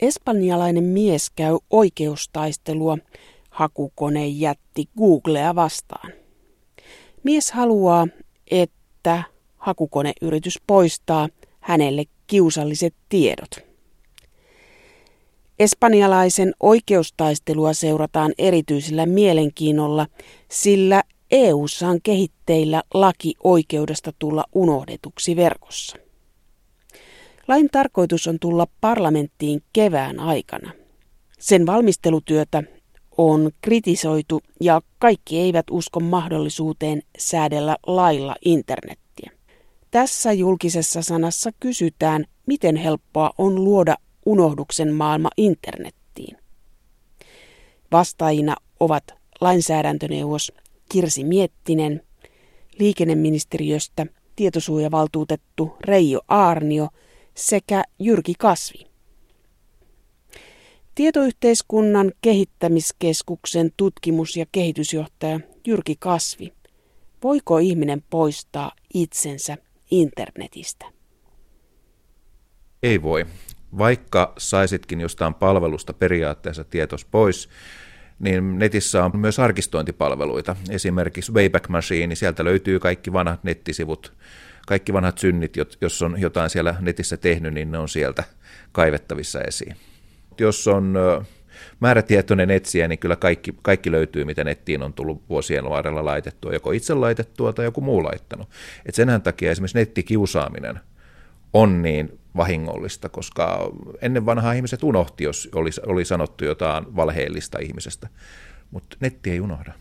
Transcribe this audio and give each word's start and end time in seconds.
Espanjalainen 0.00 0.84
mies 0.84 1.30
käy 1.30 1.58
oikeustaistelua 1.70 2.98
hakukone 3.50 4.26
jätti 4.26 4.88
Googlea 4.98 5.54
vastaan. 5.54 6.12
Mies 7.22 7.52
haluaa, 7.52 8.06
että 8.50 9.22
hakukoneyritys 9.56 10.60
poistaa 10.66 11.28
hänelle 11.60 12.04
kiusalliset 12.26 12.94
tiedot. 13.08 13.50
Espanjalaisen 15.58 16.52
oikeustaistelua 16.60 17.72
seurataan 17.72 18.32
erityisellä 18.38 19.06
mielenkiinnolla, 19.06 20.06
sillä 20.50 21.02
EU:ssa 21.30 21.88
on 21.88 21.98
kehitteillä 22.02 22.82
laki 22.94 23.34
oikeudesta 23.44 24.12
tulla 24.18 24.44
unohdetuksi 24.54 25.36
verkossa. 25.36 25.96
Lain 27.50 27.68
tarkoitus 27.72 28.26
on 28.26 28.38
tulla 28.40 28.66
parlamenttiin 28.80 29.62
kevään 29.72 30.20
aikana. 30.20 30.72
Sen 31.38 31.66
valmistelutyötä 31.66 32.62
on 33.18 33.50
kritisoitu 33.60 34.40
ja 34.60 34.80
kaikki 34.98 35.38
eivät 35.38 35.66
usko 35.70 36.00
mahdollisuuteen 36.00 37.02
säädellä 37.18 37.76
lailla 37.86 38.36
internettiä. 38.44 39.30
Tässä 39.90 40.32
julkisessa 40.32 41.02
sanassa 41.02 41.50
kysytään, 41.60 42.24
miten 42.46 42.76
helppoa 42.76 43.30
on 43.38 43.64
luoda 43.64 43.96
unohduksen 44.26 44.94
maailma 44.94 45.28
internettiin. 45.36 46.36
Vastaajina 47.92 48.56
ovat 48.80 49.04
lainsäädäntöneuvos 49.40 50.52
Kirsi 50.92 51.24
Miettinen, 51.24 52.02
liikenneministeriöstä 52.78 54.06
tietosuojavaltuutettu 54.36 55.76
Reijo 55.80 56.20
Aarnio 56.28 56.88
sekä 57.40 57.82
Jyrki 57.98 58.34
Kasvi. 58.38 58.86
Tietoyhteiskunnan 60.94 62.12
kehittämiskeskuksen 62.22 63.70
tutkimus- 63.76 64.36
ja 64.36 64.46
kehitysjohtaja 64.52 65.40
Jyrki 65.66 65.96
Kasvi. 65.98 66.52
Voiko 67.22 67.58
ihminen 67.58 68.02
poistaa 68.10 68.72
itsensä 68.94 69.56
internetistä? 69.90 70.86
Ei 72.82 73.02
voi. 73.02 73.26
Vaikka 73.78 74.32
saisitkin 74.38 75.00
jostain 75.00 75.34
palvelusta 75.34 75.92
periaatteessa 75.92 76.64
tietos 76.64 77.04
pois, 77.04 77.48
niin 78.18 78.58
netissä 78.58 79.04
on 79.04 79.10
myös 79.14 79.38
arkistointipalveluita. 79.38 80.56
Esimerkiksi 80.70 81.32
Wayback 81.32 81.68
Machine, 81.68 82.14
sieltä 82.14 82.44
löytyy 82.44 82.80
kaikki 82.80 83.12
vanhat 83.12 83.44
nettisivut, 83.44 84.12
kaikki 84.70 84.92
vanhat 84.92 85.18
synnit, 85.18 85.56
jos 85.80 86.02
on 86.02 86.20
jotain 86.20 86.50
siellä 86.50 86.74
netissä 86.80 87.16
tehnyt, 87.16 87.54
niin 87.54 87.72
ne 87.72 87.78
on 87.78 87.88
sieltä 87.88 88.24
kaivettavissa 88.72 89.40
esiin. 89.40 89.76
Jos 90.38 90.68
on 90.68 90.94
määrätietoinen 91.80 92.50
etsiä, 92.50 92.88
niin 92.88 92.98
kyllä 92.98 93.16
kaikki, 93.16 93.54
kaikki 93.62 93.90
löytyy, 93.90 94.24
mitä 94.24 94.44
nettiin 94.44 94.82
on 94.82 94.92
tullut 94.92 95.22
vuosien 95.28 95.64
varrella 95.64 96.04
laitettua, 96.04 96.52
joko 96.52 96.72
itse 96.72 96.94
laitettua 96.94 97.52
tai 97.52 97.64
joku 97.64 97.80
muu 97.80 98.04
laittanut. 98.04 98.48
Et 98.86 98.94
senhän 98.94 99.22
takia 99.22 99.50
esimerkiksi 99.50 99.78
nettikiusaaminen 99.78 100.80
on 101.52 101.82
niin 101.82 102.18
vahingollista, 102.36 103.08
koska 103.08 103.70
ennen 104.00 104.26
vanhaa 104.26 104.52
ihmiset 104.52 104.82
unohti, 104.82 105.24
jos 105.24 105.48
oli, 105.54 105.70
oli 105.86 106.04
sanottu 106.04 106.44
jotain 106.44 106.96
valheellista 106.96 107.58
ihmisestä, 107.58 108.08
mutta 108.70 108.96
netti 109.00 109.30
ei 109.30 109.40
unohda. 109.40 109.72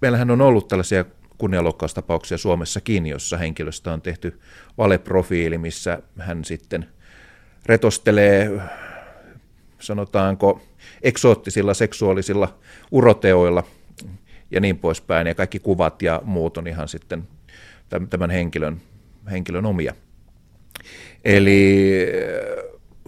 Meillähän 0.00 0.30
on 0.30 0.40
ollut 0.40 0.68
tällaisia 0.68 1.04
kunnianloukkaustapauksia 1.38 2.38
Suomessakin, 2.38 3.06
jossa 3.06 3.36
henkilöstä 3.36 3.92
on 3.92 4.02
tehty 4.02 4.40
valeprofiili, 4.78 5.58
missä 5.58 6.02
hän 6.18 6.44
sitten 6.44 6.88
retostelee, 7.66 8.60
sanotaanko, 9.78 10.62
eksoottisilla 11.02 11.74
seksuaalisilla 11.74 12.58
uroteoilla 12.90 13.62
ja 14.50 14.60
niin 14.60 14.78
poispäin, 14.78 15.26
ja 15.26 15.34
kaikki 15.34 15.58
kuvat 15.58 16.02
ja 16.02 16.22
muut 16.24 16.56
on 16.56 16.66
ihan 16.66 16.88
sitten 16.88 17.28
tämän 18.10 18.30
henkilön, 18.30 18.80
henkilön 19.30 19.66
omia. 19.66 19.94
Eli 21.24 21.86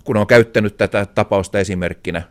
kun 0.05 0.17
on 0.17 0.27
käyttänyt 0.27 0.77
tätä 0.77 1.07
tapausta 1.07 1.59
esimerkkinä, 1.59 2.23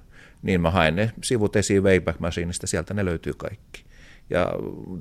niin 0.42 0.62
mä 0.62 0.72
haen 0.72 0.96
ne 0.96 1.12
sivut 1.24 1.56
esiin 1.56 1.84
Wayback 1.84 2.20
Machineista, 2.20 2.68
sieltä 2.68 2.94
ne 2.94 3.06
löytyy 3.06 3.34
kaikki. 3.34 3.87
Ja 4.30 4.54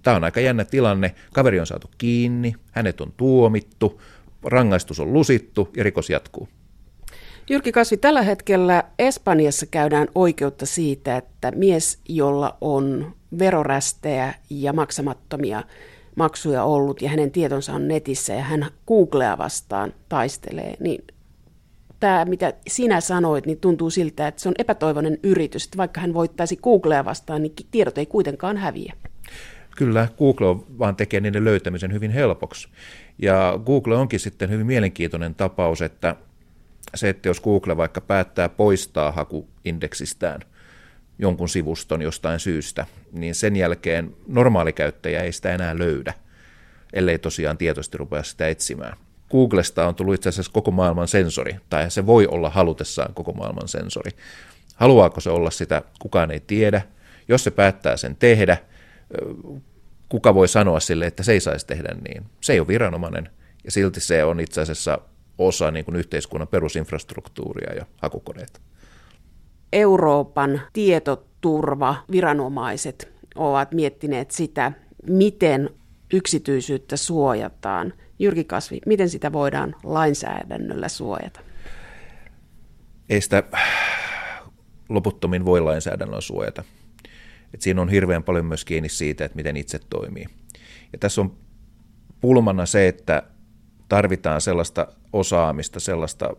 tämä 0.02 0.16
on 0.16 0.24
aika 0.24 0.40
jännä 0.40 0.64
tilanne. 0.64 1.14
Kaveri 1.32 1.60
on 1.60 1.66
saatu 1.66 1.90
kiinni, 1.98 2.54
hänet 2.72 3.00
on 3.00 3.12
tuomittu, 3.16 4.00
rangaistus 4.42 5.00
on 5.00 5.12
lusittu 5.12 5.68
ja 5.76 5.84
rikos 5.84 6.10
jatkuu. 6.10 6.48
Jyrki 7.50 7.72
Kasvi, 7.72 7.96
tällä 7.96 8.22
hetkellä 8.22 8.84
Espanjassa 8.98 9.66
käydään 9.66 10.08
oikeutta 10.14 10.66
siitä, 10.66 11.16
että 11.16 11.50
mies, 11.50 11.98
jolla 12.08 12.56
on 12.60 13.14
verorästejä 13.38 14.34
ja 14.50 14.72
maksamattomia 14.72 15.62
maksuja 16.16 16.64
ollut 16.64 17.02
ja 17.02 17.08
hänen 17.08 17.30
tietonsa 17.30 17.72
on 17.72 17.88
netissä 17.88 18.32
ja 18.34 18.42
hän 18.42 18.66
Googlea 18.86 19.38
vastaan 19.38 19.92
taistelee, 20.08 20.76
niin 20.80 21.04
tämä, 22.00 22.24
mitä 22.24 22.52
sinä 22.68 23.00
sanoit, 23.00 23.46
niin 23.46 23.60
tuntuu 23.60 23.90
siltä, 23.90 24.28
että 24.28 24.42
se 24.42 24.48
on 24.48 24.54
epätoivoinen 24.58 25.18
yritys, 25.22 25.64
että 25.64 25.76
vaikka 25.76 26.00
hän 26.00 26.14
voittaisi 26.14 26.56
Googlea 26.56 27.04
vastaan, 27.04 27.42
niin 27.42 27.52
tiedot 27.70 27.98
ei 27.98 28.06
kuitenkaan 28.06 28.56
häviä. 28.56 28.94
Kyllä, 29.76 30.08
Google 30.18 30.46
vaan 30.78 30.96
tekee 30.96 31.20
niiden 31.20 31.44
löytämisen 31.44 31.92
hyvin 31.92 32.10
helpoksi. 32.10 32.68
Ja 33.18 33.60
Google 33.66 33.96
onkin 33.96 34.20
sitten 34.20 34.50
hyvin 34.50 34.66
mielenkiintoinen 34.66 35.34
tapaus, 35.34 35.82
että 35.82 36.16
se, 36.94 37.08
että 37.08 37.28
jos 37.28 37.40
Google 37.40 37.76
vaikka 37.76 38.00
päättää 38.00 38.48
poistaa 38.48 39.12
hakuindeksistään– 39.12 40.40
jonkun 41.18 41.48
sivuston 41.48 42.02
jostain 42.02 42.40
syystä, 42.40 42.86
niin 43.12 43.34
sen 43.34 43.56
jälkeen 43.56 44.16
normaali 44.28 44.72
käyttäjä 44.72 45.22
ei 45.22 45.32
sitä 45.32 45.54
enää 45.54 45.78
löydä, 45.78 46.14
ellei 46.92 47.18
tosiaan 47.18 47.58
tietoisesti 47.58 47.98
rupea 47.98 48.22
sitä 48.22 48.48
etsimään. 48.48 48.96
Googlesta 49.30 49.88
on 49.88 49.94
tullut 49.94 50.14
itse 50.14 50.28
asiassa 50.28 50.52
koko 50.52 50.70
maailman 50.70 51.08
sensori, 51.08 51.56
tai 51.70 51.90
se 51.90 52.06
voi 52.06 52.26
olla 52.26 52.50
halutessaan 52.50 53.14
koko 53.14 53.32
maailman 53.32 53.68
sensori. 53.68 54.10
Haluaako 54.74 55.20
se 55.20 55.30
olla 55.30 55.50
sitä, 55.50 55.82
kukaan 55.98 56.30
ei 56.30 56.40
tiedä. 56.40 56.82
Jos 57.28 57.44
se 57.44 57.50
päättää 57.50 57.96
sen 57.96 58.16
tehdä, 58.16 58.56
kuka 60.08 60.34
voi 60.34 60.48
sanoa 60.48 60.80
sille, 60.80 61.06
että 61.06 61.22
se 61.22 61.32
ei 61.32 61.40
saisi 61.40 61.66
tehdä 61.66 61.94
niin. 62.08 62.24
Se 62.40 62.52
ei 62.52 62.60
ole 62.60 62.68
viranomainen, 62.68 63.30
ja 63.64 63.70
silti 63.70 64.00
se 64.00 64.24
on 64.24 64.40
itse 64.40 64.60
asiassa 64.60 64.98
osa 65.38 65.70
niin 65.70 65.84
kuin 65.84 65.96
yhteiskunnan 65.96 66.48
perusinfrastruktuuria 66.48 67.74
ja 67.74 67.86
hakukoneita. 68.02 68.60
Euroopan 69.72 70.60
tietoturva 70.72 71.96
viranomaiset 72.10 73.12
ovat 73.34 73.72
miettineet 73.72 74.30
sitä, 74.30 74.72
miten 75.08 75.70
yksityisyyttä 76.12 76.96
suojataan. 76.96 77.92
Jyrki 78.18 78.44
Kasvi, 78.44 78.78
miten 78.86 79.08
sitä 79.08 79.32
voidaan 79.32 79.74
lainsäädännöllä 79.84 80.88
suojata? 80.88 81.40
Ei 83.08 83.20
sitä 83.20 83.42
loputtomin 84.88 85.44
voi 85.44 85.60
lainsäädännöllä 85.60 86.20
suojata. 86.20 86.64
Et 87.54 87.62
siinä 87.62 87.82
on 87.82 87.88
hirveän 87.88 88.22
paljon 88.22 88.46
myös 88.46 88.64
kiinni 88.64 88.88
siitä, 88.88 89.24
että 89.24 89.36
miten 89.36 89.56
itse 89.56 89.78
toimii. 89.90 90.26
Ja 90.92 90.98
tässä 90.98 91.20
on 91.20 91.36
pulmana 92.20 92.66
se, 92.66 92.88
että 92.88 93.22
tarvitaan 93.88 94.40
sellaista 94.40 94.88
osaamista, 95.12 95.80
sellaista 95.80 96.36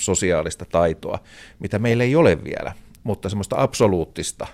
sosiaalista 0.00 0.64
taitoa, 0.64 1.18
mitä 1.58 1.78
meillä 1.78 2.04
ei 2.04 2.16
ole 2.16 2.44
vielä, 2.44 2.72
mutta 3.04 3.28
semmoista 3.28 3.62
absoluuttista 3.62 4.46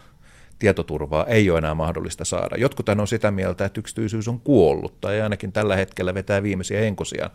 tietoturvaa 0.59 1.27
ei 1.27 1.51
ole 1.51 1.59
enää 1.59 1.75
mahdollista 1.75 2.25
saada. 2.25 2.57
Jotkut 2.59 2.89
on 2.89 3.09
sitä 3.09 3.31
mieltä, 3.31 3.65
että 3.65 3.81
yksityisyys 3.81 4.29
on 4.29 4.41
kuollut, 4.41 5.01
tai 5.01 5.21
ainakin 5.21 5.53
tällä 5.53 5.77
hetkellä 5.77 6.15
vetää 6.15 6.43
viimeisiä 6.43 6.81
henkosiaan. 6.81 7.31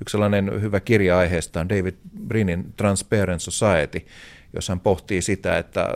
Yksi 0.00 0.12
sellainen 0.12 0.60
hyvä 0.60 0.80
kirja 0.80 1.18
aiheesta 1.18 1.60
on 1.60 1.68
David 1.68 1.94
Brinnin 2.26 2.72
Transparent 2.76 3.42
Society, 3.42 4.06
jossa 4.52 4.70
hän 4.70 4.80
pohtii 4.80 5.22
sitä, 5.22 5.58
että 5.58 5.88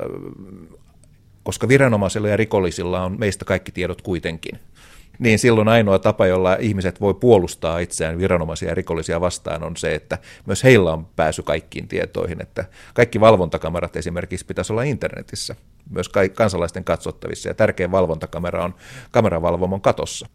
koska 1.48 1.68
viranomaisilla 1.68 2.28
ja 2.28 2.36
rikollisilla 2.36 3.04
on 3.04 3.16
meistä 3.18 3.44
kaikki 3.44 3.72
tiedot 3.72 4.02
kuitenkin, 4.02 4.60
niin 5.18 5.38
silloin 5.38 5.68
ainoa 5.68 5.98
tapa, 5.98 6.26
jolla 6.26 6.56
ihmiset 6.60 7.00
voi 7.00 7.14
puolustaa 7.14 7.78
itseään 7.78 8.18
viranomaisia 8.18 8.68
ja 8.68 8.74
rikollisia 8.74 9.20
vastaan 9.20 9.62
on 9.62 9.76
se, 9.76 9.94
että 9.94 10.18
myös 10.46 10.64
heillä 10.64 10.92
on 10.92 11.06
pääsy 11.16 11.42
kaikkiin 11.42 11.88
tietoihin, 11.88 12.42
että 12.42 12.64
kaikki 12.94 13.20
valvontakamerat 13.20 13.96
esimerkiksi 13.96 14.46
pitäisi 14.46 14.72
olla 14.72 14.82
internetissä, 14.82 15.56
myös 15.90 16.10
kansalaisten 16.34 16.84
katsottavissa, 16.84 17.48
ja 17.48 17.54
tärkein 17.54 17.90
valvontakamera 17.90 18.64
on 18.64 18.74
kameravalvomon 19.10 19.80
katossa. 19.80 20.28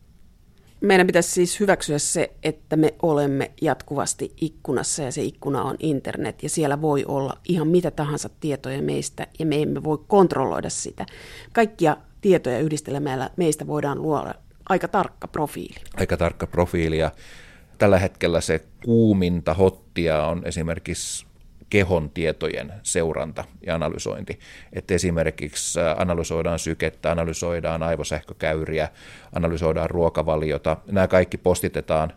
Meidän 0.83 1.07
pitäisi 1.07 1.31
siis 1.31 1.59
hyväksyä 1.59 1.99
se, 1.99 2.31
että 2.43 2.75
me 2.75 2.93
olemme 3.01 3.51
jatkuvasti 3.61 4.33
ikkunassa 4.41 5.03
ja 5.03 5.11
se 5.11 5.23
ikkuna 5.23 5.63
on 5.63 5.75
internet 5.79 6.43
ja 6.43 6.49
siellä 6.49 6.81
voi 6.81 7.05
olla 7.07 7.37
ihan 7.47 7.67
mitä 7.67 7.91
tahansa 7.91 8.29
tietoja 8.39 8.81
meistä 8.81 9.27
ja 9.39 9.45
me 9.45 9.61
emme 9.61 9.83
voi 9.83 9.97
kontrolloida 10.07 10.69
sitä. 10.69 11.05
Kaikkia 11.53 11.97
tietoja 12.21 12.59
yhdistelemällä 12.59 13.29
meistä 13.37 13.67
voidaan 13.67 14.01
luoda 14.01 14.33
aika 14.69 14.87
tarkka 14.87 15.27
profiili. 15.27 15.75
Aika 15.97 16.17
tarkka 16.17 16.47
profiili 16.47 16.97
ja 16.97 17.11
tällä 17.77 17.99
hetkellä 17.99 18.41
se 18.41 18.61
kuuminta 18.85 19.53
hottia 19.53 20.25
on 20.25 20.41
esimerkiksi 20.45 21.25
kehon 21.73 22.09
tietojen 22.09 22.73
seuranta 22.83 23.43
ja 23.65 23.75
analysointi. 23.75 24.39
Että 24.73 24.93
esimerkiksi 24.93 25.79
analysoidaan 25.97 26.59
sykettä, 26.59 27.11
analysoidaan 27.11 27.83
aivosähkökäyriä, 27.83 28.89
analysoidaan 29.35 29.89
ruokavaliota. 29.89 30.77
Nämä 30.91 31.07
kaikki 31.07 31.37
postitetaan 31.37 32.13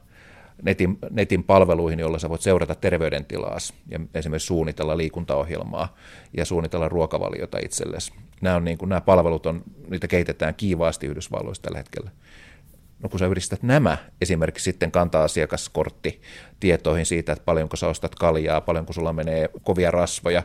netin, 0.62 0.98
netin 1.10 1.44
palveluihin, 1.44 1.98
joilla 1.98 2.18
sä 2.18 2.28
voit 2.28 2.40
seurata 2.40 2.74
terveydentilaas 2.74 3.74
ja 3.88 4.00
esimerkiksi 4.14 4.46
suunnitella 4.46 4.96
liikuntaohjelmaa 4.96 5.96
ja 6.36 6.44
suunnitella 6.44 6.88
ruokavaliota 6.88 7.58
itsellesi. 7.64 8.12
Nämä, 8.40 8.56
on 8.56 8.64
niin 8.64 8.78
kuin, 8.78 8.88
nämä 8.88 9.00
palvelut, 9.00 9.46
on, 9.46 9.62
niitä 9.88 10.08
kehitetään 10.08 10.54
kiivaasti 10.54 11.06
Yhdysvalloissa 11.06 11.62
tällä 11.62 11.78
hetkellä. 11.78 12.10
No 13.02 13.08
kun 13.08 13.18
sä 13.18 13.26
yhdistät 13.26 13.62
nämä 13.62 13.98
esimerkiksi 14.20 14.64
sitten 14.64 14.92
kantaa 14.92 15.24
asiakaskortti 15.24 16.20
tietoihin 16.60 17.06
siitä, 17.06 17.32
että 17.32 17.44
paljonko 17.44 17.76
sä 17.76 17.88
ostat 17.88 18.14
kaljaa, 18.14 18.60
paljonko 18.60 18.92
sulla 18.92 19.12
menee 19.12 19.48
kovia 19.62 19.90
rasvoja, 19.90 20.42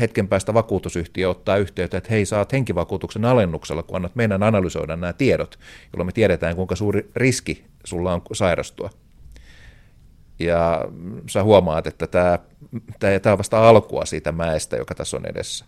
hetken 0.00 0.28
päästä 0.28 0.54
vakuutusyhtiö 0.54 1.30
ottaa 1.30 1.56
yhteyttä, 1.56 1.96
että 1.96 2.10
hei, 2.10 2.26
saat 2.26 2.52
henkivakuutuksen 2.52 3.24
alennuksella, 3.24 3.82
kun 3.82 3.96
annat 3.96 4.16
meidän 4.16 4.42
analysoida 4.42 4.96
nämä 4.96 5.12
tiedot, 5.12 5.58
jolloin 5.92 6.06
me 6.06 6.12
tiedetään, 6.12 6.56
kuinka 6.56 6.76
suuri 6.76 7.10
riski 7.16 7.64
sulla 7.84 8.12
on 8.12 8.22
sairastua. 8.32 8.90
Ja 10.38 10.84
sä 11.28 11.42
huomaat, 11.42 11.86
että 11.86 12.06
tämä, 12.06 12.38
tämä 12.98 13.32
on 13.32 13.38
vasta 13.38 13.68
alkua 13.68 14.04
siitä 14.04 14.32
mäestä, 14.32 14.76
joka 14.76 14.94
tässä 14.94 15.16
on 15.16 15.26
edessä. 15.26 15.64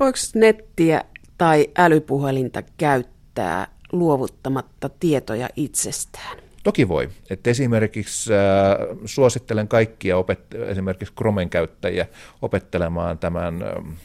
Voiko 0.00 0.18
nettiä 0.34 1.04
tai 1.38 1.66
älypuhelinta 1.78 2.62
käyttää 2.76 3.66
luovuttamatta 3.92 4.88
tietoja 4.88 5.48
itsestään? 5.56 6.38
Toki 6.62 6.88
voi. 6.88 7.08
Et 7.30 7.46
esimerkiksi 7.46 8.32
äh, 8.34 8.98
suosittelen 9.04 9.68
kaikkia 9.68 10.16
opet- 10.16 10.68
esimerkiksi 10.68 11.14
Chromen 11.14 11.50
käyttäjiä 11.50 12.06
opettelemaan 12.42 13.18
tämän 13.18 13.62
äh, 13.62 13.96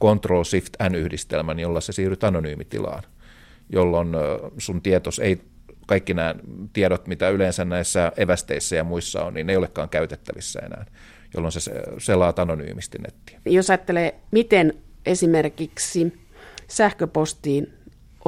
Control 0.00 0.44
Shift 0.44 0.74
N-yhdistelmän, 0.90 1.58
jolla 1.58 1.80
se 1.80 1.92
siirryt 1.92 2.24
anonyymitilaan, 2.24 3.02
jolloin 3.72 4.14
äh, 4.14 4.20
sun 4.58 4.82
tietos 4.82 5.18
ei 5.18 5.40
kaikki 5.86 6.14
nämä 6.14 6.34
tiedot, 6.72 7.06
mitä 7.06 7.28
yleensä 7.28 7.64
näissä 7.64 8.12
evästeissä 8.16 8.76
ja 8.76 8.84
muissa 8.84 9.24
on, 9.24 9.34
niin 9.34 9.46
ne 9.46 9.52
ei 9.52 9.56
olekaan 9.56 9.88
käytettävissä 9.88 10.60
enää, 10.60 10.84
jolloin 11.34 11.52
se 11.52 11.60
selaat 11.98 12.38
anonyymisti 12.38 12.98
nettiä. 12.98 13.40
Jos 13.44 13.70
ajattelee, 13.70 14.14
miten 14.30 14.74
esimerkiksi 15.06 16.12
sähköpostiin 16.68 17.77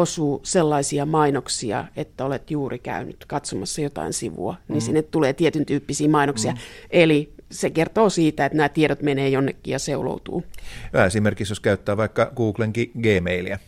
osuu 0.00 0.40
sellaisia 0.42 1.06
mainoksia, 1.06 1.84
että 1.96 2.24
olet 2.24 2.50
juuri 2.50 2.78
käynyt 2.78 3.24
katsomassa 3.26 3.80
jotain 3.80 4.12
sivua, 4.12 4.56
niin 4.68 4.76
mm. 4.76 4.80
sinne 4.80 5.02
tulee 5.02 5.32
tietyn 5.32 5.66
tyyppisiä 5.66 6.08
mainoksia. 6.08 6.52
Mm. 6.52 6.58
Eli 6.90 7.32
se 7.50 7.70
kertoo 7.70 8.10
siitä, 8.10 8.46
että 8.46 8.56
nämä 8.56 8.68
tiedot 8.68 9.02
menee 9.02 9.28
jonnekin 9.28 9.72
ja 9.72 9.78
seuloutuu. 9.78 10.44
Ja 10.92 11.06
esimerkiksi 11.06 11.52
jos 11.52 11.60
käyttää 11.60 11.96
vaikka 11.96 12.32
Googlen 12.36 12.72
Gmailia, 13.02 13.58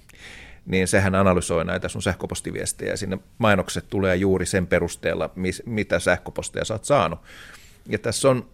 niin 0.67 0.89
sehän 0.89 1.15
analysoi 1.15 1.65
näitä 1.65 1.89
sun 1.89 2.03
sähköpostiviestejä 2.03 2.91
ja 2.91 2.97
sinne 2.97 3.19
mainokset 3.39 3.85
tulee 3.91 4.17
juuri 4.17 4.47
sen 4.47 4.67
perusteella, 4.67 5.31
mitä 5.67 5.99
sähköposteja 5.99 6.65
sä 6.65 6.75
oot 6.75 6.85
saanut. 6.85 7.19
Ja 7.89 7.99
tässä 7.99 8.31
on 8.31 8.47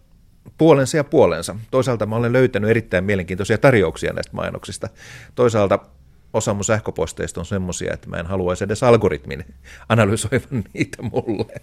puolensa 0.57 0.97
ja 0.97 1.03
puolensa. 1.03 1.55
Toisaalta 1.71 2.05
mä 2.05 2.15
olen 2.15 2.33
löytänyt 2.33 2.69
erittäin 2.69 3.03
mielenkiintoisia 3.03 3.57
tarjouksia 3.57 4.13
näistä 4.13 4.35
mainoksista. 4.35 4.89
Toisaalta 5.35 5.79
osa 6.33 6.53
mun 6.53 6.65
sähköposteista 6.65 7.41
on 7.41 7.45
semmoisia, 7.45 7.93
että 7.93 8.09
mä 8.09 8.17
en 8.17 8.25
haluaisi 8.25 8.63
edes 8.63 8.83
algoritmin 8.83 9.45
analysoivan 9.89 10.63
niitä 10.73 11.01
mulle. 11.01 11.55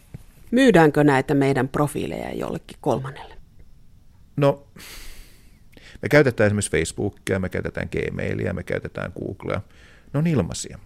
Myydäänkö 0.50 1.04
näitä 1.04 1.34
meidän 1.34 1.68
profiileja 1.68 2.34
jollekin 2.34 2.78
kolmannelle? 2.80 3.36
No, 4.36 4.66
me 6.02 6.08
käytetään 6.08 6.46
esimerkiksi 6.46 6.70
Facebookia, 6.70 7.38
me 7.38 7.48
käytetään 7.48 7.88
Gmailia, 7.90 8.52
me 8.52 8.62
käytetään 8.62 9.12
Googlea. 9.20 9.60
Ne 10.12 10.18
on 10.18 10.26
ilmaisia. 10.26 10.78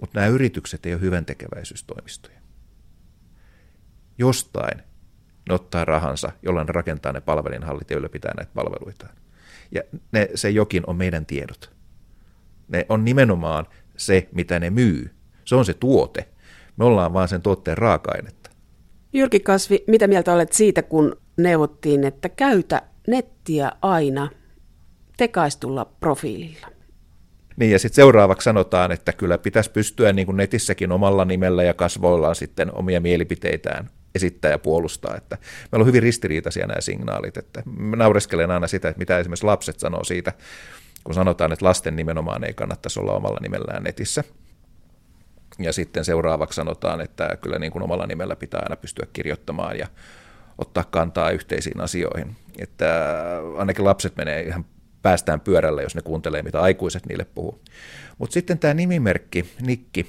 Mutta 0.00 0.20
nämä 0.20 0.26
yritykset 0.26 0.86
ei 0.86 0.92
ole 0.92 1.00
hyvän 1.00 1.24
tekeväisyystoimistoja. 1.24 2.38
Jostain 4.18 4.82
ne 5.48 5.54
ottaa 5.54 5.84
rahansa, 5.84 6.32
jolla 6.42 6.64
ne 6.64 6.72
rakentaa 6.72 7.12
ne 7.12 7.20
palvelinhallit 7.20 7.90
ja 7.90 7.96
ylläpitää 7.96 8.32
näitä 8.36 8.52
palveluitaan. 8.54 9.16
Ja 9.70 9.82
ne, 10.12 10.28
se 10.34 10.50
jokin 10.50 10.82
on 10.86 10.96
meidän 10.96 11.26
tiedot. 11.26 11.77
Ne 12.68 12.86
on 12.88 13.04
nimenomaan 13.04 13.66
se, 13.96 14.28
mitä 14.32 14.58
ne 14.60 14.70
myy. 14.70 15.10
Se 15.44 15.54
on 15.54 15.64
se 15.64 15.74
tuote. 15.74 16.28
Me 16.76 16.84
ollaan 16.84 17.12
vaan 17.12 17.28
sen 17.28 17.42
tuotteen 17.42 17.78
raaka-ainetta. 17.78 18.50
Jyrki 19.12 19.40
Kasvi, 19.40 19.84
mitä 19.86 20.06
mieltä 20.06 20.32
olet 20.32 20.52
siitä, 20.52 20.82
kun 20.82 21.16
neuvottiin, 21.36 22.04
että 22.04 22.28
käytä 22.28 22.82
nettiä 23.06 23.72
aina 23.82 24.30
tekaistulla 25.16 25.84
profiililla? 25.84 26.66
Niin, 27.56 27.70
ja 27.72 27.78
sitten 27.78 27.96
seuraavaksi 27.96 28.44
sanotaan, 28.44 28.92
että 28.92 29.12
kyllä 29.12 29.38
pitäisi 29.38 29.70
pystyä 29.70 30.12
niin 30.12 30.26
kuin 30.26 30.36
netissäkin 30.36 30.92
omalla 30.92 31.24
nimellä 31.24 31.62
ja 31.62 31.74
kasvoillaan 31.74 32.34
sitten 32.34 32.74
omia 32.74 33.00
mielipiteitään 33.00 33.90
esittää 34.14 34.50
ja 34.50 34.58
puolustaa. 34.58 35.16
Että 35.16 35.38
meillä 35.72 35.82
on 35.82 35.86
hyvin 35.86 36.02
ristiriitaisia 36.02 36.66
nämä 36.66 36.80
signaalit. 36.80 37.36
Että 37.36 37.62
mä 37.66 37.96
naureskelen 37.96 38.50
aina 38.50 38.66
sitä, 38.66 38.88
että 38.88 38.98
mitä 38.98 39.18
esimerkiksi 39.18 39.46
lapset 39.46 39.80
sanoo 39.80 40.04
siitä, 40.04 40.32
kun 41.04 41.14
sanotaan, 41.14 41.52
että 41.52 41.64
lasten 41.64 41.96
nimenomaan 41.96 42.44
ei 42.44 42.54
kannattaisi 42.54 43.00
olla 43.00 43.12
omalla 43.12 43.38
nimellään 43.42 43.82
netissä. 43.82 44.24
Ja 45.58 45.72
sitten 45.72 46.04
seuraavaksi 46.04 46.56
sanotaan, 46.56 47.00
että 47.00 47.38
kyllä 47.40 47.58
niin 47.58 47.72
kuin 47.72 47.82
omalla 47.82 48.06
nimellä 48.06 48.36
pitää 48.36 48.60
aina 48.62 48.76
pystyä 48.76 49.06
kirjoittamaan 49.12 49.78
ja 49.78 49.86
ottaa 50.58 50.84
kantaa 50.84 51.30
yhteisiin 51.30 51.80
asioihin. 51.80 52.36
Että 52.58 52.86
ainakin 53.58 53.84
lapset 53.84 54.16
menee 54.16 54.42
ihan 54.42 54.64
päästään 55.02 55.40
pyörällä, 55.40 55.82
jos 55.82 55.94
ne 55.94 56.02
kuuntelee, 56.02 56.42
mitä 56.42 56.60
aikuiset 56.60 57.06
niille 57.06 57.24
puhuu. 57.24 57.62
Mutta 58.18 58.34
sitten 58.34 58.58
tämä 58.58 58.74
nimimerkki, 58.74 59.54
Nikki, 59.60 60.06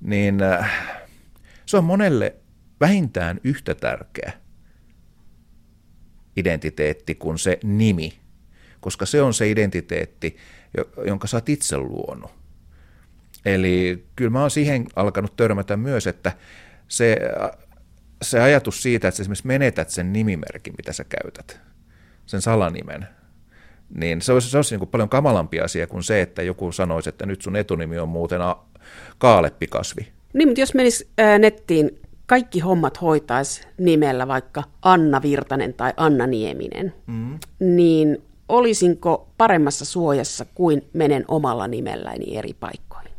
niin 0.00 0.42
äh, 0.42 0.72
se 1.66 1.76
on 1.76 1.84
monelle 1.84 2.34
vähintään 2.80 3.40
yhtä 3.44 3.74
tärkeä 3.74 4.32
identiteetti 6.36 7.14
kuin 7.14 7.38
se 7.38 7.58
nimi, 7.64 8.18
koska 8.82 9.06
se 9.06 9.22
on 9.22 9.34
se 9.34 9.50
identiteetti, 9.50 10.36
jonka 11.06 11.26
sä 11.26 11.36
oot 11.36 11.48
itse 11.48 11.78
luonut. 11.78 12.30
Eli 13.44 14.04
kyllä 14.16 14.30
mä 14.30 14.40
oon 14.40 14.50
siihen 14.50 14.86
alkanut 14.96 15.36
törmätä 15.36 15.76
myös, 15.76 16.06
että 16.06 16.32
se, 16.88 17.16
se 18.22 18.40
ajatus 18.40 18.82
siitä, 18.82 19.08
että 19.08 19.16
sä 19.16 19.22
esimerkiksi 19.22 19.46
menetät 19.46 19.90
sen 19.90 20.12
nimimerkin, 20.12 20.74
mitä 20.76 20.92
sä 20.92 21.04
käytät, 21.04 21.60
sen 22.26 22.42
salanimen, 22.42 23.06
niin 23.94 24.22
se 24.22 24.32
olisi, 24.32 24.50
se 24.50 24.58
olisi 24.58 24.74
niin 24.74 24.78
kuin 24.78 24.88
paljon 24.88 25.08
kamalampi 25.08 25.60
asia 25.60 25.86
kuin 25.86 26.02
se, 26.02 26.20
että 26.20 26.42
joku 26.42 26.72
sanoisi, 26.72 27.08
että 27.08 27.26
nyt 27.26 27.42
sun 27.42 27.56
etunimi 27.56 27.98
on 27.98 28.08
muuten 28.08 28.42
a- 28.42 28.64
Kaaleppikasvi. 29.18 30.08
Niin, 30.32 30.48
mutta 30.48 30.60
jos 30.60 30.74
menisi 30.74 31.08
ää, 31.18 31.38
nettiin, 31.38 31.98
kaikki 32.26 32.60
hommat 32.60 33.00
hoitaisi 33.00 33.66
nimellä 33.78 34.28
vaikka 34.28 34.62
Anna 34.82 35.22
Virtanen 35.22 35.74
tai 35.74 35.92
Anna 35.96 36.26
Nieminen, 36.26 36.94
mm. 37.06 37.38
niin 37.60 38.22
olisinko 38.48 39.28
paremmassa 39.38 39.84
suojassa 39.84 40.46
kuin 40.54 40.88
menen 40.92 41.24
omalla 41.28 41.68
nimelläni 41.68 42.36
eri 42.36 42.54
paikkoihin? 42.54 43.12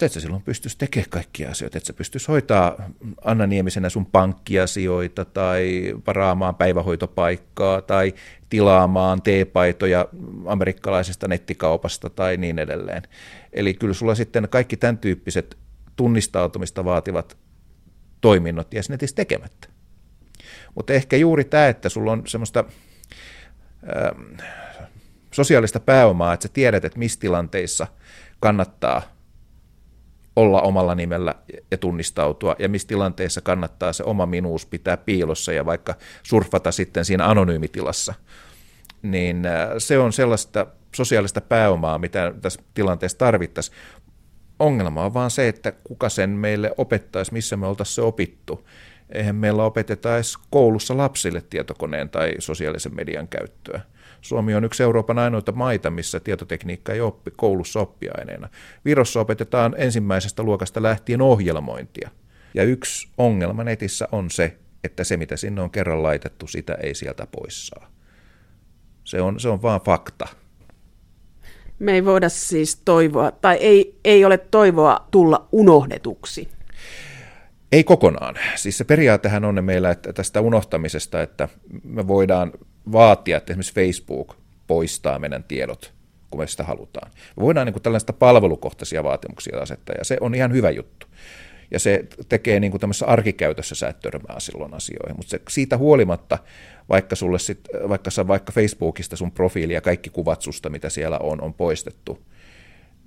Mutta 0.00 0.06
et 0.06 0.12
sä 0.12 0.20
silloin 0.20 0.42
pystyisi 0.42 0.78
tekemään 0.78 1.10
kaikkia 1.10 1.50
asioita, 1.50 1.78
että 1.78 1.86
sä 1.86 1.92
pystyisi 1.92 2.28
hoitaa 2.28 2.76
Anna 3.24 3.46
Niemisenä 3.46 3.88
sun 3.88 4.06
pankkiasioita 4.06 5.24
tai 5.24 5.92
varaamaan 6.06 6.54
päivähoitopaikkaa 6.54 7.82
tai 7.82 8.14
tilaamaan 8.48 9.22
teepaitoja 9.22 10.06
amerikkalaisesta 10.46 11.28
nettikaupasta 11.28 12.10
tai 12.10 12.36
niin 12.36 12.58
edelleen. 12.58 13.02
Eli 13.52 13.74
kyllä 13.74 13.94
sulla 13.94 14.14
sitten 14.14 14.48
kaikki 14.50 14.76
tämän 14.76 14.98
tyyppiset 14.98 15.58
tunnistautumista 15.96 16.84
vaativat 16.84 17.36
toiminnot 18.20 18.74
jäisi 18.74 18.92
netissä 18.92 19.16
tekemättä. 19.16 19.68
Mutta 20.74 20.92
ehkä 20.92 21.16
juuri 21.16 21.44
tämä, 21.44 21.68
että 21.68 21.88
sulla 21.88 22.12
on 22.12 22.22
semmoista 22.26 22.64
sosiaalista 25.30 25.80
pääomaa, 25.80 26.34
että 26.34 26.48
sä 26.48 26.52
tiedät, 26.52 26.84
että 26.84 26.98
missä 26.98 27.20
tilanteissa 27.20 27.86
kannattaa 28.40 29.02
olla 30.36 30.60
omalla 30.60 30.94
nimellä 30.94 31.34
ja 31.70 31.78
tunnistautua, 31.78 32.56
ja 32.58 32.68
missä 32.68 32.88
tilanteessa 32.88 33.40
kannattaa 33.40 33.92
se 33.92 34.04
oma 34.04 34.26
minuus 34.26 34.66
pitää 34.66 34.96
piilossa 34.96 35.52
ja 35.52 35.66
vaikka 35.66 35.94
surfata 36.22 36.72
sitten 36.72 37.04
siinä 37.04 37.26
anonyymitilassa, 37.26 38.14
niin 39.02 39.46
äh, 39.46 39.68
se 39.78 39.98
on 39.98 40.12
sellaista 40.12 40.66
sosiaalista 40.96 41.40
pääomaa, 41.40 41.98
mitä 41.98 42.34
tässä 42.42 42.62
tilanteessa 42.74 43.18
tarvittaisiin. 43.18 43.76
Ongelma 44.58 45.04
on 45.04 45.14
vaan 45.14 45.30
se, 45.30 45.48
että 45.48 45.72
kuka 45.72 46.08
sen 46.08 46.30
meille 46.30 46.70
opettaisi, 46.76 47.32
missä 47.32 47.56
me 47.56 47.66
oltaisiin 47.66 47.94
se 47.94 48.02
opittu. 48.02 48.66
Eihän 49.14 49.36
meillä 49.36 49.64
opeteta 49.64 50.14
edes 50.14 50.38
koulussa 50.50 50.96
lapsille 50.96 51.42
tietokoneen 51.50 52.08
tai 52.08 52.34
sosiaalisen 52.38 52.94
median 52.94 53.28
käyttöä. 53.28 53.80
Suomi 54.20 54.54
on 54.54 54.64
yksi 54.64 54.82
Euroopan 54.82 55.18
ainoita 55.18 55.52
maita, 55.52 55.90
missä 55.90 56.20
tietotekniikka 56.20 56.92
ei 56.92 57.00
oppi 57.00 57.30
koulussa 57.36 57.80
oppiaineena. 57.80 58.48
Virossa 58.84 59.20
opetetaan 59.20 59.74
ensimmäisestä 59.78 60.42
luokasta 60.42 60.82
lähtien 60.82 61.22
ohjelmointia. 61.22 62.10
Ja 62.54 62.62
yksi 62.62 63.08
ongelma 63.18 63.64
netissä 63.64 64.08
on 64.12 64.30
se, 64.30 64.56
että 64.84 65.04
se 65.04 65.16
mitä 65.16 65.36
sinne 65.36 65.62
on 65.62 65.70
kerran 65.70 66.02
laitettu, 66.02 66.46
sitä 66.46 66.74
ei 66.74 66.94
sieltä 66.94 67.26
pois 67.26 67.66
saa. 67.66 67.90
Se 69.04 69.20
on, 69.20 69.40
se 69.40 69.48
on 69.48 69.62
vaan 69.62 69.80
fakta. 69.80 70.28
Me 71.78 71.92
ei 71.92 72.04
voida 72.04 72.28
siis 72.28 72.76
toivoa, 72.84 73.30
tai 73.30 73.56
ei, 73.56 73.98
ei 74.04 74.24
ole 74.24 74.38
toivoa 74.38 75.08
tulla 75.10 75.48
unohdetuksi. 75.52 76.48
Ei 77.72 77.84
kokonaan. 77.84 78.34
Siis 78.56 78.78
se 78.78 78.84
periaatehan 78.84 79.44
on 79.44 79.64
meillä 79.64 79.90
että 79.90 80.12
tästä 80.12 80.40
unohtamisesta, 80.40 81.22
että 81.22 81.48
me 81.84 82.08
voidaan 82.08 82.52
vaatia, 82.92 83.36
että 83.36 83.52
esimerkiksi 83.52 83.74
Facebook 83.74 84.36
poistaa 84.66 85.18
meidän 85.18 85.44
tiedot, 85.44 85.94
kun 86.30 86.40
me 86.40 86.46
sitä 86.46 86.64
halutaan. 86.64 87.10
Me 87.36 87.42
voidaan 87.42 87.66
niin 87.66 87.74
kuin 87.74 87.82
tällaista 87.82 88.12
palvelukohtaisia 88.12 89.04
vaatimuksia 89.04 89.58
asettaa, 89.58 89.94
ja 89.98 90.04
se 90.04 90.16
on 90.20 90.34
ihan 90.34 90.52
hyvä 90.52 90.70
juttu. 90.70 91.06
Ja 91.70 91.78
se 91.78 92.04
tekee 92.28 92.60
niin 92.60 92.70
kuin 92.70 92.80
tämmöisessä 92.80 93.06
arkikäytössä, 93.06 93.74
sä 93.74 93.88
et 93.88 94.00
törmää 94.00 94.40
silloin 94.40 94.74
asioihin. 94.74 95.16
Mutta 95.16 95.38
siitä 95.48 95.76
huolimatta, 95.76 96.38
vaikka, 96.88 97.16
sulle 97.16 97.38
sit, 97.38 97.60
vaikka, 97.88 98.10
sä, 98.10 98.26
vaikka 98.26 98.52
Facebookista 98.52 99.16
sun 99.16 99.32
profiili 99.32 99.72
ja 99.72 99.80
kaikki 99.80 100.10
kuvat 100.10 100.42
susta, 100.42 100.68
mitä 100.68 100.88
siellä 100.90 101.18
on, 101.18 101.42
on 101.42 101.54
poistettu, 101.54 102.26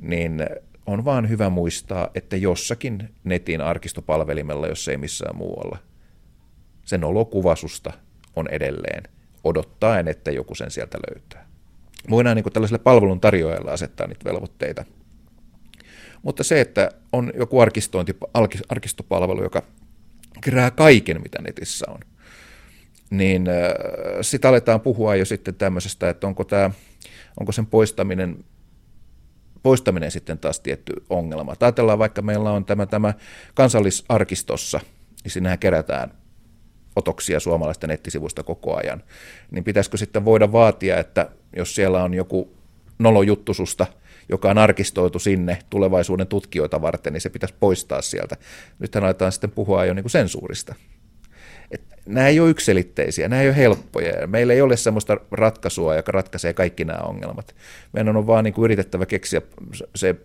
niin 0.01 0.45
on 0.85 1.05
vaan 1.05 1.29
hyvä 1.29 1.49
muistaa, 1.49 2.09
että 2.15 2.37
jossakin 2.37 3.09
netin 3.23 3.61
arkistopalvelimella, 3.61 4.67
jos 4.67 4.87
ei 4.87 4.97
missään 4.97 5.35
muualla, 5.35 5.77
sen 6.85 7.03
olokuvasusta 7.03 7.93
on 8.35 8.47
edelleen 8.47 9.03
odottaen, 9.43 10.07
että 10.07 10.31
joku 10.31 10.55
sen 10.55 10.71
sieltä 10.71 10.97
löytää. 11.09 11.47
Voidaan 12.09 12.35
niin 12.35 12.53
tällaiselle 12.53 12.83
palvelun 12.83 13.19
tarjoajalle 13.19 13.71
asettaa 13.71 14.07
niitä 14.07 14.25
velvoitteita. 14.25 14.85
Mutta 16.23 16.43
se, 16.43 16.61
että 16.61 16.91
on 17.11 17.31
joku 17.37 17.59
arkistointi, 17.59 18.15
arkistopalvelu, 18.69 19.43
joka 19.43 19.63
kerää 20.43 20.71
kaiken, 20.71 21.21
mitä 21.21 21.41
netissä 21.41 21.85
on, 21.89 21.99
niin 23.09 23.47
äh, 23.47 23.55
sitä 24.21 24.49
aletaan 24.49 24.81
puhua 24.81 25.15
jo 25.15 25.25
sitten 25.25 25.55
tämmöisestä, 25.55 26.09
että 26.09 26.27
onko, 26.27 26.43
tämä, 26.43 26.71
onko 27.39 27.51
sen 27.51 27.65
poistaminen 27.65 28.45
poistaminen 29.63 30.11
sitten 30.11 30.37
taas 30.37 30.59
tietty 30.59 30.93
ongelma. 31.09 31.55
Ajatellaan 31.59 31.99
vaikka 31.99 32.21
meillä 32.21 32.51
on 32.51 32.65
tämä, 32.65 32.85
tämä 32.85 33.13
kansallisarkistossa, 33.53 34.79
niin 35.23 35.31
sinnehän 35.31 35.59
kerätään 35.59 36.11
otoksia 36.95 37.39
suomalaisten 37.39 37.89
nettisivuista 37.89 38.43
koko 38.43 38.77
ajan, 38.77 39.03
niin 39.51 39.63
pitäisikö 39.63 39.97
sitten 39.97 40.25
voida 40.25 40.51
vaatia, 40.51 40.99
että 40.99 41.29
jos 41.55 41.75
siellä 41.75 42.03
on 42.03 42.13
joku 42.13 42.53
nolojuttususta, 42.99 43.87
joka 44.29 44.49
on 44.49 44.57
arkistoitu 44.57 45.19
sinne 45.19 45.59
tulevaisuuden 45.69 46.27
tutkijoita 46.27 46.81
varten, 46.81 47.13
niin 47.13 47.21
se 47.21 47.29
pitäisi 47.29 47.55
poistaa 47.59 48.01
sieltä. 48.01 48.37
Nythän 48.79 49.03
aletaan 49.03 49.31
sitten 49.31 49.51
puhua 49.51 49.85
jo 49.85 49.93
niin 49.93 50.03
kuin 50.03 50.11
sensuurista. 50.11 50.75
Nämä 52.05 52.27
ei 52.27 52.39
ole 52.39 52.49
yksilitteisiä, 52.49 53.27
nämä 53.27 53.41
ei 53.41 53.47
ole 53.47 53.55
helppoja. 53.55 54.27
Meillä 54.27 54.53
ei 54.53 54.61
ole 54.61 54.77
sellaista 54.77 55.17
ratkaisua, 55.31 55.95
joka 55.95 56.11
ratkaisee 56.11 56.53
kaikki 56.53 56.85
nämä 56.85 56.99
ongelmat. 56.99 57.55
Meidän 57.93 58.17
on 58.17 58.27
vaan 58.27 58.43
niin 58.43 58.53
kuin 58.53 58.65
yritettävä 58.65 59.05
keksiä 59.05 59.41
se 59.95 60.15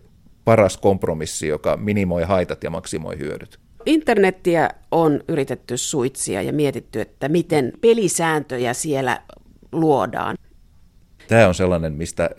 paras 0.45 0.77
kompromissi, 0.77 1.47
joka 1.47 1.77
minimoi 1.77 2.23
haitat 2.23 2.63
ja 2.63 2.69
maksimoi 2.69 3.19
hyödyt. 3.19 3.59
Internettiä 3.85 4.69
on 4.91 5.23
yritetty 5.27 5.77
suitsia 5.77 6.41
ja 6.41 6.53
mietitty, 6.53 7.01
että 7.01 7.29
miten 7.29 7.73
pelisääntöjä 7.81 8.73
siellä 8.73 9.21
luodaan. 9.71 10.37
Tämä 11.27 11.47
on 11.47 11.55
sellainen, 11.55 11.93
mistä 11.93 12.29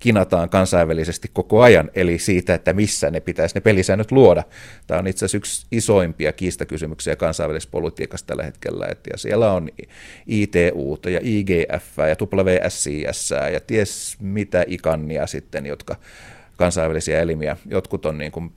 kinataan 0.00 0.48
kansainvälisesti 0.48 1.30
koko 1.32 1.62
ajan, 1.62 1.90
eli 1.94 2.18
siitä, 2.18 2.54
että 2.54 2.72
missä 2.72 3.10
ne 3.10 3.20
pitäisi 3.20 3.54
ne 3.54 3.60
pelisäännöt 3.60 4.12
luoda. 4.12 4.42
Tämä 4.86 5.00
on 5.00 5.06
itse 5.06 5.24
asiassa 5.24 5.36
yksi 5.36 5.66
isoimpia 5.72 6.32
kiistakysymyksiä 6.32 7.16
kansainvälisessä 7.16 7.70
politiikassa 7.70 8.26
tällä 8.26 8.42
hetkellä, 8.42 8.86
ja 9.10 9.18
siellä 9.18 9.52
on 9.52 9.68
ITU 10.26 10.98
ja 11.10 11.20
IGF 11.22 11.98
ja 11.98 12.26
WSIS 12.36 13.30
ja 13.52 13.60
ties 13.60 14.16
mitä 14.20 14.64
ikannia 14.66 15.26
sitten, 15.26 15.66
jotka 15.66 15.96
kansainvälisiä 16.56 17.20
elimiä, 17.20 17.56
jotkut 17.66 18.06
on 18.06 18.18
niin 18.18 18.32
kuin 18.32 18.52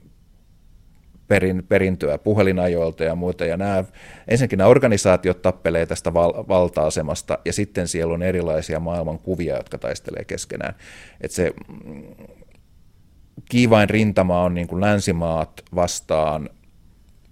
perin, 1.28 1.64
perintöä 1.68 2.18
puhelinajoilta 2.18 3.04
ja 3.04 3.14
muita. 3.14 3.44
Ja 3.44 3.56
nämä, 3.56 3.84
ensinnäkin 4.28 4.56
nämä 4.56 4.68
organisaatiot 4.68 5.42
tappelee 5.42 5.86
tästä 5.86 6.14
val, 6.14 6.32
valta-asemasta 6.48 7.38
ja 7.44 7.52
sitten 7.52 7.88
siellä 7.88 8.14
on 8.14 8.22
erilaisia 8.22 8.80
maailman 8.80 9.18
kuvia, 9.18 9.56
jotka 9.56 9.78
taistelee 9.78 10.24
keskenään. 10.24 10.74
Että 11.20 11.34
se 11.34 11.52
kiivain 13.48 13.90
rintama 13.90 14.42
on 14.42 14.54
niin 14.54 14.66
kuin 14.66 14.80
länsimaat 14.80 15.62
vastaan 15.74 16.50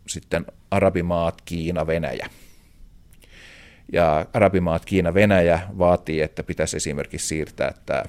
sitten 0.07 0.47
arabimaat, 0.71 1.43
Kiina, 1.45 1.87
Venäjä. 1.87 2.27
Ja 3.93 4.27
arabimaat, 4.33 4.85
Kiina, 4.85 5.15
Venäjä 5.15 5.61
vaatii, 5.79 6.21
että 6.21 6.43
pitäisi 6.43 6.77
esimerkiksi 6.77 7.27
siirtää 7.27 7.75
tämä 7.87 8.03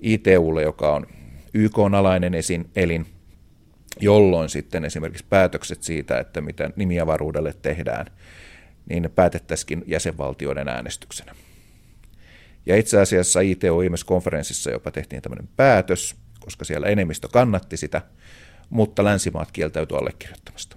ITUlle, 0.00 0.62
joka 0.62 0.94
on 0.94 1.06
YK-alainen 1.54 2.32
elin, 2.76 3.06
jolloin 4.00 4.48
sitten 4.48 4.84
esimerkiksi 4.84 5.24
päätökset 5.30 5.82
siitä, 5.82 6.18
että 6.18 6.40
mitä 6.40 6.70
nimiavaruudelle 6.76 7.54
tehdään, 7.62 8.06
niin 8.88 9.02
ne 9.02 9.08
päätettäisikin 9.08 9.84
jäsenvaltioiden 9.86 10.68
äänestyksenä. 10.68 11.34
Ja 12.66 12.76
itse 12.76 13.00
asiassa 13.00 13.40
ITO 13.40 13.76
konferenssissa 14.06 14.70
jopa 14.70 14.90
tehtiin 14.90 15.22
tämmöinen 15.22 15.48
päätös, 15.56 16.16
koska 16.40 16.64
siellä 16.64 16.86
enemmistö 16.86 17.28
kannatti 17.28 17.76
sitä, 17.76 18.02
mutta 18.70 19.04
länsimaat 19.04 19.52
kieltäytyi 19.52 19.98
allekirjoittamasta. 19.98 20.76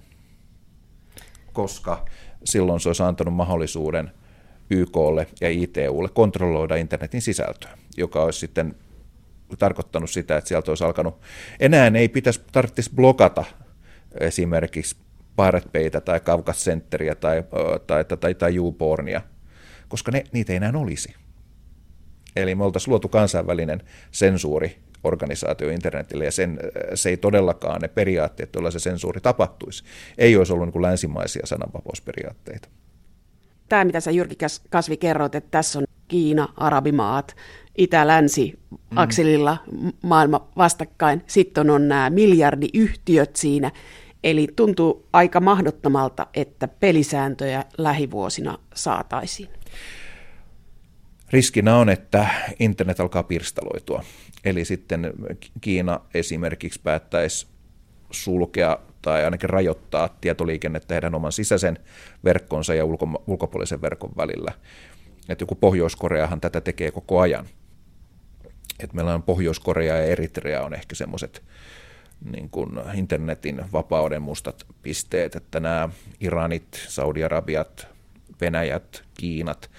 Koska 1.52 2.04
silloin 2.44 2.80
se 2.80 2.88
olisi 2.88 3.02
antanut 3.02 3.34
mahdollisuuden 3.34 4.10
YKlle 4.70 5.26
ja 5.40 5.50
ITUlle 5.50 6.08
kontrolloida 6.08 6.76
internetin 6.76 7.22
sisältöä, 7.22 7.78
joka 7.96 8.22
olisi 8.22 8.38
sitten 8.38 8.74
tarkoittanut 9.58 10.10
sitä, 10.10 10.36
että 10.36 10.48
sieltä 10.48 10.70
olisi 10.70 10.84
alkanut, 10.84 11.20
enää 11.60 11.90
ei 11.94 12.08
pitäisi, 12.08 12.40
tarvitsisi 12.52 12.90
blokata 12.94 13.44
esimerkiksi 14.20 14.96
Pirate 15.36 16.00
tai 16.00 16.20
Kaukas 16.20 16.64
Centeriä 16.64 17.14
tai, 17.14 17.44
tai, 17.86 18.04
tai, 18.04 18.16
tai, 18.18 18.34
tai 18.34 18.56
YouPornia, 18.56 19.20
koska 19.88 20.10
ne, 20.10 20.24
niitä 20.32 20.52
ei 20.52 20.56
enää 20.56 20.72
olisi. 20.76 21.14
Eli 22.36 22.54
me 22.54 22.64
oltaisiin 22.64 22.90
luotu 22.90 23.08
kansainvälinen 23.08 23.82
sensuuri 24.10 24.78
organisaatio 25.04 25.70
internetille, 25.70 26.24
ja 26.24 26.32
sen, 26.32 26.58
se 26.94 27.08
ei 27.08 27.16
todellakaan 27.16 27.80
ne 27.80 27.88
periaatteet, 27.88 28.54
joilla 28.54 28.70
se 28.70 28.78
sensuuri 28.78 29.20
tapahtuisi, 29.20 29.84
ei 30.18 30.36
olisi 30.36 30.52
ollut 30.52 30.66
niin 30.66 30.72
kuin 30.72 30.82
länsimaisia 30.82 31.46
sananvapausperiaatteita. 31.46 32.68
Tämä, 33.68 33.84
mitä 33.84 34.00
sä 34.00 34.10
Jyrki 34.10 34.36
Kasvi 34.70 34.96
kerroit, 34.96 35.34
että 35.34 35.50
tässä 35.50 35.78
on 35.78 35.84
Kiina, 36.08 36.48
Arabimaat, 36.56 37.36
itä-länsi-akselilla 37.78 39.56
maailma 40.02 40.48
vastakkain. 40.56 41.22
Sitten 41.26 41.70
on 41.70 41.88
nämä 41.88 42.10
miljardiyhtiöt 42.10 43.36
siinä. 43.36 43.70
Eli 44.24 44.48
tuntuu 44.56 45.08
aika 45.12 45.40
mahdottomalta, 45.40 46.26
että 46.34 46.68
pelisääntöjä 46.68 47.64
lähivuosina 47.78 48.58
saataisiin. 48.74 49.48
Riskinä 51.30 51.76
on, 51.76 51.88
että 51.88 52.26
internet 52.58 53.00
alkaa 53.00 53.22
pirstaloitua. 53.22 54.04
Eli 54.44 54.64
sitten 54.64 55.12
Kiina 55.60 56.00
esimerkiksi 56.14 56.80
päättäisi 56.82 57.46
sulkea 58.10 58.78
tai 59.02 59.24
ainakin 59.24 59.50
rajoittaa 59.50 60.08
tietoliikennettä 60.20 60.94
heidän 60.94 61.14
oman 61.14 61.32
sisäisen 61.32 61.78
verkkonsa 62.24 62.74
ja 62.74 62.84
ulko- 62.84 63.22
ulkopuolisen 63.26 63.82
verkon 63.82 64.10
välillä. 64.16 64.52
Että 65.28 65.42
joku 65.42 65.54
Pohjois-Koreahan 65.54 66.40
tätä 66.40 66.60
tekee 66.60 66.90
koko 66.90 67.20
ajan 67.20 67.46
että 68.80 68.96
meillä 68.96 69.14
on 69.14 69.22
Pohjois-Korea 69.22 69.96
ja 69.96 70.02
Eritrea 70.02 70.62
on 70.62 70.74
ehkä 70.74 70.94
semmoiset 70.94 71.42
niin 72.32 72.50
kuin 72.50 72.70
internetin 72.94 73.72
vapauden 73.72 74.22
mustat 74.22 74.66
pisteet, 74.82 75.36
että 75.36 75.60
nämä 75.60 75.88
Iranit, 76.20 76.84
Saudi-Arabiat, 76.88 77.86
Venäjät, 78.40 79.02
Kiinat, 79.14 79.70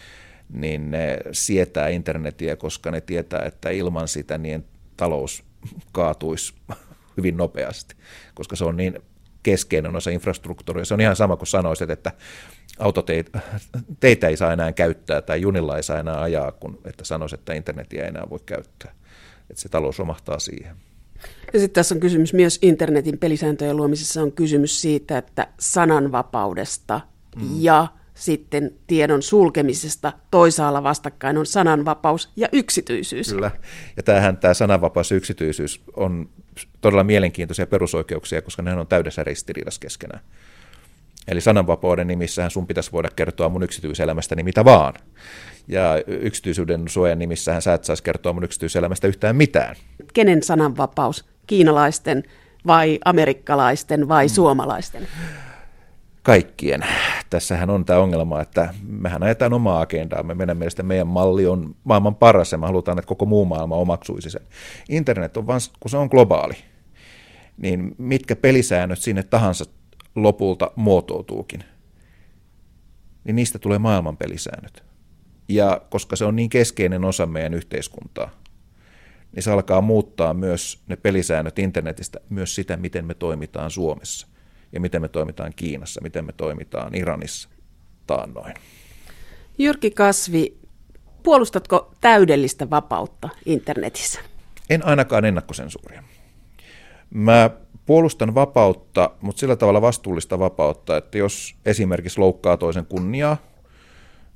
niin 0.53 0.91
ne 0.91 1.19
sietää 1.31 1.87
internetiä, 1.87 2.55
koska 2.55 2.91
ne 2.91 3.01
tietää, 3.01 3.45
että 3.45 3.69
ilman 3.69 4.07
sitä 4.07 4.37
niin 4.37 4.65
talous 4.97 5.43
kaatuisi 5.91 6.53
hyvin 7.17 7.37
nopeasti, 7.37 7.95
koska 8.33 8.55
se 8.55 8.65
on 8.65 8.77
niin 8.77 8.99
keskeinen 9.43 9.95
osa 9.95 10.09
infrastruktuuria. 10.09 10.85
Se 10.85 10.93
on 10.93 11.01
ihan 11.01 11.15
sama 11.15 11.37
kuin 11.37 11.47
sanoisit, 11.47 11.89
että 11.89 12.11
autoteitä 12.79 13.39
teitä 13.99 14.27
ei 14.27 14.37
saa 14.37 14.53
enää 14.53 14.71
käyttää 14.71 15.21
tai 15.21 15.41
junilla 15.41 15.77
ei 15.77 15.83
saa 15.83 15.99
enää 15.99 16.21
ajaa, 16.21 16.51
kun 16.51 16.79
että 16.85 17.05
sanoisi, 17.05 17.35
että 17.35 17.53
internetiä 17.53 18.03
ei 18.03 18.07
enää 18.07 18.29
voi 18.29 18.39
käyttää. 18.45 18.91
Että 19.49 19.61
se 19.61 19.69
talous 19.69 19.99
romahtaa 19.99 20.39
siihen. 20.39 20.75
Ja 21.53 21.59
sitten 21.59 21.75
tässä 21.75 21.95
on 21.95 22.01
kysymys 22.01 22.33
myös 22.33 22.59
internetin 22.61 23.17
pelisääntöjen 23.17 23.77
luomisessa 23.77 24.21
on 24.21 24.31
kysymys 24.31 24.81
siitä, 24.81 25.17
että 25.17 25.47
sananvapaudesta 25.59 27.01
mm. 27.35 27.47
ja 27.59 27.87
sitten 28.13 28.71
tiedon 28.87 29.21
sulkemisesta 29.21 30.13
toisaalla 30.31 30.83
vastakkain 30.83 31.37
on 31.37 31.45
sananvapaus 31.45 32.29
ja 32.35 32.49
yksityisyys. 32.51 33.33
Kyllä, 33.33 33.51
ja 33.97 34.03
tämähän 34.03 34.37
tämä 34.37 34.53
sananvapaus 34.53 35.11
ja 35.11 35.17
yksityisyys 35.17 35.81
on 35.95 36.29
todella 36.81 37.03
mielenkiintoisia 37.03 37.67
perusoikeuksia, 37.67 38.41
koska 38.41 38.61
ne 38.61 38.73
on 38.73 38.87
täydessä 38.87 39.23
ristiriidassa 39.23 39.81
keskenään. 39.81 40.23
Eli 41.27 41.41
sananvapauden 41.41 42.07
nimissähän 42.07 42.51
sun 42.51 42.67
pitäisi 42.67 42.91
voida 42.91 43.09
kertoa 43.15 43.49
mun 43.49 43.63
yksityiselämästäni 43.63 44.43
mitä 44.43 44.65
vaan. 44.65 44.93
Ja 45.67 45.83
yksityisyyden 46.07 46.87
suojan 46.87 47.19
nimissähän 47.19 47.61
sä 47.61 47.73
et 47.73 47.83
saisi 47.83 48.03
kertoa 48.03 48.33
mun 48.33 48.43
yksityiselämästä 48.43 49.07
yhtään 49.07 49.35
mitään. 49.35 49.75
Kenen 50.13 50.43
sananvapaus? 50.43 51.25
Kiinalaisten 51.47 52.23
vai 52.67 52.99
amerikkalaisten 53.05 54.07
vai 54.07 54.25
mm. 54.25 54.29
suomalaisten? 54.29 55.07
Kaikkien. 56.29 56.85
Tässähän 57.29 57.69
on 57.69 57.85
tämä 57.85 57.99
ongelma, 57.99 58.41
että 58.41 58.73
mehän 58.87 59.23
ajetaan 59.23 59.53
omaa 59.53 59.81
agendaa. 59.81 60.23
Me 60.23 60.35
meidän 60.35 60.57
mielestä 60.57 60.83
meidän 60.83 61.07
malli 61.07 61.47
on 61.47 61.75
maailman 61.83 62.15
paras 62.15 62.51
ja 62.51 62.57
me 62.57 62.65
halutaan, 62.65 62.99
että 62.99 63.07
koko 63.07 63.25
muu 63.25 63.45
maailma 63.45 63.75
omaksuisi 63.75 64.29
sen. 64.29 64.41
Internet 64.89 65.37
on 65.37 65.47
vain, 65.47 65.61
kun 65.79 65.91
se 65.91 65.97
on 65.97 66.07
globaali, 66.07 66.53
niin 67.57 67.95
mitkä 67.97 68.35
pelisäännöt 68.35 68.99
sinne 68.99 69.23
tahansa 69.23 69.65
lopulta 70.15 70.71
muotoutuukin, 70.75 71.63
niin 73.23 73.35
niistä 73.35 73.59
tulee 73.59 73.77
maailman 73.77 74.17
pelisäännöt. 74.17 74.83
Ja 75.47 75.81
koska 75.89 76.15
se 76.15 76.25
on 76.25 76.35
niin 76.35 76.49
keskeinen 76.49 77.05
osa 77.05 77.25
meidän 77.25 77.53
yhteiskuntaa, 77.53 78.29
niin 79.35 79.43
se 79.43 79.51
alkaa 79.51 79.81
muuttaa 79.81 80.33
myös 80.33 80.83
ne 80.87 80.95
pelisäännöt 80.95 81.59
internetistä, 81.59 82.19
myös 82.29 82.55
sitä, 82.55 82.77
miten 82.77 83.05
me 83.05 83.13
toimitaan 83.13 83.71
Suomessa 83.71 84.27
ja 84.71 84.79
miten 84.79 85.01
me 85.01 85.07
toimitaan 85.07 85.53
Kiinassa, 85.55 86.01
miten 86.01 86.25
me 86.25 86.31
toimitaan 86.31 86.95
Iranissa 86.95 87.49
taannoin. 88.07 88.53
Jyrki 89.57 89.91
Kasvi, 89.91 90.57
puolustatko 91.23 91.91
täydellistä 92.01 92.69
vapautta 92.69 93.29
internetissä? 93.45 94.19
En 94.69 94.85
ainakaan 94.85 95.25
ennakkosensuuria. 95.25 96.03
Mä 97.09 97.49
puolustan 97.85 98.35
vapautta, 98.35 99.11
mutta 99.21 99.39
sillä 99.39 99.55
tavalla 99.55 99.81
vastuullista 99.81 100.39
vapautta, 100.39 100.97
että 100.97 101.17
jos 101.17 101.55
esimerkiksi 101.65 102.19
loukkaa 102.19 102.57
toisen 102.57 102.85
kunniaa, 102.85 103.37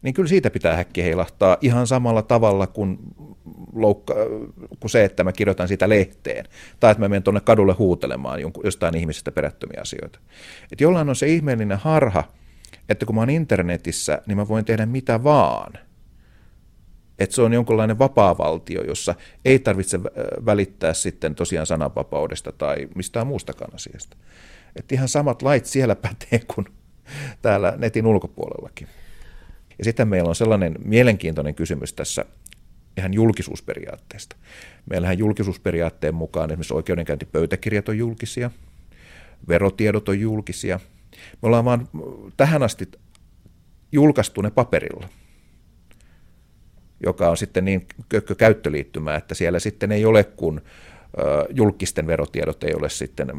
niin 0.04 0.14
kyllä 0.14 0.30
siitä 0.30 0.50
pitää 0.50 0.76
häkki 0.76 1.04
heilahtaa 1.04 1.58
ihan 1.62 1.88
samalla 1.88 2.22
tavalla 2.22 2.68
kuin, 2.68 2.98
loukka, 3.74 4.14
kuin 4.80 4.92
se, 4.92 5.04
että 5.04 5.24
mä 5.24 5.32
kirjoitan 5.32 5.68
siitä 5.68 5.90
lehteen, 5.90 6.46
tai 6.80 6.92
että 6.92 7.02
mä 7.02 7.10
menen 7.10 7.24
tuonne 7.24 7.42
kadulle 7.42 7.74
huutelemaan 7.74 8.40
jostain 8.64 8.98
ihmisestä 8.98 9.32
perättömiä 9.32 9.82
asioita. 9.82 10.20
Et 10.72 10.82
jollain 10.82 11.10
on 11.10 11.16
se 11.16 11.28
ihmeellinen 11.28 11.78
harha, 11.78 12.24
että 12.90 13.06
kun 13.06 13.16
mä 13.16 13.22
oon 13.22 13.30
internetissä, 13.30 14.22
niin 14.26 14.38
mä 14.38 14.48
voin 14.48 14.66
tehdä 14.66 14.86
mitä 14.86 15.24
vaan. 15.24 15.74
Että 17.20 17.36
se 17.36 17.42
on 17.42 17.54
jonkinlainen 17.54 18.00
vapaa-valtio, 18.00 18.84
jossa 18.84 19.16
ei 19.46 19.60
tarvitse 19.60 20.00
välittää 20.46 20.94
sitten 20.94 21.36
tosiaan 21.36 21.66
sananvapaudesta 21.66 22.52
tai 22.52 22.88
mistään 22.96 23.28
muustakaan 23.28 23.76
asiasta. 23.76 24.18
Että 24.76 24.96
ihan 24.96 25.08
samat 25.08 25.42
lait 25.42 25.66
siellä 25.66 25.96
pätee 25.96 26.42
kuin 26.56 26.66
täällä 27.42 27.74
netin 27.78 28.06
ulkopuolellakin. 28.06 28.88
Ja 29.78 29.84
sitten 29.84 30.08
meillä 30.08 30.30
on 30.30 30.36
sellainen 30.36 30.76
mielenkiintoinen 30.86 31.56
kysymys 31.56 31.94
tässä 31.94 32.26
ihan 32.98 33.14
julkisuusperiaatteesta. 33.14 34.36
Meillähän 34.90 35.18
julkisuusperiaatteen 35.18 36.16
mukaan 36.16 36.50
esimerkiksi 36.50 36.74
oikeudenkäyntipöytäkirjat 36.74 37.90
on 37.90 37.98
julkisia, 37.98 38.52
verotiedot 39.48 40.10
on 40.10 40.20
julkisia. 40.20 40.80
Me 41.12 41.48
ollaan 41.48 41.66
vaan 41.66 41.90
tähän 42.38 42.64
asti 42.64 42.92
julkaistu 43.92 44.42
ne 44.42 44.52
paperilla, 44.52 45.10
joka 47.04 47.30
on 47.30 47.38
sitten 47.38 47.66
niin 47.66 47.88
kökkö 48.10 48.36
käyttöliittymää, 48.36 49.16
että 49.16 49.36
siellä 49.36 49.60
sitten 49.60 49.92
ei 49.92 50.06
ole 50.06 50.24
kuin 50.24 50.62
julkisten 51.50 52.08
verotiedot 52.08 52.64
ei 52.64 52.74
ole 52.74 52.90
sitten, 52.90 53.32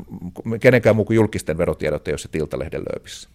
kenenkään 0.61 0.97
muu 0.97 1.05
kuin 1.05 1.15
julkisten 1.15 1.59
verotiedot 1.59 2.09
ei 2.09 2.13
ole 2.13 2.19
se 2.19 2.29
Tiltalehden 2.29 2.83
lööpissä. 2.93 3.29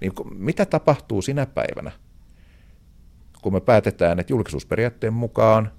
Niin 0.00 0.12
mitä 0.34 0.66
tapahtuu 0.66 1.22
sinä 1.22 1.46
päivänä, 1.46 1.92
kun 3.42 3.52
me 3.52 3.60
päätetään, 3.60 4.20
että 4.20 4.32
julkisuusperiaatteen 4.32 5.12
mukaan 5.12 5.72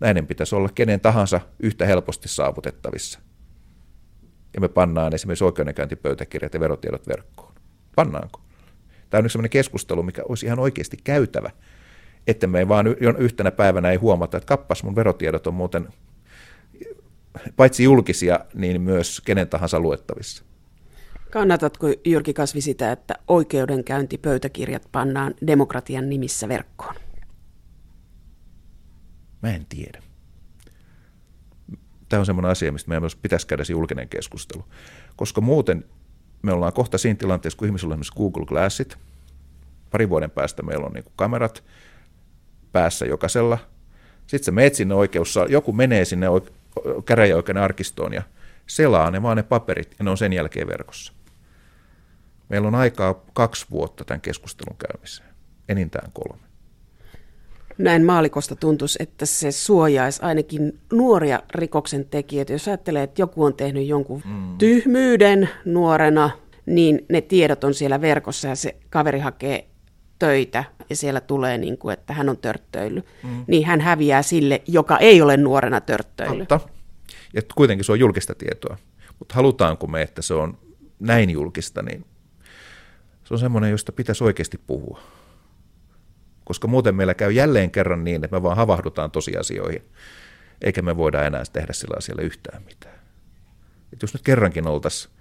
näiden 0.00 0.26
pitäisi 0.26 0.54
olla 0.54 0.68
kenen 0.74 1.00
tahansa 1.00 1.40
yhtä 1.60 1.86
helposti 1.86 2.28
saavutettavissa. 2.28 3.18
Ja 4.54 4.60
me 4.60 4.68
pannaan 4.68 5.14
esimerkiksi 5.14 5.44
oikeudenkäyntipöytäkirjat 5.44 6.54
ja 6.54 6.60
verotiedot 6.60 7.08
verkkoon. 7.08 7.54
Pannaanko? 7.96 8.40
Tämä 9.10 9.18
on 9.18 9.24
yksi 9.24 9.32
sellainen 9.32 9.50
keskustelu, 9.50 10.02
mikä 10.02 10.22
olisi 10.28 10.46
ihan 10.46 10.58
oikeasti 10.58 10.96
käytävä, 11.04 11.50
että 12.26 12.46
me 12.46 12.58
ei 12.58 12.68
vaan 12.68 12.86
yhtenä 13.18 13.50
päivänä 13.50 13.90
ei 13.90 13.96
huomata, 13.96 14.36
että 14.36 14.46
kappas 14.46 14.82
mun 14.82 14.96
verotiedot 14.96 15.46
on 15.46 15.54
muuten 15.54 15.88
paitsi 17.56 17.84
julkisia, 17.84 18.40
niin 18.54 18.80
myös 18.80 19.20
kenen 19.20 19.48
tahansa 19.48 19.80
luettavissa. 19.80 20.44
Kannatatko 21.34 21.86
Jyrki 22.04 22.34
Kasvi 22.34 22.60
sitä, 22.60 22.92
että 22.92 23.14
oikeudenkäyntipöytäkirjat 23.28 24.88
pannaan 24.92 25.34
demokratian 25.46 26.08
nimissä 26.08 26.48
verkkoon? 26.48 26.94
Mä 29.42 29.54
en 29.54 29.66
tiedä. 29.68 30.02
Tämä 32.08 32.20
on 32.20 32.26
semmoinen 32.26 32.50
asia, 32.50 32.72
mistä 32.72 32.88
meidän 32.88 33.02
myös 33.02 33.16
pitäisi 33.16 33.46
käydä 33.46 33.62
julkinen 33.70 34.08
keskustelu. 34.08 34.64
Koska 35.16 35.40
muuten 35.40 35.84
me 36.42 36.52
ollaan 36.52 36.72
kohta 36.72 36.98
siinä 36.98 37.18
tilanteessa, 37.18 37.58
kun 37.58 37.68
ihmisillä 37.68 37.92
on 37.92 38.00
esimerkiksi 38.00 38.16
Google 38.16 38.46
Glassit. 38.46 38.98
Pari 39.90 40.08
vuoden 40.08 40.30
päästä 40.30 40.62
meillä 40.62 40.86
on 40.86 40.92
niin 40.92 41.04
kamerat 41.16 41.64
päässä 42.72 43.06
jokaisella. 43.06 43.58
Sitten 44.26 44.44
sä 44.44 44.52
meet 44.52 44.74
sinne 44.74 44.94
oikeus, 44.94 45.38
joku 45.48 45.72
menee 45.72 46.04
sinne 46.04 46.26
käräjäoikeuden 47.04 47.62
arkistoon 47.62 48.12
ja 48.12 48.22
selaa 48.66 49.10
ne 49.10 49.22
vaan 49.22 49.36
ne 49.36 49.42
paperit 49.42 49.94
ja 49.98 50.04
ne 50.04 50.10
on 50.10 50.18
sen 50.18 50.32
jälkeen 50.32 50.66
verkossa. 50.66 51.23
Meillä 52.54 52.68
on 52.68 52.74
aikaa 52.74 53.24
kaksi 53.32 53.66
vuotta 53.70 54.04
tämän 54.04 54.20
keskustelun 54.20 54.76
käymiseen, 54.88 55.28
enintään 55.68 56.10
kolme. 56.12 56.44
Näin 57.78 58.04
maalikosta 58.04 58.56
tuntuisi, 58.56 58.98
että 59.02 59.26
se 59.26 59.52
suojaisi 59.52 60.22
ainakin 60.22 60.78
nuoria 60.92 61.42
rikoksen 61.54 62.04
tekijöitä. 62.04 62.52
Jos 62.52 62.68
ajattelee, 62.68 63.02
että 63.02 63.22
joku 63.22 63.44
on 63.44 63.54
tehnyt 63.54 63.86
jonkun 63.86 64.22
mm. 64.24 64.58
tyhmyyden 64.58 65.48
nuorena, 65.64 66.30
niin 66.66 67.06
ne 67.08 67.20
tiedot 67.20 67.64
on 67.64 67.74
siellä 67.74 68.00
verkossa 68.00 68.48
ja 68.48 68.56
se 68.56 68.76
kaveri 68.90 69.18
hakee 69.18 69.68
töitä 70.18 70.64
ja 70.90 70.96
siellä 70.96 71.20
tulee, 71.20 71.58
niin 71.58 71.78
kuin, 71.78 71.92
että 71.92 72.12
hän 72.12 72.28
on 72.28 72.38
törttöily, 72.38 73.02
mm. 73.22 73.44
niin 73.46 73.66
hän 73.66 73.80
häviää 73.80 74.22
sille, 74.22 74.62
joka 74.66 74.98
ei 74.98 75.22
ole 75.22 75.36
nuorena 75.36 75.80
törttöily. 75.80 76.46
Totta. 76.46 76.68
Ja 77.32 77.42
kuitenkin 77.54 77.84
se 77.84 77.92
on 77.92 78.00
julkista 78.00 78.34
tietoa. 78.34 78.76
Mutta 79.18 79.34
halutaanko 79.34 79.86
me, 79.86 80.02
että 80.02 80.22
se 80.22 80.34
on 80.34 80.58
näin 80.98 81.30
julkista, 81.30 81.82
niin 81.82 82.04
se 83.24 83.34
on 83.34 83.38
semmoinen, 83.38 83.70
josta 83.70 83.92
pitäisi 83.92 84.24
oikeasti 84.24 84.60
puhua. 84.66 85.00
Koska 86.44 86.68
muuten 86.68 86.94
meillä 86.94 87.14
käy 87.14 87.32
jälleen 87.32 87.70
kerran 87.70 88.04
niin, 88.04 88.24
että 88.24 88.36
me 88.36 88.42
vaan 88.42 88.56
havahdutaan 88.56 89.10
tosiasioihin, 89.10 89.82
eikä 90.62 90.82
me 90.82 90.96
voida 90.96 91.22
enää 91.22 91.42
tehdä 91.52 91.72
sillä 91.72 91.94
asialla 91.98 92.22
yhtään 92.22 92.62
mitään. 92.62 92.98
Et 93.92 94.02
jos 94.02 94.14
nyt 94.14 94.22
kerrankin 94.22 94.66
oltaisiin 94.66 95.14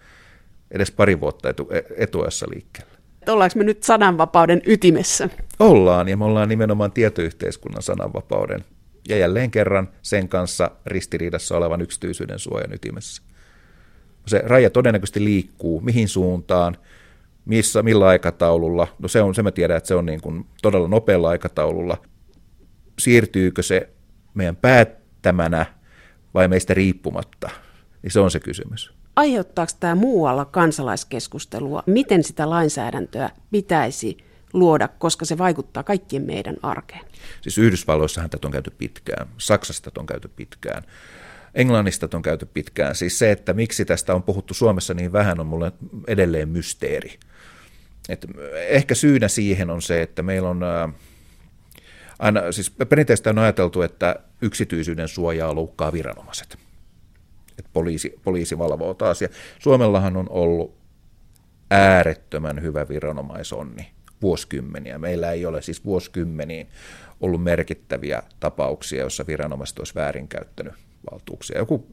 edes 0.71 0.91
pari 0.91 1.19
vuotta 1.19 1.49
etu, 1.49 1.69
etuajassa 1.97 2.45
liikkeellä. 2.53 2.93
Ollaanko 3.27 3.57
me 3.57 3.63
nyt 3.63 3.83
sananvapauden 3.83 4.61
ytimessä? 4.65 5.29
Ollaan, 5.59 6.09
ja 6.09 6.17
me 6.17 6.25
ollaan 6.25 6.49
nimenomaan 6.49 6.91
tietoyhteiskunnan 6.91 7.83
sananvapauden 7.83 8.65
ja 9.09 9.17
jälleen 9.17 9.51
kerran 9.51 9.89
sen 10.01 10.29
kanssa 10.29 10.71
ristiriidassa 10.85 11.57
olevan 11.57 11.81
yksityisyyden 11.81 12.39
suojan 12.39 12.73
ytimessä. 12.73 13.21
Se 14.27 14.43
raja 14.45 14.69
todennäköisesti 14.69 15.23
liikkuu, 15.23 15.81
mihin 15.81 16.09
suuntaan, 16.09 16.77
missä, 17.45 17.83
millä 17.83 18.07
aikataululla. 18.07 18.87
No 18.99 19.07
se 19.07 19.21
on, 19.21 19.35
se 19.35 19.43
mä 19.43 19.51
tiedän, 19.51 19.77
että 19.77 19.87
se 19.87 19.95
on 19.95 20.05
niin 20.05 20.21
kuin 20.21 20.45
todella 20.61 20.87
nopealla 20.87 21.29
aikataululla. 21.29 21.97
Siirtyykö 22.99 23.63
se 23.63 23.89
meidän 24.33 24.55
päättämänä 24.55 25.65
vai 26.33 26.47
meistä 26.47 26.73
riippumatta? 26.73 27.49
Niin 28.03 28.11
se 28.11 28.19
on 28.19 28.31
se 28.31 28.39
kysymys. 28.39 28.93
Aiheuttaako 29.15 29.71
tämä 29.79 29.95
muualla 29.95 30.45
kansalaiskeskustelua? 30.45 31.83
Miten 31.85 32.23
sitä 32.23 32.49
lainsäädäntöä 32.49 33.29
pitäisi 33.51 34.17
luoda, 34.53 34.87
koska 34.87 35.25
se 35.25 35.37
vaikuttaa 35.37 35.83
kaikkien 35.83 36.23
meidän 36.23 36.55
arkeen? 36.61 37.05
Siis 37.41 37.57
Yhdysvalloissahan 37.57 38.29
tätä 38.29 38.47
on 38.47 38.51
käyty 38.51 38.71
pitkään, 38.77 39.27
Saksasta 39.37 39.91
tätä 39.91 39.99
on 39.99 40.05
käyty 40.05 40.27
pitkään. 40.27 40.83
Englannista 41.55 42.09
on 42.13 42.21
käyty 42.21 42.45
pitkään. 42.45 42.95
Siis 42.95 43.19
se, 43.19 43.31
että 43.31 43.53
miksi 43.53 43.85
tästä 43.85 44.15
on 44.15 44.23
puhuttu 44.23 44.53
Suomessa 44.53 44.93
niin 44.93 45.11
vähän, 45.11 45.39
on 45.39 45.47
mulle 45.47 45.71
edelleen 46.07 46.49
mysteeri. 46.49 47.19
Et 48.09 48.25
ehkä 48.67 48.95
syynä 48.95 49.27
siihen 49.27 49.69
on 49.69 49.81
se, 49.81 50.01
että 50.01 50.23
meillä 50.23 50.49
on 50.49 50.61
aina, 52.19 52.51
siis 52.51 52.71
perinteisesti 52.89 53.29
on 53.29 53.39
ajateltu, 53.39 53.81
että 53.81 54.15
yksityisyyden 54.41 55.07
suojaa 55.07 55.55
loukkaa 55.55 55.93
viranomaiset. 55.93 56.57
Et 57.59 57.65
poliisi, 57.73 58.19
poliisi 58.23 58.57
valvoo 58.57 58.93
taas. 58.93 59.21
Ja 59.21 59.27
Suomellahan 59.59 60.17
on 60.17 60.27
ollut 60.29 60.75
äärettömän 61.71 62.61
hyvä 62.61 62.89
viranomaisonni 62.89 63.91
vuosikymmeniä. 64.21 64.97
Meillä 64.97 65.31
ei 65.31 65.45
ole 65.45 65.61
siis 65.61 65.85
vuosikymmeniin 65.85 66.67
ollut 67.21 67.43
merkittäviä 67.43 68.23
tapauksia, 68.39 68.99
joissa 68.99 69.27
viranomaiset 69.27 69.79
olisi 69.79 69.95
väärinkäyttänyt 69.95 70.73
valtuuksia. 71.11 71.57
Joku 71.57 71.87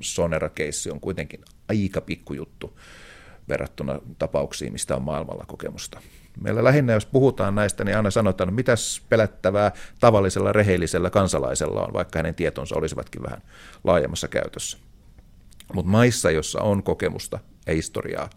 Sonera-keissi 0.00 0.90
on 0.90 1.00
kuitenkin 1.00 1.40
aika 1.68 2.00
pikkujuttu 2.00 2.78
verrattuna 3.48 4.00
tapauksiin, 4.18 4.72
mistä 4.72 4.96
on 4.96 5.02
maailmalla 5.02 5.44
kokemusta. 5.46 6.00
Meillä 6.40 6.64
lähinnä, 6.64 6.92
jos 6.92 7.06
puhutaan 7.06 7.54
näistä, 7.54 7.84
niin 7.84 7.96
aina 7.96 8.10
sanotaan, 8.10 8.48
että 8.48 8.56
mitäs 8.56 9.02
pelättävää 9.08 9.72
tavallisella 10.00 10.52
rehellisellä 10.52 11.10
kansalaisella 11.10 11.86
on, 11.86 11.92
vaikka 11.92 12.18
hänen 12.18 12.34
tietonsa 12.34 12.76
olisivatkin 12.76 13.22
vähän 13.22 13.42
laajemmassa 13.84 14.28
käytössä. 14.28 14.78
Mutta 15.74 15.90
maissa, 15.90 16.30
jossa 16.30 16.60
on 16.60 16.82
kokemusta 16.82 17.38
ja 17.66 17.74
historiaa, 17.74 18.30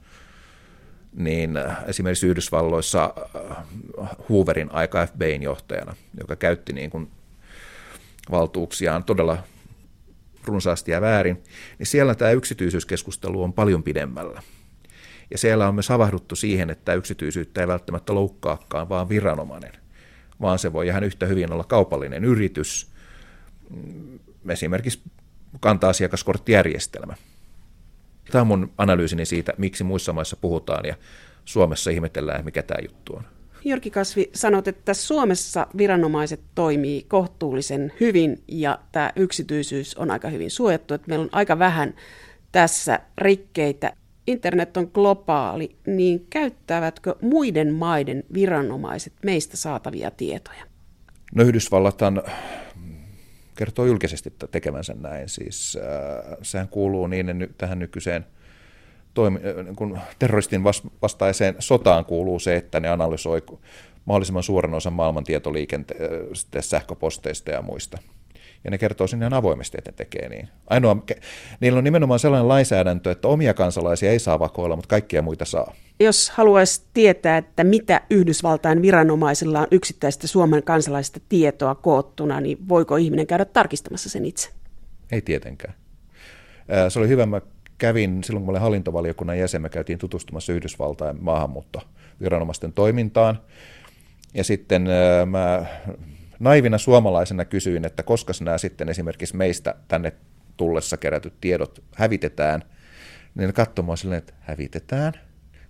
niin 1.13 1.57
äh, 1.57 1.77
esimerkiksi 1.87 2.27
Yhdysvalloissa 2.27 3.13
äh, 3.99 4.07
Hooverin 4.29 4.71
aika 4.71 5.05
FBIn 5.07 5.43
johtajana, 5.43 5.95
joka 6.19 6.35
käytti 6.35 6.73
niin 6.73 6.89
kuin 6.89 7.11
valtuuksiaan 8.31 9.03
todella 9.03 9.37
runsaasti 10.45 10.91
ja 10.91 11.01
väärin, 11.01 11.43
niin 11.79 11.87
siellä 11.87 12.15
tämä 12.15 12.31
yksityisyyskeskustelu 12.31 13.43
on 13.43 13.53
paljon 13.53 13.83
pidemmällä. 13.83 14.41
Ja 15.31 15.37
siellä 15.37 15.67
on 15.67 15.75
myös 15.75 15.89
havahduttu 15.89 16.35
siihen, 16.35 16.69
että 16.69 16.93
yksityisyyttä 16.93 17.61
ei 17.61 17.67
välttämättä 17.67 18.15
loukkaakaan 18.15 18.89
vaan 18.89 19.09
viranomainen, 19.09 19.71
vaan 20.41 20.59
se 20.59 20.73
voi 20.73 20.87
ihan 20.87 21.03
yhtä 21.03 21.25
hyvin 21.25 21.53
olla 21.53 21.63
kaupallinen 21.63 22.25
yritys, 22.25 22.91
mm, 23.69 24.19
esimerkiksi 24.49 25.01
kanta-asiakaskorttijärjestelmä. 25.59 27.15
Tämä 28.31 28.41
on 28.41 28.47
mun 28.47 28.73
analyysini 28.77 29.25
siitä, 29.25 29.53
miksi 29.57 29.83
muissa 29.83 30.13
maissa 30.13 30.37
puhutaan 30.41 30.85
ja 30.85 30.95
Suomessa 31.45 31.91
ihmetellään, 31.91 32.45
mikä 32.45 32.63
tämä 32.63 32.79
juttu 32.81 33.15
on. 33.15 33.23
Jyrki 33.65 33.91
Kasvi, 33.91 34.29
sanot, 34.33 34.67
että 34.67 34.93
Suomessa 34.93 35.67
viranomaiset 35.77 36.39
toimii 36.55 37.05
kohtuullisen 37.07 37.93
hyvin 37.99 38.43
ja 38.47 38.79
tämä 38.91 39.11
yksityisyys 39.15 39.95
on 39.95 40.11
aika 40.11 40.29
hyvin 40.29 40.51
suojattu, 40.51 40.93
että 40.93 41.07
meillä 41.07 41.23
on 41.23 41.29
aika 41.31 41.59
vähän 41.59 41.93
tässä 42.51 42.99
rikkeitä. 43.17 43.93
Internet 44.27 44.77
on 44.77 44.91
globaali, 44.93 45.75
niin 45.85 46.27
käyttävätkö 46.29 47.15
muiden 47.21 47.73
maiden 47.73 48.23
viranomaiset 48.33 49.13
meistä 49.25 49.57
saatavia 49.57 50.11
tietoja? 50.11 50.63
No 51.35 51.43
Yhdysvallathan 51.43 52.23
kertoo 53.55 53.85
julkisesti 53.85 54.33
tekemänsä 54.51 54.95
näin. 54.99 55.29
Siis 55.29 55.77
äh, 55.81 56.37
sehän 56.41 56.67
kuuluu 56.67 57.07
niin 57.07 57.53
tähän 57.57 57.79
nykyiseen 57.79 58.25
toimi, 59.13 59.39
äh, 59.45 59.65
niin 59.65 59.75
kun 59.75 59.99
terroristin 60.19 60.63
vastaiseen 61.01 61.55
sotaan 61.59 62.05
kuuluu 62.05 62.39
se, 62.39 62.55
että 62.55 62.79
ne 62.79 62.89
analysoi 62.89 63.41
mahdollisimman 64.05 64.43
suuren 64.43 64.73
osan 64.73 64.93
maailman 64.93 65.23
tietoliikenteestä, 65.23 66.61
sähköposteista 66.61 67.51
ja 67.51 67.61
muista 67.61 67.97
ja 68.63 68.71
ne 68.71 68.77
kertoo 68.77 69.07
sinne 69.07 69.29
avoimesti, 69.33 69.77
että 69.77 69.91
ne 69.91 69.95
tekee 69.95 70.29
niin. 70.29 70.47
Ainoa, 70.69 70.97
niillä 71.59 71.77
on 71.77 71.83
nimenomaan 71.83 72.19
sellainen 72.19 72.47
lainsäädäntö, 72.47 73.11
että 73.11 73.27
omia 73.27 73.53
kansalaisia 73.53 74.11
ei 74.11 74.19
saa 74.19 74.39
vakoilla, 74.39 74.75
mutta 74.75 74.89
kaikkia 74.89 75.21
muita 75.21 75.45
saa. 75.45 75.73
Jos 75.99 76.29
haluaisi 76.29 76.81
tietää, 76.93 77.37
että 77.37 77.63
mitä 77.63 78.01
Yhdysvaltain 78.09 78.81
viranomaisilla 78.81 79.59
on 79.59 79.67
yksittäistä 79.71 80.27
Suomen 80.27 80.63
kansalaisista 80.63 81.19
tietoa 81.29 81.75
koottuna, 81.75 82.41
niin 82.41 82.69
voiko 82.69 82.95
ihminen 82.95 83.27
käydä 83.27 83.45
tarkistamassa 83.45 84.09
sen 84.09 84.25
itse? 84.25 84.49
Ei 85.11 85.21
tietenkään. 85.21 85.73
Se 86.89 86.99
oli 86.99 87.07
hyvä, 87.07 87.25
mä 87.25 87.41
kävin, 87.77 88.23
silloin 88.23 88.45
kun 88.45 88.51
olin 88.51 88.61
hallintovaliokunnan 88.61 89.39
jäsen, 89.39 89.61
me 89.61 89.69
käytiin 89.69 89.99
tutustumassa 89.99 90.53
Yhdysvaltain 90.53 91.17
maahanmuuttoviranomaisten 91.23 92.73
toimintaan. 92.73 93.41
Ja 94.33 94.43
sitten 94.43 94.87
mä 95.25 95.65
naivina 96.39 96.77
suomalaisena 96.77 97.45
kysyin, 97.45 97.85
että 97.85 98.03
koska 98.03 98.33
nämä 98.41 98.57
sitten 98.57 98.89
esimerkiksi 98.89 99.35
meistä 99.35 99.75
tänne 99.87 100.13
tullessa 100.57 100.97
kerätyt 100.97 101.33
tiedot 101.41 101.83
hävitetään, 101.95 102.63
niin 103.35 103.53
katsomaan 103.53 103.97
silleen, 103.97 104.19
että 104.19 104.33
hävitetään. 104.39 105.13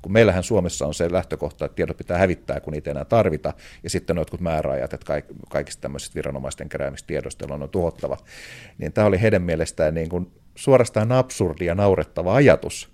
Kun 0.01 0.11
meillähän 0.11 0.43
Suomessa 0.43 0.87
on 0.87 0.93
se 0.93 1.11
lähtökohta, 1.11 1.65
että 1.65 1.75
tiedot 1.75 1.97
pitää 1.97 2.17
hävittää, 2.17 2.59
kun 2.59 2.73
niitä 2.73 2.91
enää 2.91 3.05
tarvita, 3.05 3.53
ja 3.83 3.89
sitten 3.89 4.17
on 4.17 4.21
jotkut 4.21 4.39
määräajat, 4.39 4.93
että 4.93 5.21
kaikista 5.49 5.81
tämmöisistä 5.81 6.15
viranomaisten 6.15 6.69
keräämistä 6.69 7.07
tiedosta 7.07 7.53
on 7.53 7.69
tuhottava. 7.69 8.17
Niin 8.77 8.93
tämä 8.93 9.07
oli 9.07 9.21
heidän 9.21 9.41
mielestään 9.41 9.93
niin 9.93 10.09
kuin 10.09 10.31
suorastaan 10.55 11.11
absurdi 11.11 11.65
ja 11.65 11.75
naurettava 11.75 12.35
ajatus, 12.35 12.89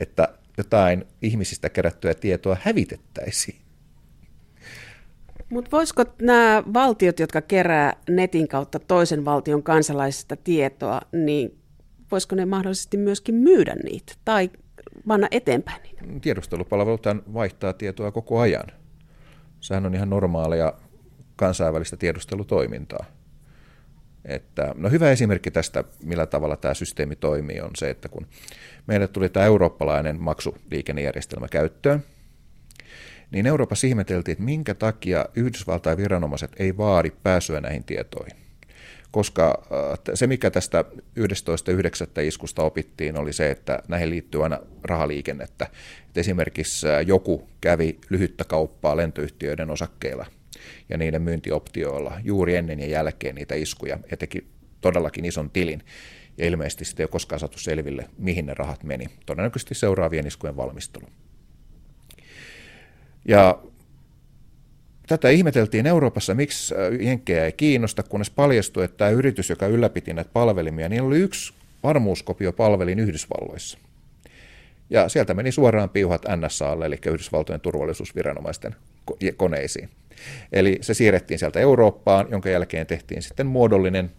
että 0.00 0.28
jotain 0.58 1.04
ihmisistä 1.22 1.68
kerättyä 1.68 2.14
tietoa 2.14 2.56
hävitettäisiin. 2.60 3.61
Mutta 5.52 5.70
voisiko 5.70 6.04
nämä 6.22 6.62
valtiot, 6.74 7.20
jotka 7.20 7.40
kerää 7.40 7.96
netin 8.10 8.48
kautta 8.48 8.78
toisen 8.78 9.24
valtion 9.24 9.62
kansalaisista 9.62 10.36
tietoa, 10.36 11.00
niin 11.12 11.58
voisiko 12.10 12.36
ne 12.36 12.46
mahdollisesti 12.46 12.96
myöskin 12.96 13.34
myydä 13.34 13.74
niitä 13.84 14.14
tai 14.24 14.50
panna 15.06 15.28
eteenpäin 15.30 15.82
niitä? 15.82 16.04
Tiedustelupalvelut 16.20 17.06
vaihtaa 17.34 17.72
tietoa 17.72 18.10
koko 18.10 18.40
ajan. 18.40 18.66
Sehän 19.60 19.86
on 19.86 19.94
ihan 19.94 20.10
normaalia 20.10 20.72
kansainvälistä 21.36 21.96
tiedustelutoimintaa. 21.96 23.04
Että, 24.24 24.74
no 24.76 24.90
hyvä 24.90 25.10
esimerkki 25.10 25.50
tästä, 25.50 25.84
millä 26.04 26.26
tavalla 26.26 26.56
tämä 26.56 26.74
systeemi 26.74 27.16
toimii, 27.16 27.60
on 27.60 27.70
se, 27.76 27.90
että 27.90 28.08
kun 28.08 28.26
meille 28.86 29.08
tuli 29.08 29.28
tämä 29.28 29.46
eurooppalainen 29.46 30.22
maksuliikennejärjestelmä 30.22 31.48
käyttöön, 31.48 32.04
niin 33.32 33.46
Euroopassa 33.46 33.86
ihmeteltiin, 33.86 34.32
että 34.32 34.44
minkä 34.44 34.74
takia 34.74 35.26
Yhdysvaltain 35.34 35.98
viranomaiset 35.98 36.50
ei 36.56 36.76
vaadi 36.76 37.10
pääsyä 37.22 37.60
näihin 37.60 37.84
tietoihin. 37.84 38.36
Koska 39.10 39.62
äh, 39.72 39.98
se, 40.14 40.26
mikä 40.26 40.50
tästä 40.50 40.84
11.9. 41.18 42.22
iskusta 42.22 42.62
opittiin, 42.62 43.18
oli 43.18 43.32
se, 43.32 43.50
että 43.50 43.82
näihin 43.88 44.10
liittyy 44.10 44.42
aina 44.42 44.58
rahaliikennettä. 44.84 45.66
Että 46.06 46.20
esimerkiksi 46.20 46.88
äh, 46.88 47.06
joku 47.06 47.48
kävi 47.60 47.98
lyhyttä 48.10 48.44
kauppaa 48.44 48.96
lentoyhtiöiden 48.96 49.70
osakkeilla 49.70 50.26
ja 50.88 50.98
niiden 50.98 51.22
myyntioptioilla 51.22 52.20
juuri 52.24 52.56
ennen 52.56 52.80
ja 52.80 52.86
jälkeen 52.86 53.34
niitä 53.34 53.54
iskuja 53.54 53.98
ja 54.10 54.16
teki 54.16 54.46
todellakin 54.80 55.24
ison 55.24 55.50
tilin. 55.50 55.82
Ja 56.38 56.46
ilmeisesti 56.46 56.84
sitten 56.84 57.02
ei 57.02 57.04
ole 57.04 57.10
koskaan 57.10 57.40
saatu 57.40 57.58
selville, 57.58 58.08
mihin 58.18 58.46
ne 58.46 58.54
rahat 58.54 58.84
meni. 58.84 59.06
Todennäköisesti 59.26 59.74
seuraavien 59.74 60.26
iskujen 60.26 60.56
valmistelu. 60.56 61.06
Ja 63.24 63.58
tätä 65.06 65.28
ihmeteltiin 65.28 65.86
Euroopassa, 65.86 66.34
miksi 66.34 66.74
äh, 66.74 67.06
jenkkejä 67.06 67.44
ei 67.44 67.52
kiinnosta, 67.52 68.02
kunnes 68.02 68.30
paljastui, 68.30 68.84
että 68.84 68.96
tämä 68.96 69.10
yritys, 69.10 69.50
joka 69.50 69.66
ylläpiti 69.66 70.12
näitä 70.12 70.30
palvelimia, 70.32 70.88
niin 70.88 71.02
oli 71.02 71.18
yksi 71.18 71.54
varmuuskopiopalvelin 71.82 72.98
Yhdysvalloissa. 72.98 73.78
Ja 74.90 75.08
sieltä 75.08 75.34
meni 75.34 75.52
suoraan 75.52 75.90
piuhat 75.90 76.22
NSAlle, 76.36 76.86
eli 76.86 76.98
Yhdysvaltojen 77.06 77.60
turvallisuusviranomaisten 77.60 78.74
koneisiin. 79.36 79.88
Eli 80.52 80.78
se 80.80 80.94
siirrettiin 80.94 81.38
sieltä 81.38 81.60
Eurooppaan, 81.60 82.26
jonka 82.30 82.48
jälkeen 82.48 82.86
tehtiin 82.86 83.22
sitten 83.22 83.46
muodollinen 83.46 84.10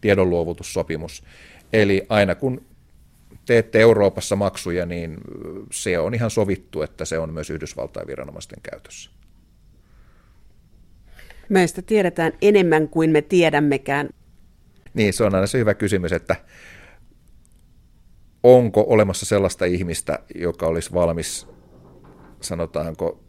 tiedonluovutussopimus. 0.00 1.24
Eli 1.72 2.06
aina 2.08 2.34
kun 2.34 2.64
teette 3.50 3.80
Euroopassa 3.80 4.36
maksuja, 4.36 4.86
niin 4.86 5.16
se 5.72 5.98
on 5.98 6.14
ihan 6.14 6.30
sovittu, 6.30 6.82
että 6.82 7.04
se 7.04 7.18
on 7.18 7.32
myös 7.32 7.50
Yhdysvaltain 7.50 8.06
viranomaisten 8.06 8.58
käytössä. 8.62 9.10
Meistä 11.48 11.82
tiedetään 11.82 12.32
enemmän 12.42 12.88
kuin 12.88 13.10
me 13.10 13.22
tiedämmekään. 13.22 14.08
Niin, 14.94 15.12
se 15.12 15.24
on 15.24 15.34
aina 15.34 15.46
se 15.46 15.58
hyvä 15.58 15.74
kysymys, 15.74 16.12
että 16.12 16.36
onko 18.42 18.84
olemassa 18.88 19.26
sellaista 19.26 19.64
ihmistä, 19.64 20.18
joka 20.34 20.66
olisi 20.66 20.92
valmis, 20.92 21.46
sanotaanko, 22.40 23.24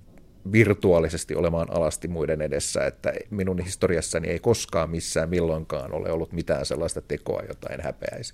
virtuaalisesti 0.51 1.35
olemaan 1.35 1.67
alasti 1.71 2.07
muiden 2.07 2.41
edessä, 2.41 2.85
että 2.85 3.13
minun 3.29 3.59
historiassani 3.59 4.27
ei 4.27 4.39
koskaan 4.39 4.89
missään 4.89 5.29
milloinkaan 5.29 5.93
ole 5.93 6.11
ollut 6.11 6.33
mitään 6.33 6.65
sellaista 6.65 7.01
tekoa, 7.01 7.41
jota 7.47 7.69
en 7.73 7.81
häpeäisi. 7.83 8.33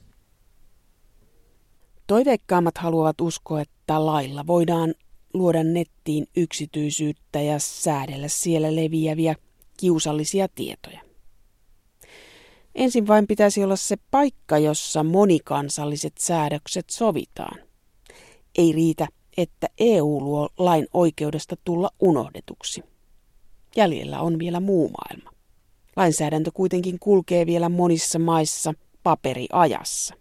Toiveikkaammat 2.07 2.77
haluavat 2.77 3.21
uskoa, 3.21 3.61
että 3.61 4.05
lailla 4.05 4.47
voidaan 4.47 4.93
luoda 5.33 5.63
nettiin 5.63 6.27
yksityisyyttä 6.37 7.41
ja 7.41 7.59
säädellä 7.59 8.27
siellä 8.27 8.75
leviäviä 8.75 9.35
kiusallisia 9.77 10.47
tietoja. 10.55 11.01
Ensin 12.75 13.07
vain 13.07 13.27
pitäisi 13.27 13.63
olla 13.63 13.75
se 13.75 13.95
paikka, 14.11 14.57
jossa 14.57 15.03
monikansalliset 15.03 16.13
säädökset 16.19 16.89
sovitaan. 16.89 17.59
Ei 18.57 18.71
riitä, 18.71 19.07
että 19.37 19.67
EU 19.77 20.21
luo 20.21 20.49
lain 20.57 20.87
oikeudesta 20.93 21.55
tulla 21.63 21.89
unohdetuksi. 21.99 22.83
Jäljellä 23.75 24.19
on 24.19 24.39
vielä 24.39 24.59
muu 24.59 24.89
maailma. 24.89 25.31
Lainsäädäntö 25.95 26.51
kuitenkin 26.53 26.99
kulkee 26.99 27.45
vielä 27.45 27.69
monissa 27.69 28.19
maissa 28.19 28.73
paperiajassa 29.03 30.15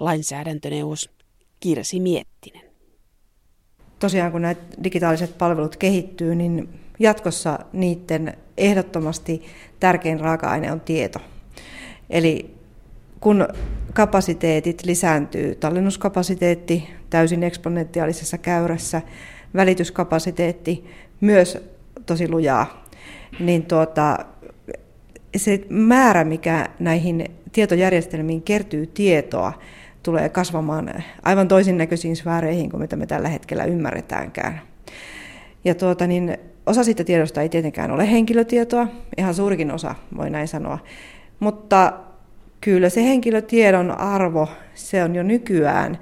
lainsäädäntöneuvos 0.00 1.10
Kirsi 1.60 2.00
Miettinen. 2.00 2.62
Tosiaan 3.98 4.32
kun 4.32 4.42
nämä 4.42 4.54
digitaaliset 4.84 5.38
palvelut 5.38 5.76
kehittyy, 5.76 6.34
niin 6.34 6.68
jatkossa 6.98 7.58
niiden 7.72 8.36
ehdottomasti 8.56 9.42
tärkein 9.80 10.20
raaka-aine 10.20 10.72
on 10.72 10.80
tieto. 10.80 11.18
Eli 12.10 12.54
kun 13.20 13.48
kapasiteetit 13.92 14.84
lisääntyy, 14.84 15.54
tallennuskapasiteetti, 15.54 16.88
täysin 17.10 17.42
eksponentiaalisessa 17.42 18.38
käyrässä, 18.38 19.02
välityskapasiteetti 19.54 20.84
myös 21.20 21.58
tosi 22.06 22.28
lujaa, 22.28 22.84
niin 23.40 23.62
tuota, 23.62 24.18
se 25.36 25.60
määrä, 25.68 26.24
mikä 26.24 26.68
näihin 26.78 27.30
tietojärjestelmiin 27.52 28.42
kertyy 28.42 28.86
tietoa, 28.86 29.52
tulee 30.04 30.28
kasvamaan 30.28 31.04
aivan 31.22 31.48
toisin 31.48 31.78
näköisiin 31.78 32.16
sfääreihin 32.16 32.70
kuin 32.70 32.80
mitä 32.80 32.96
me 32.96 33.06
tällä 33.06 33.28
hetkellä 33.28 33.64
ymmärretäänkään. 33.64 34.60
Ja 35.64 35.74
tuota, 35.74 36.06
niin 36.06 36.38
osa 36.66 36.84
siitä 36.84 37.04
tiedosta 37.04 37.42
ei 37.42 37.48
tietenkään 37.48 37.90
ole 37.90 38.10
henkilötietoa, 38.10 38.86
ihan 39.18 39.34
suurikin 39.34 39.70
osa 39.70 39.94
voi 40.16 40.30
näin 40.30 40.48
sanoa, 40.48 40.78
mutta 41.40 41.92
kyllä 42.60 42.88
se 42.88 43.04
henkilötiedon 43.04 44.00
arvo, 44.00 44.48
se 44.74 45.04
on 45.04 45.14
jo 45.14 45.22
nykyään, 45.22 45.98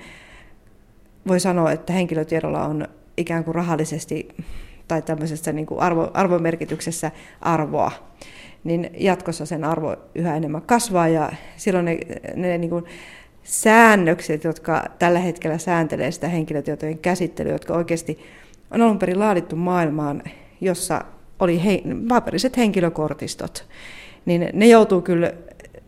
voi 1.29 1.41
sanoa, 1.41 1.73
että 1.73 1.93
henkilötiedolla 1.93 2.65
on 2.65 2.89
ikään 3.17 3.45
kuin 3.45 3.55
rahallisesti 3.55 4.29
tai 4.89 5.03
tämmöisessä 5.03 5.53
niin 5.53 5.67
kuin 5.67 5.81
arvo, 5.81 6.11
arvomerkityksessä 6.15 7.11
arvoa, 7.41 7.93
niin 8.65 8.91
jatkossa 8.99 9.47
sen 9.47 9.65
arvo 9.65 9.97
yhä 10.15 10.37
enemmän 10.37 10.63
kasvaa 10.63 11.09
ja 11.09 11.33
silloin 11.57 11.85
ne, 11.85 11.99
ne 12.37 12.59
niin 12.59 12.71
kuin 12.71 12.85
säännökset, 13.43 14.45
jotka 14.45 14.85
tällä 14.99 15.19
hetkellä 15.19 15.59
sääntelee 15.59 16.11
sitä 16.11 16.29
henkilötietojen 16.29 16.99
käsittelyä, 16.99 17.53
jotka 17.53 17.75
oikeasti 17.75 18.19
on 18.71 18.83
alun 18.83 18.99
perin 18.99 19.19
laadittu 19.19 19.57
maailmaan, 19.57 20.23
jossa 20.61 21.05
oli 21.41 21.65
he, 21.65 21.83
paperiset 22.09 22.57
henkilökortistot, 22.57 23.67
niin 24.25 24.49
ne 24.53 24.67
joutuu 24.67 25.01
kyllä 25.01 25.33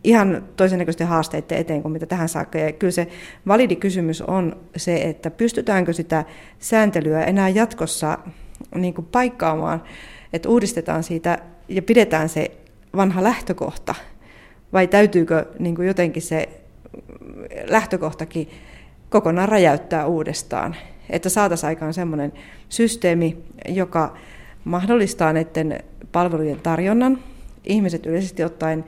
ihan 0.03 0.43
toisennäköisten 0.55 1.07
haasteiden 1.07 1.57
eteen 1.57 1.81
kuin 1.81 1.91
mitä 1.91 2.05
tähän 2.05 2.29
saakka. 2.29 2.57
Ja 2.57 2.71
kyllä 2.71 2.91
se 2.91 3.07
validi 3.47 3.75
kysymys 3.75 4.21
on 4.21 4.55
se, 4.75 4.95
että 4.95 5.31
pystytäänkö 5.31 5.93
sitä 5.93 6.25
sääntelyä 6.59 7.23
enää 7.23 7.49
jatkossa 7.49 8.17
niin 8.75 8.93
kuin 8.93 9.07
paikkaamaan, 9.11 9.83
että 10.33 10.49
uudistetaan 10.49 11.03
siitä 11.03 11.39
ja 11.67 11.81
pidetään 11.81 12.29
se 12.29 12.51
vanha 12.95 13.23
lähtökohta, 13.23 13.95
vai 14.73 14.87
täytyykö 14.87 15.45
niin 15.59 15.75
kuin 15.75 15.87
jotenkin 15.87 16.21
se 16.21 16.64
lähtökohtakin 17.67 18.49
kokonaan 19.09 19.49
räjäyttää 19.49 20.07
uudestaan, 20.07 20.75
että 21.09 21.29
saataisiin 21.29 21.67
aikaan 21.67 21.93
sellainen 21.93 22.33
systeemi, 22.69 23.37
joka 23.69 24.17
mahdollistaa 24.63 25.33
näiden 25.33 25.79
palvelujen 26.11 26.59
tarjonnan. 26.59 27.19
Ihmiset 27.63 28.05
yleisesti 28.05 28.43
ottaen 28.43 28.85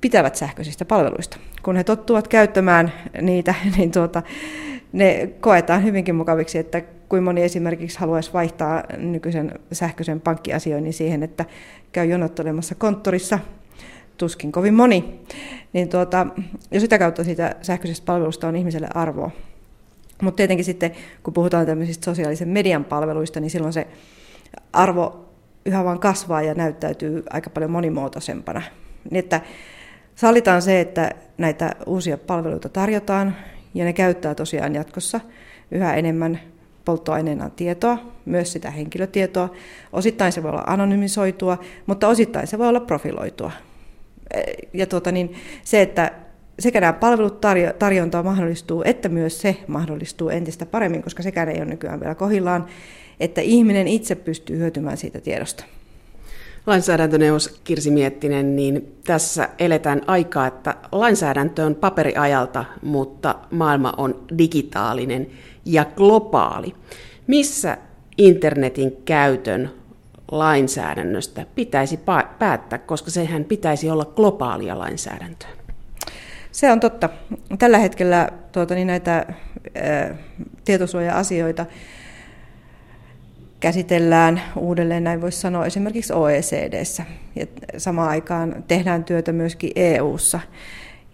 pitävät 0.00 0.36
sähköisistä 0.36 0.84
palveluista. 0.84 1.38
Kun 1.62 1.76
he 1.76 1.84
tottuvat 1.84 2.28
käyttämään 2.28 2.92
niitä, 3.20 3.54
niin 3.76 3.90
tuota, 3.90 4.22
ne 4.92 5.30
koetaan 5.40 5.84
hyvinkin 5.84 6.14
mukaviksi, 6.14 6.58
että 6.58 6.82
kuin 7.08 7.22
moni 7.22 7.42
esimerkiksi 7.42 7.98
haluaisi 7.98 8.32
vaihtaa 8.32 8.82
nykyisen 8.96 9.52
sähköisen 9.72 10.20
pankkiasioinnin 10.20 10.92
siihen, 10.92 11.22
että 11.22 11.44
käy 11.92 12.06
jonottelemassa 12.06 12.74
konttorissa, 12.74 13.38
tuskin 14.18 14.52
kovin 14.52 14.74
moni, 14.74 15.20
niin 15.72 15.88
tuota, 15.88 16.26
jo 16.70 16.80
sitä 16.80 16.98
kautta 16.98 17.24
siitä 17.24 17.54
sähköisestä 17.62 18.06
palvelusta 18.06 18.48
on 18.48 18.56
ihmiselle 18.56 18.88
arvoa. 18.94 19.30
Mutta 20.22 20.36
tietenkin 20.36 20.64
sitten, 20.64 20.92
kun 21.22 21.34
puhutaan 21.34 21.66
tämmöisistä 21.66 22.04
sosiaalisen 22.04 22.48
median 22.48 22.84
palveluista, 22.84 23.40
niin 23.40 23.50
silloin 23.50 23.72
se 23.72 23.86
arvo 24.72 25.24
yhä 25.66 25.84
vaan 25.84 25.98
kasvaa 25.98 26.42
ja 26.42 26.54
näyttäytyy 26.54 27.22
aika 27.30 27.50
paljon 27.50 27.70
monimuotoisempana. 27.70 28.62
Niin 29.10 29.18
että 29.18 29.40
sallitaan 30.14 30.62
se, 30.62 30.80
että 30.80 31.10
näitä 31.38 31.72
uusia 31.86 32.18
palveluita 32.18 32.68
tarjotaan 32.68 33.36
ja 33.74 33.84
ne 33.84 33.92
käyttää 33.92 34.34
tosiaan 34.34 34.74
jatkossa 34.74 35.20
yhä 35.70 35.94
enemmän 35.94 36.40
polttoaineena 36.84 37.50
tietoa, 37.50 37.98
myös 38.24 38.52
sitä 38.52 38.70
henkilötietoa. 38.70 39.50
Osittain 39.92 40.32
se 40.32 40.42
voi 40.42 40.50
olla 40.50 40.64
anonymisoitua, 40.66 41.58
mutta 41.86 42.08
osittain 42.08 42.46
se 42.46 42.58
voi 42.58 42.68
olla 42.68 42.80
profiloitua. 42.80 43.52
Ja 44.72 44.86
tuota, 44.86 45.12
niin 45.12 45.34
se, 45.64 45.82
että 45.82 46.12
sekä 46.58 46.80
nämä 46.80 46.92
palvelut 46.92 47.40
tarjonta 47.78 48.22
mahdollistuu, 48.22 48.82
että 48.84 49.08
myös 49.08 49.40
se 49.40 49.56
mahdollistuu 49.66 50.28
entistä 50.28 50.66
paremmin, 50.66 51.02
koska 51.02 51.22
sekään 51.22 51.48
ei 51.48 51.56
ole 51.56 51.64
nykyään 51.64 52.00
vielä 52.00 52.14
kohillaan, 52.14 52.66
että 53.20 53.40
ihminen 53.40 53.88
itse 53.88 54.14
pystyy 54.14 54.58
hyötymään 54.58 54.96
siitä 54.96 55.20
tiedosta. 55.20 55.64
Lainsäädäntöneuvos 56.66 57.60
Kirsi 57.64 57.90
Miettinen, 57.90 58.56
niin 58.56 58.94
tässä 59.04 59.48
eletään 59.58 60.02
aikaa, 60.06 60.46
että 60.46 60.74
lainsäädäntö 60.92 61.64
on 61.64 61.74
paperiajalta, 61.74 62.64
mutta 62.82 63.34
maailma 63.50 63.94
on 63.96 64.24
digitaalinen 64.38 65.26
ja 65.64 65.84
globaali. 65.84 66.74
Missä 67.26 67.78
internetin 68.18 68.96
käytön 69.04 69.70
lainsäädännöstä 70.30 71.46
pitäisi 71.54 72.00
päättää, 72.38 72.78
koska 72.78 73.10
sehän 73.10 73.44
pitäisi 73.44 73.90
olla 73.90 74.04
globaalia 74.04 74.78
lainsäädäntöä? 74.78 75.48
Se 76.52 76.72
on 76.72 76.80
totta. 76.80 77.08
Tällä 77.58 77.78
hetkellä 77.78 78.28
tuota, 78.52 78.74
niin 78.74 78.86
näitä 78.86 79.26
ää, 79.74 80.16
tietosuoja-asioita 80.64 81.66
käsitellään 83.60 84.42
uudelleen, 84.56 85.04
näin 85.04 85.20
voisi 85.20 85.40
sanoa, 85.40 85.66
esimerkiksi 85.66 86.12
OECDssä. 86.12 87.04
Ja 87.36 87.46
samaan 87.76 88.08
aikaan 88.08 88.64
tehdään 88.68 89.04
työtä 89.04 89.32
myöskin 89.32 89.72
EU:ssa. 89.76 90.40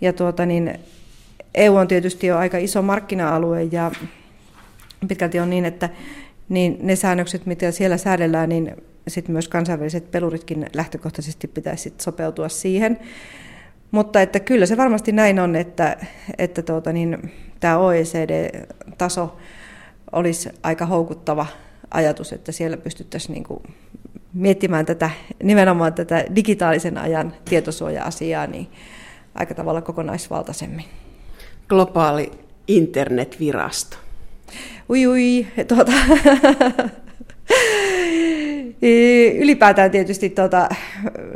Ja 0.01 0.13
tuota, 0.13 0.47
niin 0.47 0.79
EU 1.55 1.77
on 1.77 1.89
tietysti 1.89 2.27
jo 2.27 2.39
aika 2.39 2.59
iso 2.59 2.83
markkina-alue 2.83 3.63
ja 3.63 3.91
pitkälti 5.09 5.41
on 5.41 5.51
niin, 5.51 5.65
että 5.65 5.89
niin 6.49 6.79
ne 6.83 6.97
säännökset, 6.97 7.47
mitä 7.47 7.71
siellä 7.71 7.97
säädellään, 7.97 8.49
niin 8.49 8.77
sitten 9.09 9.33
myös 9.33 9.49
kansainväliset 9.49 10.11
peluritkin 10.11 10.67
lähtökohtaisesti 10.75 11.49
pitäisi 11.49 11.95
sopeutua 12.03 12.49
siihen. 12.49 12.99
Mutta 13.91 14.21
että 14.21 14.41
kyllä 14.41 14.67
se 14.67 14.77
varmasti 14.77 15.13
näin 15.13 15.41
on, 15.41 15.57
että, 15.57 15.97
että 16.39 16.63
tuota, 16.63 16.93
niin, 16.93 17.33
tämä 17.61 17.79
OECD-taso 17.79 19.37
olisi 20.13 20.49
aika 20.63 20.87
houkuttava 20.87 21.47
ajatus, 21.91 22.33
että 22.33 22.53
siellä 22.53 22.77
pystyttäisiin 22.77 23.35
niin 23.35 23.45
kuin 23.45 23.63
miettimään 24.33 24.87
tätä, 24.87 25.11
nimenomaan 25.43 25.95
tätä 25.95 26.25
digitaalisen 26.35 26.99
ajan 26.99 27.35
tietosuoja-asiaa 27.45 28.47
niin 28.47 28.69
aika 29.35 29.55
tavalla 29.55 29.83
kokonaisvaltaisemmin. 29.83 30.85
Globaali 31.69 32.31
internetvirasto. 32.69 33.97
Ui 34.91 35.07
ui, 35.07 35.47
tuota, 35.69 35.93
ylipäätään 39.39 39.91
tietysti, 39.91 40.31
tuota, 40.31 40.69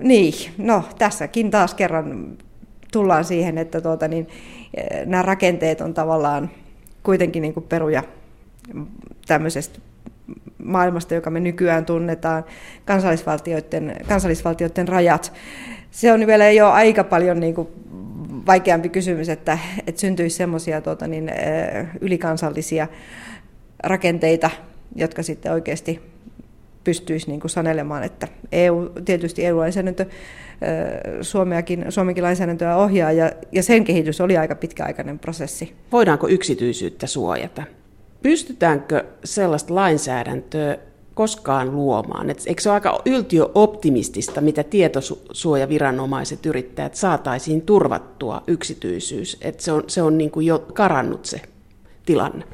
niin, 0.03 0.35
no 0.59 0.85
tässäkin 0.99 1.51
taas 1.51 1.75
kerran 1.75 2.39
tullaan 2.93 3.25
siihen, 3.25 3.59
että 3.59 3.81
tuota, 3.81 4.09
niin, 4.09 4.29
nämä 5.05 5.23
rakenteet 5.23 5.81
on 5.81 5.95
tavallaan 5.95 6.51
kuitenkin 7.03 7.43
niin 7.43 7.55
kuin 7.55 7.67
peruja 7.69 8.03
tämmöisestä 9.27 9.79
maailmasta, 10.65 11.15
joka 11.15 11.31
me 11.31 11.41
nykyään 11.41 11.85
tunnetaan, 11.85 12.45
kansallisvaltioiden, 12.85 13.97
kansallisvaltioiden 14.09 14.89
rajat. 14.89 15.33
Se 15.91 16.13
on 16.13 16.27
vielä 16.27 16.51
jo 16.51 16.69
aika 16.69 17.05
paljon 17.05 17.41
niin 17.41 17.55
kuin 17.55 17.69
vaikeampi 18.47 18.89
kysymys, 18.89 19.29
että, 19.29 19.59
että 19.87 20.01
syntyisi 20.01 20.37
semmoisia 20.37 20.81
tuota, 20.81 21.07
niin, 21.07 21.31
ylikansallisia 22.01 22.89
rakenteita, 23.83 24.51
jotka 24.97 25.23
sitten 25.23 25.53
oikeasti 25.53 26.01
pystyisi 26.89 27.29
niin 27.29 27.41
kuin 27.41 27.51
sanelemaan, 27.51 28.03
että 28.03 28.29
EU, 28.53 28.89
tietysti 29.05 29.47
EU-lainsäädäntö 29.47 30.07
Suomeakin, 31.21 31.85
Suomenkin 31.89 32.25
lainsäädäntöä 32.25 32.77
ohjaa, 32.77 33.13
ja, 33.13 33.33
ja 33.53 33.63
sen 33.63 33.85
kehitys 33.85 34.21
oli 34.21 34.37
aika 34.37 34.55
pitkäaikainen 34.55 35.19
prosessi. 35.19 35.75
Voidaanko 35.93 36.29
yksityisyyttä 36.29 37.07
suojata? 37.07 37.63
Pystytäänkö 38.23 39.05
sellaista 39.25 39.75
lainsäädäntöä 39.75 40.79
koskaan 41.15 41.77
luomaan? 41.77 42.31
Et 42.31 42.43
eikö 42.47 42.63
se 42.63 42.69
ole 42.69 42.75
aika 42.75 43.03
yltiöoptimistista, 43.07 44.41
mitä 44.41 44.63
tietosuojaviranomaiset 44.65 46.47
yrittävät, 46.47 46.87
että 46.87 46.99
saataisiin 46.99 47.63
turvattua 47.63 48.43
yksityisyys? 48.47 49.37
Että 49.41 49.63
se 49.63 49.73
on, 49.73 49.85
se 49.87 50.03
on 50.03 50.19
niin 50.19 50.31
kuin 50.31 50.47
jo 50.47 50.59
karannut 50.59 51.25
se 51.25 51.41
tilanne. 52.07 52.45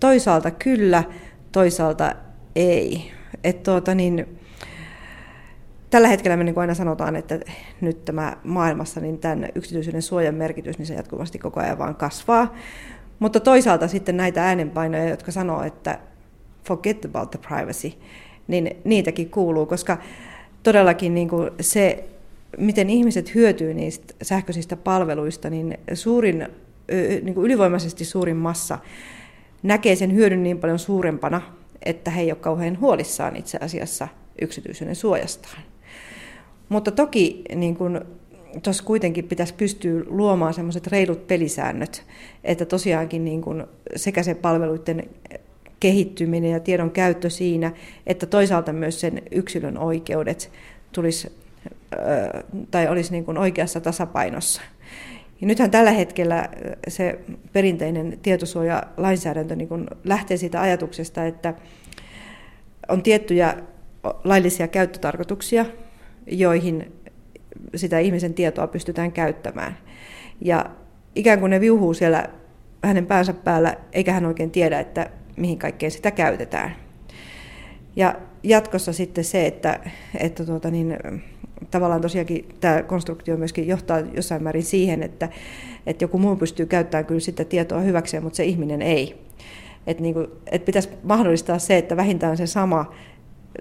Toisaalta 0.00 0.50
kyllä, 0.50 1.04
toisaalta 1.52 2.14
ei. 2.56 3.14
Et 3.44 3.62
tuota 3.62 3.94
niin, 3.94 4.38
tällä 5.90 6.08
hetkellä 6.08 6.36
me 6.36 6.44
niin 6.44 6.54
kuin 6.54 6.62
aina 6.62 6.74
sanotaan, 6.74 7.16
että 7.16 7.40
nyt 7.80 8.04
tämä 8.04 8.36
maailmassa 8.44 9.00
niin 9.00 9.18
tämän 9.18 9.48
yksityisyyden 9.54 10.02
suojan 10.02 10.34
merkitys, 10.34 10.78
niin 10.78 10.86
se 10.86 10.94
jatkuvasti 10.94 11.38
koko 11.38 11.60
ajan 11.60 11.78
vaan 11.78 11.94
kasvaa. 11.94 12.54
Mutta 13.18 13.40
toisaalta 13.40 13.88
sitten 13.88 14.16
näitä 14.16 14.44
äänenpainoja, 14.44 15.08
jotka 15.08 15.32
sanoo, 15.32 15.62
että 15.62 15.98
forget 16.64 17.04
about 17.04 17.30
the 17.30 17.38
privacy, 17.48 17.92
niin 18.48 18.76
niitäkin 18.84 19.30
kuuluu, 19.30 19.66
koska 19.66 19.98
todellakin 20.62 21.14
niin 21.14 21.28
kuin 21.28 21.50
se, 21.60 22.04
miten 22.58 22.90
ihmiset 22.90 23.34
hyötyy 23.34 23.74
niistä 23.74 24.14
sähköisistä 24.22 24.76
palveluista, 24.76 25.50
niin 25.50 25.78
suurin, 25.94 26.48
niin 27.22 27.34
kuin 27.34 27.44
ylivoimaisesti 27.44 28.04
suurin 28.04 28.36
massa 28.36 28.78
näkee 29.62 29.96
sen 29.96 30.14
hyödyn 30.14 30.42
niin 30.42 30.58
paljon 30.58 30.78
suurempana, 30.78 31.42
että 31.84 32.10
he 32.10 32.20
ei 32.20 32.32
ole 32.32 32.38
kauhean 32.40 32.80
huolissaan 32.80 33.36
itse 33.36 33.58
asiassa 33.60 34.08
yksityisyyden 34.40 34.96
suojastaan. 34.96 35.62
Mutta 36.68 36.90
toki 36.90 37.42
niin 37.54 37.76
kun, 37.76 38.04
tuossa 38.62 38.84
kuitenkin 38.84 39.24
pitäisi 39.24 39.54
pystyä 39.54 40.02
luomaan 40.06 40.54
sellaiset 40.54 40.86
reilut 40.86 41.26
pelisäännöt, 41.26 42.04
että 42.44 42.64
tosiaankin 42.64 43.24
niin 43.24 43.42
kun 43.42 43.68
sekä 43.96 44.22
se 44.22 44.34
palveluiden 44.34 45.10
kehittyminen 45.80 46.50
ja 46.50 46.60
tiedon 46.60 46.90
käyttö 46.90 47.30
siinä, 47.30 47.72
että 48.06 48.26
toisaalta 48.26 48.72
myös 48.72 49.00
sen 49.00 49.22
yksilön 49.30 49.78
oikeudet 49.78 50.50
tulisi 50.92 51.32
tai 52.70 52.88
olisi 52.88 53.12
niin 53.12 53.24
kuin 53.24 53.38
oikeassa 53.38 53.80
tasapainossa. 53.80 54.62
Ja 55.44 55.48
nythän 55.48 55.70
tällä 55.70 55.90
hetkellä 55.90 56.48
se 56.88 57.18
perinteinen 57.52 58.18
tietosuojalainsäädäntö 58.22 59.56
niin 59.56 59.68
kuin 59.68 59.86
lähtee 60.04 60.36
siitä 60.36 60.60
ajatuksesta, 60.60 61.24
että 61.24 61.54
on 62.88 63.02
tiettyjä 63.02 63.56
laillisia 64.24 64.68
käyttötarkoituksia, 64.68 65.66
joihin 66.26 66.92
sitä 67.76 67.98
ihmisen 67.98 68.34
tietoa 68.34 68.66
pystytään 68.66 69.12
käyttämään. 69.12 69.78
Ja 70.40 70.66
ikään 71.14 71.40
kuin 71.40 71.50
ne 71.50 71.60
viuhuu 71.60 71.94
siellä 71.94 72.28
hänen 72.82 73.06
päänsä 73.06 73.32
päällä, 73.32 73.76
eikä 73.92 74.12
hän 74.12 74.26
oikein 74.26 74.50
tiedä, 74.50 74.80
että 74.80 75.10
mihin 75.36 75.58
kaikkeen 75.58 75.92
sitä 75.92 76.10
käytetään. 76.10 76.76
Ja 77.96 78.14
jatkossa 78.42 78.92
sitten 78.92 79.24
se, 79.24 79.46
että, 79.46 79.80
että 80.20 80.44
tuota 80.44 80.70
niin, 80.70 80.96
tavallaan 81.70 82.00
tosiaankin 82.00 82.48
tämä 82.60 82.82
konstruktio 82.82 83.36
myöskin 83.36 83.68
johtaa 83.68 84.00
jossain 84.00 84.42
määrin 84.42 84.62
siihen, 84.62 85.02
että, 85.02 85.28
että 85.86 86.04
joku 86.04 86.18
muu 86.18 86.36
pystyy 86.36 86.66
käyttämään 86.66 87.06
kyllä 87.06 87.20
sitä 87.20 87.44
tietoa 87.44 87.80
hyväkseen, 87.80 88.22
mutta 88.22 88.36
se 88.36 88.44
ihminen 88.44 88.82
ei. 88.82 89.24
Että 89.86 90.02
niin 90.02 90.14
kuin, 90.14 90.26
että 90.50 90.66
pitäisi 90.66 90.88
mahdollistaa 91.02 91.58
se, 91.58 91.78
että 91.78 91.96
vähintään 91.96 92.36
se 92.36 92.46
sama 92.46 92.94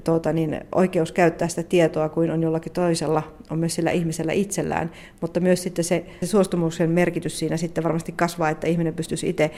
tuota, 0.03 0.33
niin 0.33 0.61
oikeus 0.75 1.11
käyttää 1.11 1.47
sitä 1.47 1.63
tietoa 1.63 2.09
kuin 2.09 2.31
on 2.31 2.43
jollakin 2.43 2.71
toisella, 2.71 3.23
on 3.49 3.59
myös 3.59 3.75
sillä 3.75 3.91
ihmisellä 3.91 4.31
itsellään, 4.31 4.91
mutta 5.21 5.39
myös 5.39 5.63
sitten 5.63 5.85
se, 5.85 6.05
se 6.21 6.27
suostumuksen 6.27 6.89
merkitys 6.89 7.39
siinä 7.39 7.57
sitten 7.57 7.83
varmasti 7.83 8.11
kasvaa, 8.11 8.49
että 8.49 8.67
ihminen 8.67 8.93
pystyisi 8.93 9.29
itse 9.29 9.51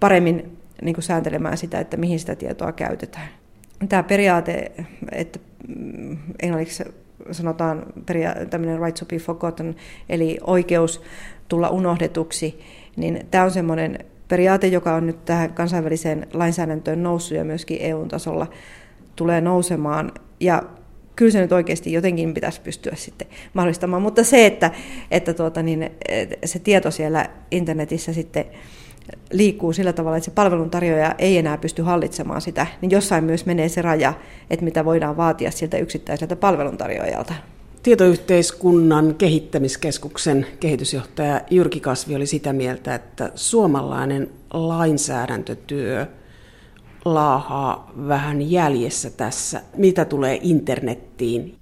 paremmin 0.00 0.56
niin 0.82 0.94
kuin 0.94 1.04
sääntelemään 1.04 1.56
sitä, 1.56 1.80
että 1.80 1.96
mihin 1.96 2.18
sitä 2.18 2.34
tietoa 2.34 2.72
käytetään. 2.72 3.28
Tämä 3.88 4.02
periaate, 4.02 4.72
että 5.12 5.38
mm, 5.68 6.18
englanniksi 6.42 6.84
sanotaan 7.30 7.86
peria- 8.06 8.46
tämmöinen 8.50 8.80
right 8.80 8.96
to 8.98 9.06
be 9.06 9.16
forgotten, 9.16 9.76
eli 10.08 10.38
oikeus 10.46 11.02
tulla 11.48 11.68
unohdetuksi, 11.68 12.60
niin 12.96 13.26
tämä 13.30 13.44
on 13.44 13.50
semmoinen 13.50 13.98
periaate, 14.28 14.66
joka 14.66 14.94
on 14.94 15.06
nyt 15.06 15.24
tähän 15.24 15.54
kansainväliseen 15.54 16.26
lainsäädäntöön 16.32 17.02
noussut 17.02 17.38
ja 17.38 17.44
myöskin 17.44 17.78
EU-tasolla 17.80 18.46
tulee 19.16 19.40
nousemaan. 19.40 20.12
Ja 20.40 20.62
kyllä 21.16 21.32
se 21.32 21.40
nyt 21.40 21.52
oikeasti 21.52 21.92
jotenkin 21.92 22.34
pitäisi 22.34 22.60
pystyä 22.60 22.92
sitten 22.94 23.28
mahdollistamaan, 23.54 24.02
mutta 24.02 24.24
se, 24.24 24.46
että, 24.46 24.70
että 25.10 25.34
tuota, 25.34 25.62
niin, 25.62 25.90
se 26.44 26.58
tieto 26.58 26.90
siellä 26.90 27.26
internetissä 27.50 28.12
sitten 28.12 28.44
liikkuu 29.32 29.72
sillä 29.72 29.92
tavalla, 29.92 30.16
että 30.16 30.24
se 30.24 30.30
palveluntarjoaja 30.30 31.14
ei 31.18 31.38
enää 31.38 31.58
pysty 31.58 31.82
hallitsemaan 31.82 32.40
sitä, 32.40 32.66
niin 32.80 32.90
jossain 32.90 33.24
myös 33.24 33.46
menee 33.46 33.68
se 33.68 33.82
raja, 33.82 34.14
että 34.50 34.64
mitä 34.64 34.84
voidaan 34.84 35.16
vaatia 35.16 35.50
siltä 35.50 35.78
yksittäiseltä 35.78 36.36
palveluntarjoajalta. 36.36 37.34
Tietoyhteiskunnan 37.82 39.14
kehittämiskeskuksen 39.14 40.46
kehitysjohtaja 40.60 41.40
Jyrki 41.50 41.80
Kasvi 41.80 42.16
oli 42.16 42.26
sitä 42.26 42.52
mieltä, 42.52 42.94
että 42.94 43.32
suomalainen 43.34 44.30
lainsäädäntötyö 44.52 46.06
laahaa 47.04 47.92
vähän 48.08 48.50
jäljessä 48.50 49.10
tässä, 49.10 49.62
mitä 49.76 50.04
tulee 50.04 50.38
internettiin. 50.42 51.56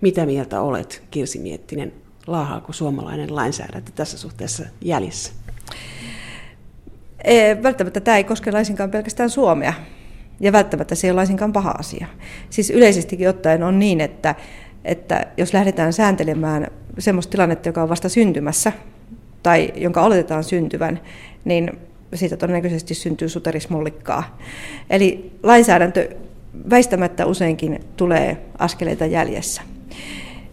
Mitä 0.00 0.26
mieltä 0.26 0.60
olet, 0.60 1.02
Kirsi 1.10 1.38
Miettinen, 1.38 1.92
laahaako 2.26 2.72
suomalainen 2.72 3.34
lainsäädäntö 3.36 3.92
tässä 3.94 4.18
suhteessa 4.18 4.64
jäljessä? 4.80 5.32
Välttämättä 7.62 8.00
tämä 8.00 8.16
ei 8.16 8.24
koske 8.24 8.52
laisinkaan 8.52 8.90
pelkästään 8.90 9.30
Suomea, 9.30 9.72
ja 10.40 10.52
välttämättä 10.52 10.94
se 10.94 11.06
ei 11.06 11.10
ole 11.10 11.16
laisinkaan 11.16 11.52
paha 11.52 11.70
asia. 11.70 12.06
Siis 12.50 12.70
yleisestikin 12.70 13.28
ottaen 13.28 13.62
on 13.62 13.78
niin, 13.78 14.00
että, 14.00 14.34
että 14.84 15.26
jos 15.36 15.54
lähdetään 15.54 15.92
sääntelemään 15.92 16.66
sellaista 16.98 17.30
tilannetta, 17.30 17.68
joka 17.68 17.82
on 17.82 17.88
vasta 17.88 18.08
syntymässä, 18.08 18.72
tai 19.42 19.72
jonka 19.76 20.02
oletetaan 20.02 20.44
syntyvän, 20.44 21.00
niin 21.44 21.70
siitä 22.14 22.36
todennäköisesti 22.36 22.94
syntyy 22.94 23.28
suterismollikkaa. 23.28 24.38
Eli 24.90 25.32
lainsäädäntö 25.42 26.08
väistämättä 26.70 27.26
useinkin 27.26 27.80
tulee 27.96 28.36
askeleita 28.58 29.06
jäljessä. 29.06 29.62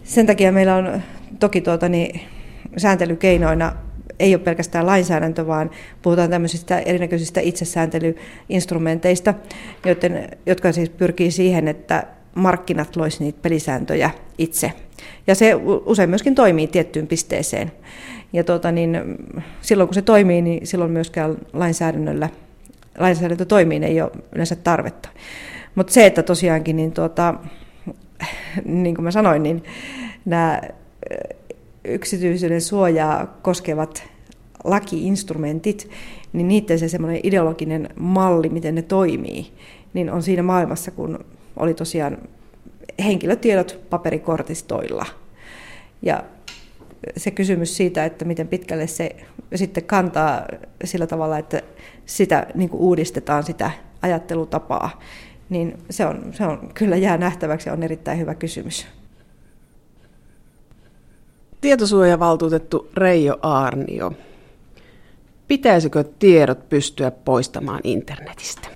Sen 0.04 0.26
takia 0.26 0.52
meillä 0.52 0.74
on 0.74 1.02
toki 1.38 1.60
tuota, 1.60 1.88
niin, 1.88 2.20
sääntelykeinoina 2.76 3.72
ei 4.20 4.34
ole 4.34 4.42
pelkästään 4.42 4.86
lainsäädäntö, 4.86 5.46
vaan 5.46 5.70
puhutaan 6.02 6.30
tämmöisistä 6.30 6.78
erinäköisistä 6.78 7.40
itsesääntelyinstrumenteista, 7.40 9.34
joiden, 9.86 10.28
jotka 10.46 10.72
siis 10.72 10.90
pyrkii 10.90 11.30
siihen, 11.30 11.68
että 11.68 12.02
markkinat 12.34 12.96
loisivat 12.96 13.20
niitä 13.20 13.38
pelisääntöjä 13.42 14.10
itse. 14.38 14.72
Ja 15.26 15.34
se 15.34 15.54
usein 15.86 16.10
myöskin 16.10 16.34
toimii 16.34 16.66
tiettyyn 16.66 17.06
pisteeseen. 17.06 17.72
Ja 18.32 18.44
tuota, 18.44 18.72
niin, 18.72 18.98
silloin 19.60 19.88
kun 19.88 19.94
se 19.94 20.02
toimii, 20.02 20.42
niin 20.42 20.66
silloin 20.66 20.90
myöskään 20.90 21.36
lainsäädännöllä, 21.52 22.28
lainsäädäntö 22.98 23.44
toimii, 23.44 23.84
ei 23.84 24.00
ole 24.00 24.10
yleensä 24.32 24.56
tarvetta. 24.56 25.08
Mutta 25.74 25.92
se, 25.92 26.06
että 26.06 26.22
tosiaankin, 26.22 26.76
niin, 26.76 26.92
tuota, 26.92 27.34
niin 28.64 28.94
kuin 28.94 29.04
mä 29.04 29.10
sanoin, 29.10 29.42
niin 29.42 29.64
nämä 30.24 30.60
yksityisyyden 31.94 32.60
suojaa 32.60 33.26
koskevat 33.42 34.02
lakiinstrumentit, 34.64 35.90
niin 36.32 36.48
niiden 36.48 36.78
se 36.78 36.88
semmoinen 36.88 37.20
ideologinen 37.22 37.88
malli, 37.96 38.48
miten 38.48 38.74
ne 38.74 38.82
toimii, 38.82 39.52
niin 39.94 40.10
on 40.10 40.22
siinä 40.22 40.42
maailmassa, 40.42 40.90
kun 40.90 41.24
oli 41.56 41.74
tosiaan 41.74 42.18
henkilötiedot 43.04 43.80
paperikortistoilla. 43.90 45.06
Ja 46.02 46.24
se 47.16 47.30
kysymys 47.30 47.76
siitä, 47.76 48.04
että 48.04 48.24
miten 48.24 48.48
pitkälle 48.48 48.86
se 48.86 49.16
sitten 49.54 49.84
kantaa 49.84 50.42
sillä 50.84 51.06
tavalla, 51.06 51.38
että 51.38 51.62
sitä 52.06 52.46
niin 52.54 52.70
kuin 52.70 52.80
uudistetaan 52.80 53.42
sitä 53.42 53.70
ajattelutapaa, 54.02 55.00
niin 55.48 55.78
se 55.90 56.06
on, 56.06 56.24
se 56.32 56.44
on 56.46 56.70
kyllä 56.74 56.96
jää 56.96 57.18
nähtäväksi 57.18 57.68
ja 57.68 57.72
on 57.72 57.82
erittäin 57.82 58.18
hyvä 58.18 58.34
kysymys. 58.34 58.86
Tietosuojavaltuutettu 61.60 62.88
Reijo 62.94 63.38
Aarnio, 63.42 64.12
pitäisikö 65.48 66.04
tiedot 66.18 66.68
pystyä 66.68 67.10
poistamaan 67.10 67.80
internetistä? 67.84 68.68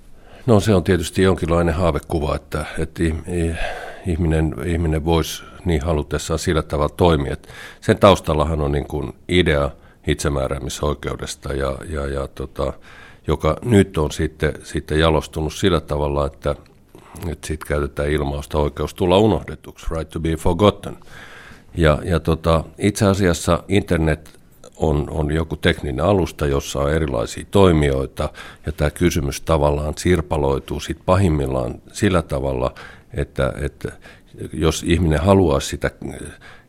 No 0.46 0.60
se 0.60 0.74
on 0.74 0.84
tietysti 0.84 1.22
jonkinlainen 1.22 1.74
haavekuva, 1.74 2.36
että, 2.36 2.64
että 2.78 3.02
ihminen, 4.06 4.54
ihminen 4.66 5.04
voisi 5.04 5.42
niin 5.64 5.82
halutessaan 5.82 6.38
sillä 6.38 6.62
tavalla 6.62 6.94
toimia. 6.96 7.32
Että 7.32 7.48
sen 7.80 7.98
taustallahan 7.98 8.60
on 8.60 8.72
niin 8.72 8.88
kuin 8.88 9.12
idea 9.28 9.70
itsemääräämisoikeudesta, 10.06 11.52
ja, 11.52 11.78
ja, 11.88 12.06
ja 12.06 12.28
tota, 12.28 12.72
joka 13.26 13.56
nyt 13.64 13.98
on 13.98 14.12
sitten, 14.12 14.52
sitten 14.62 14.98
jalostunut 14.98 15.54
sillä 15.54 15.80
tavalla, 15.80 16.26
että, 16.26 16.54
että 17.28 17.46
sitten 17.46 17.68
käytetään 17.68 18.10
ilmausta 18.10 18.58
oikeus 18.58 18.94
tulla 18.94 19.18
unohdetuksi, 19.18 19.86
right 19.90 20.10
to 20.10 20.20
be 20.20 20.36
forgotten– 20.36 20.96
ja, 21.74 21.98
ja 22.04 22.20
tota, 22.20 22.64
itse 22.78 23.06
asiassa 23.06 23.64
internet 23.68 24.40
on, 24.76 25.10
on 25.10 25.32
joku 25.32 25.56
tekninen 25.56 26.04
alusta, 26.04 26.46
jossa 26.46 26.78
on 26.78 26.92
erilaisia 26.92 27.44
toimijoita, 27.50 28.28
ja 28.66 28.72
tämä 28.72 28.90
kysymys 28.90 29.40
tavallaan 29.40 29.94
sirpaloituu 29.96 30.80
sit 30.80 30.98
pahimmillaan 31.06 31.74
sillä 31.92 32.22
tavalla, 32.22 32.74
että, 33.14 33.52
että 33.60 33.92
jos 34.52 34.82
ihminen 34.86 35.20
haluaa 35.20 35.60
sitä, 35.60 35.90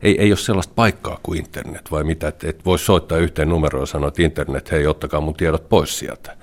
ei, 0.01 0.22
ei 0.22 0.32
ole 0.32 0.38
sellaista 0.38 0.74
paikkaa 0.76 1.20
kuin 1.24 1.39
internet, 1.39 1.91
vai 1.91 2.04
mitä, 2.04 2.28
että 2.28 2.49
et 2.49 2.66
voi 2.66 2.80
soittaa 2.80 3.18
yhteen 3.18 3.49
numeroon 3.49 3.82
ja 3.82 3.86
sanoa, 3.86 4.08
että 4.08 4.24
internet, 4.24 4.72
hei, 4.72 4.88
ottakaa 4.88 5.22
mun 5.22 5.34
tiedot 5.34 5.70
pois 5.70 5.99
sieltä. 5.99 6.38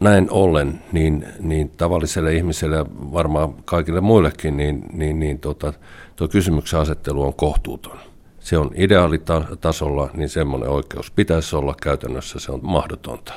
Näin 0.00 0.30
ollen, 0.30 0.82
niin, 0.92 1.26
niin 1.40 1.70
tavalliselle 1.70 2.34
ihmiselle 2.34 2.76
ja 2.76 2.86
varmaan 3.12 3.54
kaikille 3.64 4.00
muillekin, 4.00 4.56
niin, 4.56 4.86
niin, 4.92 5.18
niin 5.18 5.38
tota, 5.38 5.72
tuo 6.16 6.28
kysymyksen 6.28 6.80
asettelu 6.80 7.22
on 7.22 7.34
kohtuuton. 7.34 7.98
Se 8.40 8.58
on 8.58 8.70
ideaalitasolla, 8.74 10.10
niin 10.14 10.28
semmoinen 10.28 10.68
oikeus 10.68 11.10
pitäisi 11.10 11.56
olla 11.56 11.74
käytännössä, 11.82 12.38
se 12.38 12.52
on 12.52 12.60
mahdotonta. 12.62 13.32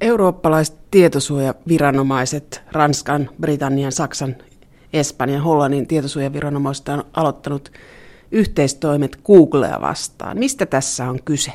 Eurooppalaiset 0.00 0.76
tietosuojaviranomaiset, 0.90 2.62
Ranskan, 2.72 3.30
Britannian, 3.40 3.92
Saksan, 3.92 4.36
Espanjan, 4.92 5.42
Hollannin 5.42 5.86
tietosuojaviranomaiset 5.86 6.88
on 6.88 7.04
aloittanut 7.14 7.72
yhteistoimet 8.30 9.18
Googlea 9.24 9.80
vastaan. 9.80 10.38
Mistä 10.38 10.66
tässä 10.66 11.10
on 11.10 11.22
kyse? 11.24 11.52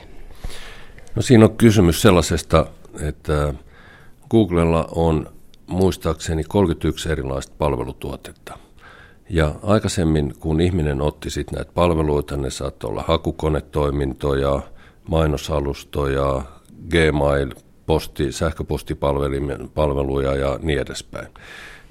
No 1.16 1.22
siinä 1.22 1.46
on 1.46 1.58
kysymys 1.58 2.02
sellaisesta, 2.02 2.66
että 3.02 3.54
Googlella 4.30 4.88
on 4.92 5.30
muistaakseni 5.68 6.44
31 6.44 7.12
erilaista 7.12 7.54
palvelutuotetta. 7.58 8.58
Ja 9.30 9.56
aikaisemmin, 9.64 10.34
kun 10.40 10.62
ihminen 10.62 11.02
otti 11.02 11.30
sitten 11.30 11.56
näitä 11.56 11.72
palveluita, 11.74 12.38
ne 12.38 12.50
saattoi 12.50 12.90
olla 12.90 13.04
hakukonetoimintoja, 13.08 14.62
mainosalustoja, 15.10 16.42
Gmail, 16.90 17.52
posti, 17.86 18.32
sähköpostipalveluja 18.32 20.36
ja 20.36 20.60
niin 20.62 20.80
edespäin. 20.80 21.28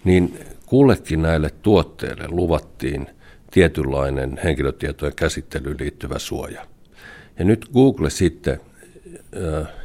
Niin 0.05 0.39
kullekin 0.67 1.23
näille 1.23 1.51
tuotteille 1.63 2.25
luvattiin 2.29 3.07
tietynlainen 3.51 4.41
henkilötietojen 4.45 5.15
käsittelyyn 5.17 5.77
liittyvä 5.81 6.19
suoja. 6.19 6.67
Ja 7.39 7.45
nyt 7.45 7.69
Google 7.73 8.11
sitten 8.11 8.61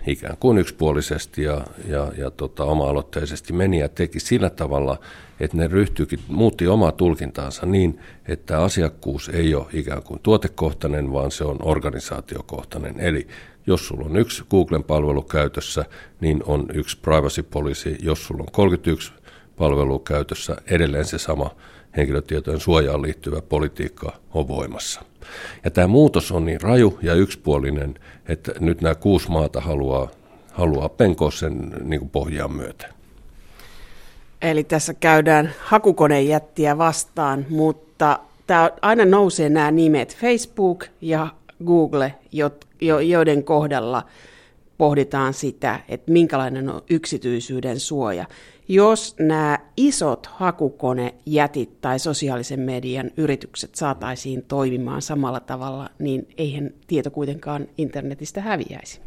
ikään 0.08 0.38
kuin 0.38 0.58
yksipuolisesti 0.58 1.44
ja, 1.44 1.62
ja, 1.88 2.12
ja 2.18 2.32
tota, 2.32 2.64
oma-aloitteisesti 2.64 3.54
meni 3.54 3.80
ja 3.80 3.90
teki 3.90 4.20
sillä 4.20 4.50
tavalla, 4.50 5.00
että 5.40 5.58
ne 5.58 5.68
ryhtyikin, 5.68 6.20
muutti 6.28 6.68
omaa 6.68 6.92
tulkintaansa 6.92 7.66
niin, 7.66 8.00
että 8.28 8.64
asiakkuus 8.64 9.30
ei 9.30 9.56
ole 9.56 9.66
ikään 9.74 10.04
kuin 10.04 10.20
tuotekohtainen, 10.24 11.14
vaan 11.14 11.32
se 11.32 11.44
on 11.44 11.58
organisaatiokohtainen. 11.62 13.00
Eli 13.00 13.28
jos 13.68 13.88
sulla 13.88 14.06
on 14.06 14.18
yksi 14.18 14.44
Googlen 14.50 14.84
palvelu 14.84 15.22
käytössä, 15.22 15.86
niin 16.22 16.44
on 16.46 16.66
yksi 16.74 16.98
privacy 17.02 17.44
policy. 17.44 17.96
Jos 18.02 18.26
sulla 18.26 18.42
on 18.44 18.52
31 18.52 19.14
palvelua 19.62 20.00
käytössä, 20.00 20.58
edelleen 20.68 21.06
se 21.06 21.18
sama 21.18 21.50
henkilötietojen 21.98 22.60
suojaan 22.60 23.02
liittyvä 23.02 23.42
politiikka 23.42 24.14
on 24.34 24.48
voimassa. 24.48 25.02
Ja 25.64 25.72
tämä 25.72 25.88
muutos 25.88 26.32
on 26.32 26.46
niin 26.46 26.62
raju 26.62 27.00
ja 27.02 27.14
yksipuolinen, 27.14 27.96
että 28.28 28.52
nyt 28.60 28.82
nämä 28.82 28.96
kuusi 28.96 29.32
maata 29.32 29.62
haluaa, 29.62 30.10
haluaa 30.52 30.90
penkoa 30.90 31.32
sen 31.32 31.74
niin 31.84 32.00
kuin 32.00 32.10
pohjaan 32.10 32.52
myöten. 32.54 32.90
Eli 34.42 34.64
tässä 34.64 34.94
käydään 34.94 35.54
hakukonejättiä 35.60 36.78
vastaan, 36.78 37.46
mutta 37.50 38.20
tämä 38.48 38.72
aina 38.82 39.06
nousee 39.06 39.50
nämä 39.50 39.72
nimet, 39.72 40.18
Facebook 40.18 40.86
ja 41.02 41.28
Google, 41.66 42.14
joiden 43.02 43.44
kohdalla 43.44 44.04
pohditaan 44.78 45.34
sitä, 45.34 45.80
että 45.90 46.12
minkälainen 46.12 46.70
on 46.70 46.82
yksityisyyden 46.90 47.80
suoja. 47.80 48.26
Jos 48.68 49.16
nämä 49.20 49.60
isot 49.78 50.26
hakukonejätit 50.26 51.82
tai 51.82 52.00
sosiaalisen 52.00 52.60
median 52.60 53.12
yritykset 53.18 53.76
saataisiin 53.76 54.44
toimimaan 54.48 55.02
samalla 55.02 55.40
tavalla, 55.40 55.90
niin 56.00 56.28
eihän 56.38 56.70
tieto 56.88 57.12
kuitenkaan 57.12 57.68
internetistä 57.78 58.42
häviäisi. 58.42 59.02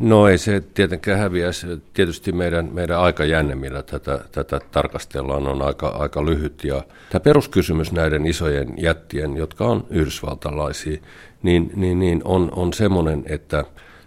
No 0.00 0.28
ei 0.28 0.38
se 0.38 0.60
tietenkään 0.60 1.18
häviäisi. 1.18 1.66
Tietysti 1.94 2.32
meidän, 2.32 2.68
meidän 2.72 2.98
aikajänne, 2.98 3.54
millä 3.54 3.82
tätä, 3.82 4.24
tätä 4.32 4.60
tarkastellaan, 4.70 5.46
on 5.46 5.62
aika, 5.62 5.88
aika 5.88 6.24
lyhyt. 6.24 6.64
Ja 6.64 6.82
tämä 7.10 7.20
peruskysymys 7.20 7.92
näiden 7.92 8.26
isojen 8.26 8.74
jättien, 8.76 9.36
jotka 9.36 9.66
on 9.66 9.86
yhdysvaltalaisia, 9.90 11.00
niin, 11.42 11.72
niin, 11.76 11.98
niin 11.98 12.22
on, 12.24 12.52
on 12.56 12.72
semmoinen, 12.72 13.24
että 13.26 13.64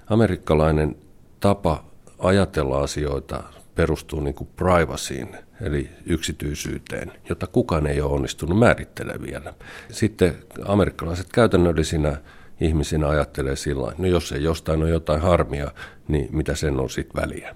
amerikkalainen 0.10 0.96
tapa 1.40 1.84
ajatella 2.20 2.80
asioita 2.80 3.44
perustuu 3.76 4.20
niin 4.20 4.36
kuin 4.36 4.50
privacyin, 4.56 5.38
eli 5.62 5.90
yksityisyyteen, 6.06 7.12
jota 7.30 7.48
kukaan 7.48 7.88
ei 7.88 8.02
ole 8.02 8.14
onnistunut 8.14 8.60
määrittelemään 8.60 9.22
vielä. 9.22 9.54
Sitten 9.92 10.36
amerikkalaiset 10.66 11.28
käytännöllisinä 11.34 12.18
ihmisinä 12.62 13.10
ajattelee 13.10 13.56
sillä 13.56 13.92
no 13.98 14.08
jos 14.08 14.32
ei 14.32 14.44
jostain 14.44 14.82
ole 14.82 14.90
jotain 14.90 15.22
harmia, 15.22 15.72
niin 16.08 16.30
mitä 16.32 16.56
sen 16.56 16.80
on 16.80 16.90
sitten 16.90 17.22
väliä. 17.22 17.56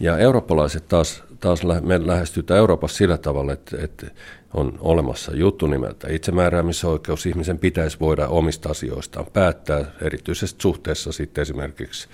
Ja 0.00 0.18
eurooppalaiset 0.18 0.88
taas, 0.88 1.22
taas 1.40 1.62
me 1.82 2.06
lähestytään 2.06 2.58
Euroopassa 2.58 2.96
sillä 2.96 3.18
tavalla, 3.18 3.52
että, 3.52 3.76
että 3.80 4.06
on 4.54 4.78
olemassa 4.80 5.36
juttu 5.36 5.66
nimeltä 5.66 6.08
itsemääräämisoikeus. 6.10 7.26
Ihmisen 7.26 7.58
pitäisi 7.58 8.00
voida 8.00 8.28
omista 8.28 8.68
asioistaan 8.68 9.26
päättää, 9.32 9.84
erityisesti 10.02 10.62
suhteessa 10.62 11.12
sitten 11.12 11.42
esimerkiksi 11.42 12.08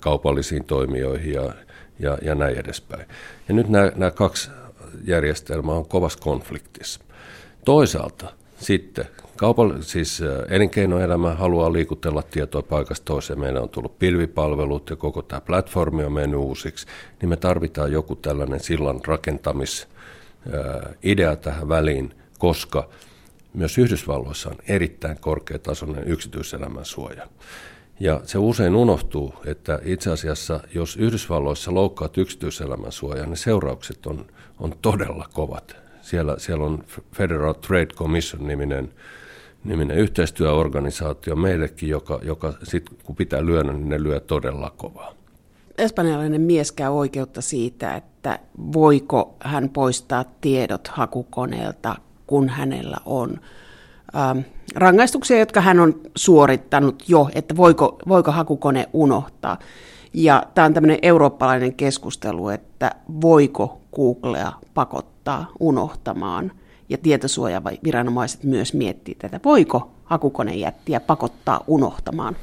kaupallisiin 0.00 0.64
toimijoihin 0.64 1.32
ja, 1.32 1.52
ja, 1.98 2.18
ja 2.22 2.34
näin 2.34 2.58
edespäin. 2.58 3.06
Ja 3.48 3.54
nyt 3.54 3.68
nämä, 3.68 3.92
nämä 3.96 4.10
kaksi 4.10 4.50
järjestelmää 5.04 5.74
on 5.74 5.88
kovassa 5.88 6.18
konfliktissa. 6.18 7.00
Toisaalta 7.64 8.32
sitten 8.58 9.06
Kaupall- 9.36 9.82
siis 9.82 10.22
elinkeinoelämä 10.48 11.34
haluaa 11.34 11.72
liikutella 11.72 12.22
tietoa 12.22 12.62
paikasta 12.62 13.04
toiseen. 13.04 13.40
Meillä 13.40 13.60
on 13.60 13.68
tullut 13.68 13.98
pilvipalvelut 13.98 14.90
ja 14.90 14.96
koko 14.96 15.22
tämä 15.22 15.40
platformi 15.40 16.04
on 16.04 16.12
mennyt 16.12 16.40
uusiksi. 16.40 16.86
Niin 17.20 17.28
me 17.28 17.36
tarvitaan 17.36 17.92
joku 17.92 18.16
tällainen 18.16 18.60
sillan 18.60 19.00
rakentamisidea 19.06 21.36
tähän 21.40 21.68
väliin, 21.68 22.14
koska 22.38 22.88
myös 23.54 23.78
Yhdysvalloissa 23.78 24.48
on 24.48 24.56
erittäin 24.68 25.18
korkeatasoinen 25.20 26.04
yksityiselämän 26.04 26.84
suoja. 26.84 27.26
Ja 28.00 28.20
se 28.24 28.38
usein 28.38 28.74
unohtuu, 28.74 29.34
että 29.46 29.78
itse 29.84 30.10
asiassa 30.10 30.60
jos 30.74 30.96
Yhdysvalloissa 30.96 31.74
loukkaat 31.74 32.18
yksityiselämän 32.18 32.92
suojaa, 32.92 33.26
niin 33.26 33.36
seuraukset 33.36 34.06
on, 34.06 34.26
on 34.60 34.74
todella 34.82 35.28
kovat. 35.32 35.76
Siellä, 36.02 36.34
siellä 36.38 36.64
on 36.64 36.84
Federal 37.12 37.52
Trade 37.52 37.86
Commission-niminen 37.86 38.92
niminen 39.66 39.98
yhteistyöorganisaatio 39.98 41.36
meillekin, 41.36 41.88
joka, 41.88 42.20
joka 42.22 42.52
sit, 42.62 42.90
kun 43.04 43.16
pitää 43.16 43.46
lyödä, 43.46 43.72
niin 43.72 43.88
ne 43.88 44.02
lyö 44.02 44.20
todella 44.20 44.72
kovaa. 44.76 45.12
Espanjalainen 45.78 46.40
mies 46.40 46.72
käy 46.72 46.90
oikeutta 46.90 47.40
siitä, 47.40 47.96
että 47.96 48.38
voiko 48.72 49.36
hän 49.40 49.68
poistaa 49.68 50.24
tiedot 50.40 50.88
hakukoneelta, 50.88 51.96
kun 52.26 52.48
hänellä 52.48 52.96
on 53.04 53.40
ähm, 54.16 54.38
rangaistuksia, 54.74 55.38
jotka 55.38 55.60
hän 55.60 55.80
on 55.80 56.00
suorittanut 56.16 57.04
jo, 57.08 57.28
että 57.34 57.56
voiko, 57.56 57.98
voiko 58.08 58.32
hakukone 58.32 58.88
unohtaa. 58.92 59.58
Ja 60.12 60.42
tämä 60.54 60.64
on 60.64 60.74
tämmöinen 60.74 60.98
eurooppalainen 61.02 61.74
keskustelu, 61.74 62.48
että 62.48 62.90
voiko 63.20 63.80
Googlea 63.94 64.52
pakottaa 64.74 65.50
unohtamaan– 65.60 66.52
ja 66.88 66.98
tietosuojaviranomaiset 66.98 68.44
myös 68.44 68.74
miettii 68.74 69.14
tätä. 69.14 69.40
Voiko 69.44 69.90
hakukonejättiä 70.04 71.00
pakottaa 71.00 71.64
unohtamaan? 71.66 72.36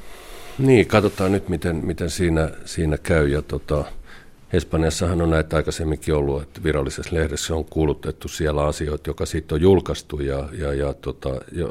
Niin, 0.58 0.86
katsotaan 0.86 1.32
nyt, 1.32 1.48
miten, 1.48 1.76
miten 1.76 2.10
siinä, 2.10 2.50
siinä 2.64 2.98
käy. 2.98 3.28
Ja 3.28 3.42
tota, 3.42 3.84
Espanjassahan 4.56 5.22
on 5.22 5.30
näitä 5.30 5.56
aikaisemminkin 5.56 6.14
ollut, 6.14 6.42
että 6.42 6.62
virallisessa 6.64 7.16
lehdessä 7.16 7.54
on 7.54 7.64
kuulutettu 7.64 8.28
siellä 8.28 8.64
asioita, 8.64 9.10
joka 9.10 9.26
sitten 9.26 9.56
on 9.56 9.62
julkaistu 9.62 10.20
ja, 10.20 10.48
ja, 10.52 10.74
ja 10.74 10.94
tota, 10.94 11.28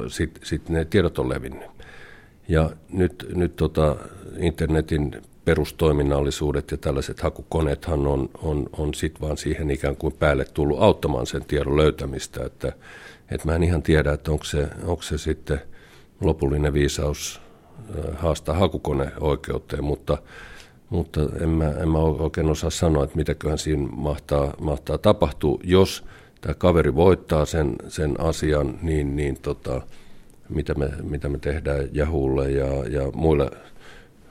sitten 0.08 0.46
sit 0.46 0.70
ne 0.70 0.86
tiedot 0.86 1.20
on 1.20 1.30
levinnyt. 1.30 1.70
Ja 2.48 2.70
nyt, 2.92 3.28
nyt 3.36 3.56
tota, 3.56 3.96
internetin 4.38 5.22
perustoiminnallisuudet 5.46 6.72
ja 6.72 6.78
tällaiset 6.78 7.20
hakukoneethan 7.20 8.08
on, 8.08 8.30
on, 8.42 8.70
on 8.78 8.94
sitten 8.94 9.22
vaan 9.22 9.38
siihen 9.38 9.72
ikään 9.72 9.96
kuin 9.96 10.14
päälle 10.14 10.46
tullut 10.46 10.82
auttamaan 10.82 11.28
sen 11.28 11.46
tiedon 11.46 11.78
löytämistä, 11.78 12.46
että, 12.46 12.72
että 13.32 13.48
mä 13.48 13.56
en 13.56 13.64
ihan 13.64 13.84
tiedä, 13.84 14.14
että 14.14 14.32
onko 14.32 14.44
se, 14.44 14.68
onko 14.86 15.02
se 15.02 15.18
sitten 15.18 15.62
lopullinen 16.22 16.74
viisaus 16.74 17.42
haastaa 18.14 18.56
hakukone 18.56 19.12
oikeuteen, 19.20 19.84
mutta, 19.84 20.18
mutta 20.94 21.22
en, 21.42 21.50
mä, 21.50 21.70
en 21.70 21.90
mä 21.90 21.98
oikein 21.98 22.50
osaa 22.50 22.70
sanoa, 22.70 23.04
että 23.04 23.16
mitäköhän 23.16 23.58
siinä 23.58 23.88
mahtaa, 23.92 24.54
mahtaa 24.62 24.98
tapahtua. 24.98 25.60
Jos 25.64 26.06
tämä 26.42 26.54
kaveri 26.54 26.96
voittaa 26.96 27.46
sen, 27.46 27.76
sen 27.88 28.20
asian, 28.20 28.80
niin, 28.82 29.16
niin 29.16 29.38
tota, 29.42 29.82
mitä, 30.50 30.74
me, 30.74 30.90
mitä 31.04 31.30
me 31.30 31.38
tehdään 31.38 31.90
Jahulle 31.92 32.52
ja, 32.52 32.68
ja 32.90 33.12
muille 33.14 33.52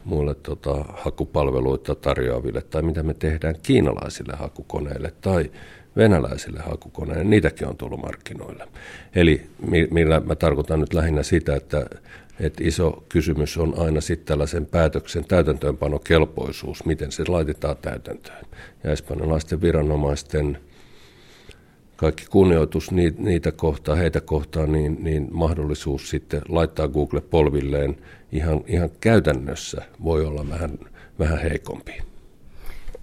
muille 0.04 0.34
tota, 0.34 0.84
hakupalveluita 0.88 1.94
tarjoaville, 1.94 2.62
tai 2.62 2.82
mitä 2.82 3.02
me 3.02 3.14
tehdään 3.14 3.54
kiinalaisille 3.62 4.32
hakukoneille 4.36 5.12
tai 5.20 5.50
venäläisille 5.96 6.60
hakukoneille, 6.60 7.24
niitäkin 7.24 7.68
on 7.68 7.76
tullut 7.76 8.00
markkinoille. 8.00 8.68
Eli 9.14 9.46
millä 9.90 10.20
mä 10.20 10.34
tarkoitan 10.34 10.80
nyt 10.80 10.94
lähinnä 10.94 11.22
sitä, 11.22 11.56
että, 11.56 11.86
että 12.40 12.64
iso 12.64 13.04
kysymys 13.08 13.58
on 13.58 13.74
aina 13.78 14.00
sitten 14.00 14.26
tällaisen 14.26 14.66
päätöksen 14.66 15.24
täytäntöönpanokelpoisuus, 15.24 16.84
miten 16.84 17.12
se 17.12 17.24
laitetaan 17.28 17.76
täytäntöön. 17.82 18.44
Ja 18.84 18.92
espanjalaisten 18.92 19.60
viranomaisten 19.60 20.58
kaikki 21.96 22.24
kunnioitus 22.30 22.90
niitä 23.18 23.52
kohtaan, 23.52 23.98
heitä 23.98 24.20
kohtaan, 24.20 24.72
niin, 24.72 24.96
niin 25.00 25.28
mahdollisuus 25.30 26.10
sitten 26.10 26.42
laittaa 26.48 26.88
Google 26.88 27.20
polvilleen 27.20 27.96
ihan, 28.32 28.60
ihan 28.66 28.90
käytännössä 29.00 29.82
voi 30.04 30.26
olla 30.26 30.48
vähän, 30.48 30.78
vähän 31.18 31.38
heikompi. 31.38 31.92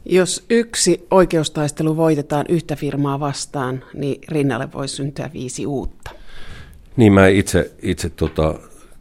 Jos 0.06 0.46
yksi 0.50 1.08
oikeustaistelu 1.12 1.98
voitetaan 1.98 2.46
yhtä 2.50 2.76
firmaa 2.76 3.20
vastaan, 3.20 3.84
niin 3.94 4.22
rinnalle 4.30 4.70
voi 4.74 4.88
syntyä 4.88 5.30
viisi 5.34 5.66
uutta. 5.66 6.12
Niin 6.98 7.14
mä 7.14 7.28
itse, 7.28 7.72
itse 7.82 8.10
tota, 8.10 8.56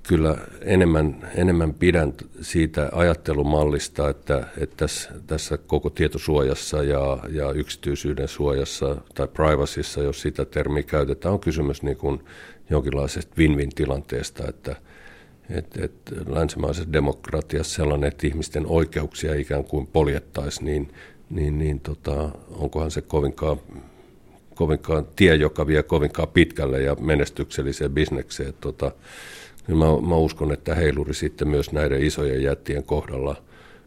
kyllä 0.09 0.37
enemmän, 0.61 1.31
enemmän 1.35 1.75
pidän 1.75 2.15
siitä 2.41 2.89
ajattelumallista, 2.93 4.09
että, 4.09 4.47
että 4.59 4.77
tässä, 4.77 5.11
tässä 5.27 5.57
koko 5.57 5.91
tietosuojassa 5.91 6.83
ja, 6.83 7.19
ja 7.31 7.53
yksityisyyden 7.53 8.29
suojassa 8.29 8.97
tai 9.15 9.29
privacyssa, 9.29 10.03
jos 10.03 10.21
sitä 10.21 10.45
termiä 10.45 10.83
käytetään, 10.83 11.33
on 11.33 11.41
kysymys 11.41 11.83
niin 11.83 11.97
kuin 11.97 12.21
jonkinlaisesta 12.71 13.35
win-win 13.39 13.75
tilanteesta, 13.75 14.49
että 14.49 14.77
että 15.51 15.85
et 15.85 15.93
länsimaisessa 16.27 16.93
demokratiassa 16.93 17.77
sellainen, 17.77 18.09
että 18.09 18.27
ihmisten 18.27 18.67
oikeuksia 18.67 19.35
ikään 19.35 19.65
kuin 19.65 19.87
poljettaisiin, 19.87 20.65
niin, 20.65 20.93
niin, 21.31 21.59
niin 21.59 21.81
tota, 21.81 22.31
onkohan 22.51 22.91
se 22.91 23.03
kovinkaan, 23.03 23.57
kovinkaan 24.55 25.07
tie, 25.17 25.35
joka 25.35 25.67
vie 25.67 25.83
kovinkaan 25.83 26.29
pitkälle 26.29 26.83
ja 26.83 26.95
menestykselliseen 26.95 27.93
bisnekseen. 27.93 28.55
Tota, 28.61 28.93
niin 29.69 29.79
mä, 29.79 29.87
mä 30.09 30.17
uskon, 30.17 30.53
että 30.53 30.75
heiluri 30.75 31.15
sitten 31.15 31.49
myös 31.49 31.73
näiden 31.73 32.03
isojen 32.03 32.43
jättien 32.43 32.85
kohdalla 32.85 33.37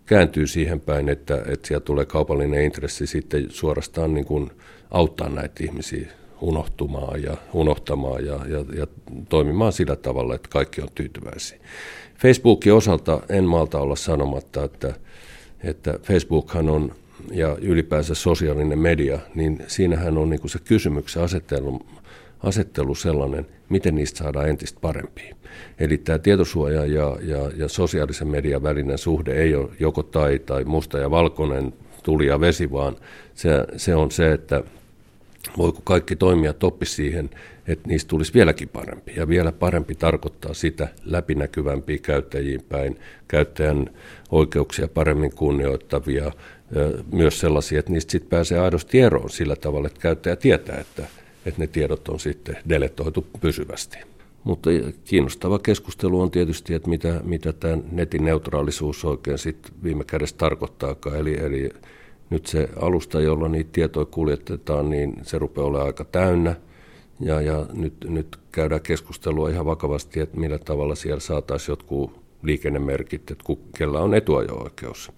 kääntyy 0.06 0.48
siihen 0.48 0.80
päin, 0.80 1.10
että, 1.10 1.44
että 1.48 1.68
siellä 1.68 1.86
tulee 1.86 2.06
kaupallinen 2.06 2.64
intressi 2.64 3.08
sitten 3.08 3.46
suorastaan 3.50 4.14
niin 4.14 4.26
kuin 4.26 4.52
auttaa 4.92 5.30
näitä 5.30 5.64
ihmisiä 5.64 6.08
unohtumaan 6.42 7.24
ja 7.24 7.38
unohtamaan 7.54 8.26
ja, 8.26 8.40
ja, 8.48 8.66
ja 8.78 8.88
toimimaan 9.30 9.74
sillä 9.74 9.96
tavalla, 9.96 10.36
että 10.36 10.50
kaikki 10.50 10.82
on 10.82 10.90
tyytyväisiä. 10.96 11.58
Facebookin 12.18 12.74
osalta 12.74 13.22
en 13.30 13.44
malta 13.44 13.80
olla 13.80 13.96
sanomatta, 13.96 14.64
että, 14.64 14.94
että 15.64 16.00
Facebookhan 16.04 16.70
on 16.70 16.96
ja 17.32 17.58
ylipäänsä 17.62 18.16
sosiaalinen 18.16 18.80
media, 18.80 19.20
niin 19.36 19.60
siinähän 19.68 20.18
on 20.18 20.30
niin 20.30 20.42
kuin 20.42 20.52
se 20.52 20.60
kysymyksen 20.60 21.24
asettelu, 21.24 21.86
asettelu 22.44 22.96
sellainen, 22.96 23.48
miten 23.70 23.96
niistä 23.96 24.18
saadaan 24.18 24.50
entistä 24.50 24.80
parempia. 24.82 25.36
Eli 25.80 25.98
tämä 25.98 26.20
tietosuoja 26.20 26.86
ja, 26.86 27.18
ja, 27.22 27.52
ja 27.58 27.68
sosiaalisen 27.68 28.28
median 28.28 28.64
välinen 28.64 28.98
suhde 28.98 29.34
ei 29.34 29.56
ole 29.56 29.70
joko 29.80 30.04
tai 30.04 30.40
tai 30.40 30.64
musta 30.64 30.98
ja 30.98 31.12
valkoinen, 31.12 31.74
tuli 32.04 32.28
ja 32.28 32.40
vesi, 32.40 32.72
vaan 32.72 32.96
se, 33.36 33.50
se 33.78 33.96
on 33.96 34.12
se, 34.12 34.32
että 34.32 34.64
voiko 35.58 35.82
kaikki 35.84 36.16
toimia 36.16 36.54
toppi 36.54 36.86
siihen, 36.86 37.30
että 37.68 37.88
niistä 37.88 38.10
tulisi 38.10 38.34
vieläkin 38.34 38.70
parempi. 38.70 39.14
Ja 39.16 39.28
vielä 39.28 39.52
parempi 39.52 39.96
tarkoittaa 39.96 40.54
sitä 40.54 40.88
läpinäkyvämpiä 41.06 41.98
käyttäjiin 42.02 42.62
päin, 42.70 43.00
käyttäjän 43.28 43.90
oikeuksia 44.32 44.88
paremmin 44.88 45.36
kunnioittavia, 45.36 46.32
myös 47.12 47.40
sellaisia, 47.40 47.80
että 47.80 47.92
niistä 47.92 48.12
sitten 48.12 48.30
pääsee 48.30 48.60
aidosti 48.60 49.00
eroon 49.00 49.30
sillä 49.30 49.56
tavalla, 49.56 49.88
että 49.88 50.00
käyttäjä 50.00 50.36
tietää, 50.36 50.78
että, 50.80 51.04
että 51.46 51.62
ne 51.62 51.68
tiedot 51.68 52.08
on 52.08 52.20
sitten 52.20 52.58
deletoitu 52.70 53.26
pysyvästi. 53.42 53.98
Mutta 54.44 54.70
kiinnostava 55.06 55.60
keskustelu 55.60 56.22
on 56.22 56.32
tietysti, 56.32 56.74
että 56.74 56.90
mitä, 56.90 57.22
mitä 57.24 57.54
tämä 57.54 57.78
netin 57.92 58.26
neutraalisuus 58.26 59.06
oikein 59.06 59.38
sitten 59.38 59.74
viime 59.84 60.04
kädessä 60.04 60.38
tarkoittaakaan. 60.38 61.18
Eli, 61.18 61.38
eli 61.40 61.70
nyt 62.30 62.46
se 62.46 62.70
alusta, 62.82 63.22
jolla 63.22 63.48
niitä 63.48 63.70
tietoja 63.74 64.06
kuljetetaan, 64.06 64.90
niin 64.90 65.16
se 65.24 65.40
rupeaa 65.40 65.68
olemaan 65.68 65.88
aika 65.88 66.06
täynnä. 66.06 66.56
Ja, 67.20 67.42
ja 67.42 67.66
nyt, 67.74 67.94
nyt 68.04 68.38
käydään 68.52 68.82
keskustelua 68.82 69.50
ihan 69.50 69.66
vakavasti, 69.66 70.20
että 70.20 70.38
millä 70.38 70.60
tavalla 70.60 70.96
siellä 70.96 71.20
saataisiin 71.20 71.74
jotkut 71.74 72.22
liikennemerkit, 72.44 73.32
että 73.32 73.44
kellä 73.78 74.00
on 74.00 74.14
etuajo-oikeus. 74.14 75.12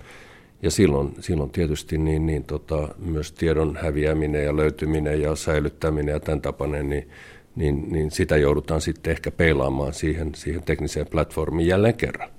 Ja 0.63 0.71
silloin, 0.71 1.15
silloin 1.19 1.49
tietysti 1.49 1.97
niin, 1.97 2.25
niin 2.25 2.43
tota, 2.43 2.87
myös 2.97 3.31
tiedon 3.31 3.77
häviäminen 3.81 4.45
ja 4.45 4.55
löytyminen 4.55 5.21
ja 5.21 5.35
säilyttäminen 5.35 6.13
ja 6.13 6.19
tämän 6.19 6.41
tapainen, 6.41 6.89
niin, 6.89 7.09
niin, 7.55 7.91
niin 7.91 8.11
sitä 8.11 8.37
joudutaan 8.37 8.81
sitten 8.81 9.11
ehkä 9.11 9.31
peilaamaan 9.31 9.93
siihen, 9.93 10.35
siihen 10.35 10.63
tekniseen 10.63 11.07
platformiin 11.07 11.67
jälleen 11.67 11.93
kerran. 11.93 12.29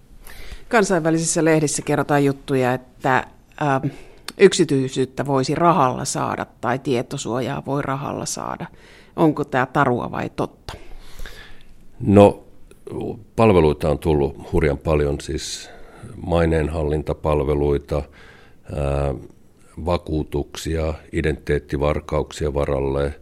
Kansainvälisissä 0.68 1.44
lehdissä 1.44 1.82
kerrotaan 1.82 2.24
juttuja, 2.24 2.74
että 2.74 3.26
äh, 3.62 3.90
yksityisyyttä 4.38 5.26
voisi 5.26 5.54
rahalla 5.54 6.04
saada 6.04 6.46
tai 6.60 6.78
tietosuojaa 6.78 7.62
voi 7.66 7.82
rahalla 7.82 8.26
saada. 8.26 8.66
Onko 9.16 9.44
tämä 9.44 9.66
tarua 9.66 10.10
vai 10.10 10.30
totta? 10.36 10.72
No 12.00 12.44
palveluita 13.36 13.90
on 13.90 13.98
tullut 13.98 14.52
hurjan 14.52 14.78
paljon, 14.78 15.20
siis 15.20 15.70
maineenhallintapalveluita, 16.26 18.02
ää, 18.72 19.14
vakuutuksia, 19.84 20.94
identiteettivarkauksia 21.12 22.54
varalle, 22.54 23.02
ää, 23.02 23.14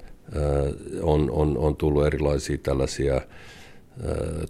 on, 1.02 1.30
on, 1.30 1.58
on 1.58 1.76
tullut 1.76 2.06
erilaisia 2.06 2.58
tällaisia 2.58 3.20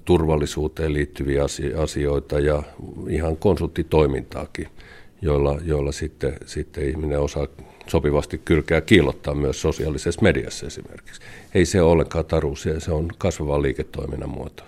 turvallisuuteen 0.05 0.93
liittyviä 0.93 1.43
asioita 1.83 2.41
ja 2.41 2.63
ihan 3.09 3.37
konsulttitoimintaakin 3.37 4.69
joilla, 5.23 5.61
joilla 5.65 5.93
sitten, 5.93 6.37
sitten 6.47 6.89
ihminen 6.89 7.21
osaa 7.21 7.47
sopivasti 7.87 8.39
kylkeä 8.45 8.81
kiillottaa 8.81 9.35
myös 9.35 9.61
sosiaalisessa 9.61 10.23
mediassa 10.23 10.67
esimerkiksi. 10.67 11.21
Ei 11.55 11.67
se 11.67 11.83
ole 11.83 11.93
ollenkaan 11.93 12.25
taru, 12.25 12.57
se 12.57 12.93
on 12.93 13.09
kasvava 13.19 13.63
liiketoiminnan 13.63 14.31
muoto. 14.31 14.63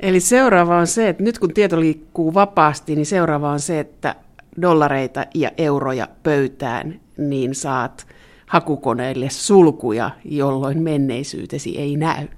Eli 0.00 0.20
seuraava 0.20 0.78
on 0.78 0.86
se, 0.86 1.08
että 1.08 1.22
nyt 1.22 1.38
kun 1.38 1.54
tieto 1.54 1.80
liikkuu 1.80 2.34
vapaasti, 2.34 2.96
niin 2.96 3.06
seuraava 3.06 3.50
on 3.50 3.60
se, 3.60 3.80
että 3.80 4.14
dollareita 4.62 5.26
ja 5.34 5.50
euroja 5.58 6.08
pöytään, 6.22 7.00
niin 7.16 7.54
saat 7.54 8.06
hakukoneille 8.46 9.30
sulkuja, 9.30 10.10
jolloin 10.24 10.82
menneisyytesi 10.82 11.78
ei 11.78 11.96
näy. 11.96 12.28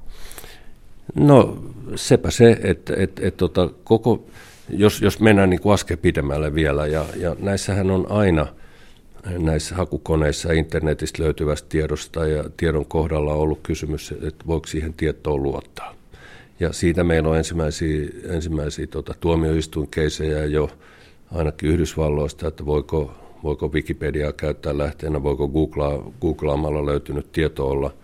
No 1.15 1.59
sepä 1.95 2.31
se, 2.31 2.61
että, 2.63 2.95
että, 2.97 3.27
että 3.27 3.39
tota, 3.39 3.71
koko 3.85 4.27
jos, 4.69 5.03
jos 5.03 5.21
mennään 5.21 5.51
niin 5.51 5.61
kuin 5.61 5.73
askel 5.73 5.97
pidemmälle 5.97 6.55
vielä, 6.55 6.87
ja, 6.87 7.05
ja 7.17 7.37
näissähän 7.39 7.91
on 7.91 8.11
aina 8.11 8.47
näissä 9.39 9.75
hakukoneissa 9.75 10.53
internetistä 10.53 11.23
löytyvästä 11.23 11.69
tiedosta 11.69 12.27
ja 12.27 12.45
tiedon 12.57 12.87
kohdalla 12.87 13.35
on 13.35 13.41
ollut 13.41 13.61
kysymys, 13.63 14.15
että 14.23 14.45
voiko 14.47 14.67
siihen 14.67 14.95
tietoon 14.95 15.43
luottaa. 15.43 16.02
Ja 16.61 16.73
siitä 16.73 17.05
meillä 17.05 17.29
on 17.29 17.37
ensimmäisiä, 17.37 18.09
ensimmäisiä 18.29 18.87
tuota, 18.87 19.15
tuomioistuinkeisejä 19.21 20.45
jo 20.45 20.71
ainakin 21.35 21.71
Yhdysvalloista, 21.71 22.49
että 22.49 22.67
voiko, 22.67 23.13
voiko 23.43 23.69
Wikipediaa 23.69 24.33
käyttää 24.33 24.79
lähteenä, 24.79 25.23
voiko 25.23 25.49
Googlaa, 25.49 26.13
googlaamalla 26.21 26.87
löytynyt 26.87 27.33
tieto 27.33 27.67
olla, 27.67 27.95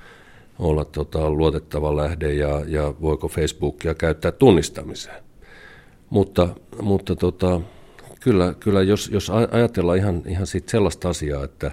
olla 0.59 0.85
tota, 0.85 1.31
luotettava 1.31 1.97
lähde 1.97 2.35
ja, 2.35 2.63
ja 2.67 2.95
voiko 3.01 3.29
Facebookia 3.29 3.95
käyttää 3.95 4.33
tunnistamiseen. 4.33 5.23
Mutta, 6.11 6.49
mutta 6.83 7.17
tota, 7.17 7.61
kyllä, 8.21 8.55
kyllä 8.61 8.83
jos, 8.83 9.09
jos 9.13 9.31
ajatellaan 9.31 9.99
ihan, 9.99 10.23
ihan 10.27 10.47
sellaista 10.67 11.09
asiaa, 11.09 11.45
että, 11.45 11.71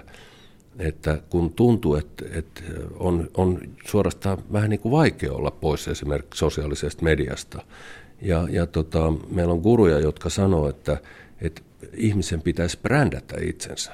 että 0.78 1.18
kun 1.30 1.52
tuntuu, 1.52 1.94
että, 1.94 2.24
että 2.32 2.62
on, 2.98 3.30
on 3.36 3.60
suorastaan 3.86 4.38
vähän 4.52 4.70
niin 4.70 4.80
kuin 4.80 4.92
vaikea 4.92 5.32
olla 5.32 5.50
pois 5.50 5.88
esimerkiksi 5.88 6.38
sosiaalisesta 6.38 7.04
mediasta. 7.04 7.62
Ja, 8.22 8.48
ja 8.50 8.66
tota, 8.66 9.12
meillä 9.30 9.52
on 9.52 9.60
guruja, 9.60 9.98
jotka 9.98 10.28
sanoo, 10.28 10.68
että, 10.68 11.00
että 11.40 11.62
ihmisen 11.92 12.42
pitäisi 12.42 12.78
brändätä 12.82 13.36
itsensä. 13.40 13.92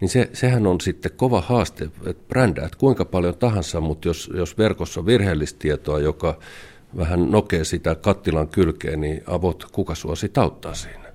Niin 0.00 0.08
se, 0.08 0.30
sehän 0.32 0.66
on 0.66 0.80
sitten 0.80 1.12
kova 1.16 1.40
haaste, 1.40 1.84
että 1.84 2.28
brändäät 2.28 2.76
kuinka 2.76 3.04
paljon 3.04 3.38
tahansa, 3.38 3.80
mutta 3.80 4.08
jos, 4.08 4.30
jos 4.34 4.58
verkossa 4.58 5.00
on 5.00 5.06
virheellistä 5.06 5.58
tietoa, 5.58 5.98
joka 5.98 6.38
vähän 6.96 7.30
nokee 7.30 7.64
sitä 7.64 7.94
kattilan 7.94 8.48
kylkeen, 8.48 9.00
niin 9.00 9.22
avot, 9.26 9.64
kuka 9.72 9.94
sua 9.94 10.16
sit 10.16 10.38
auttaa 10.38 10.74
siinä? 10.74 11.09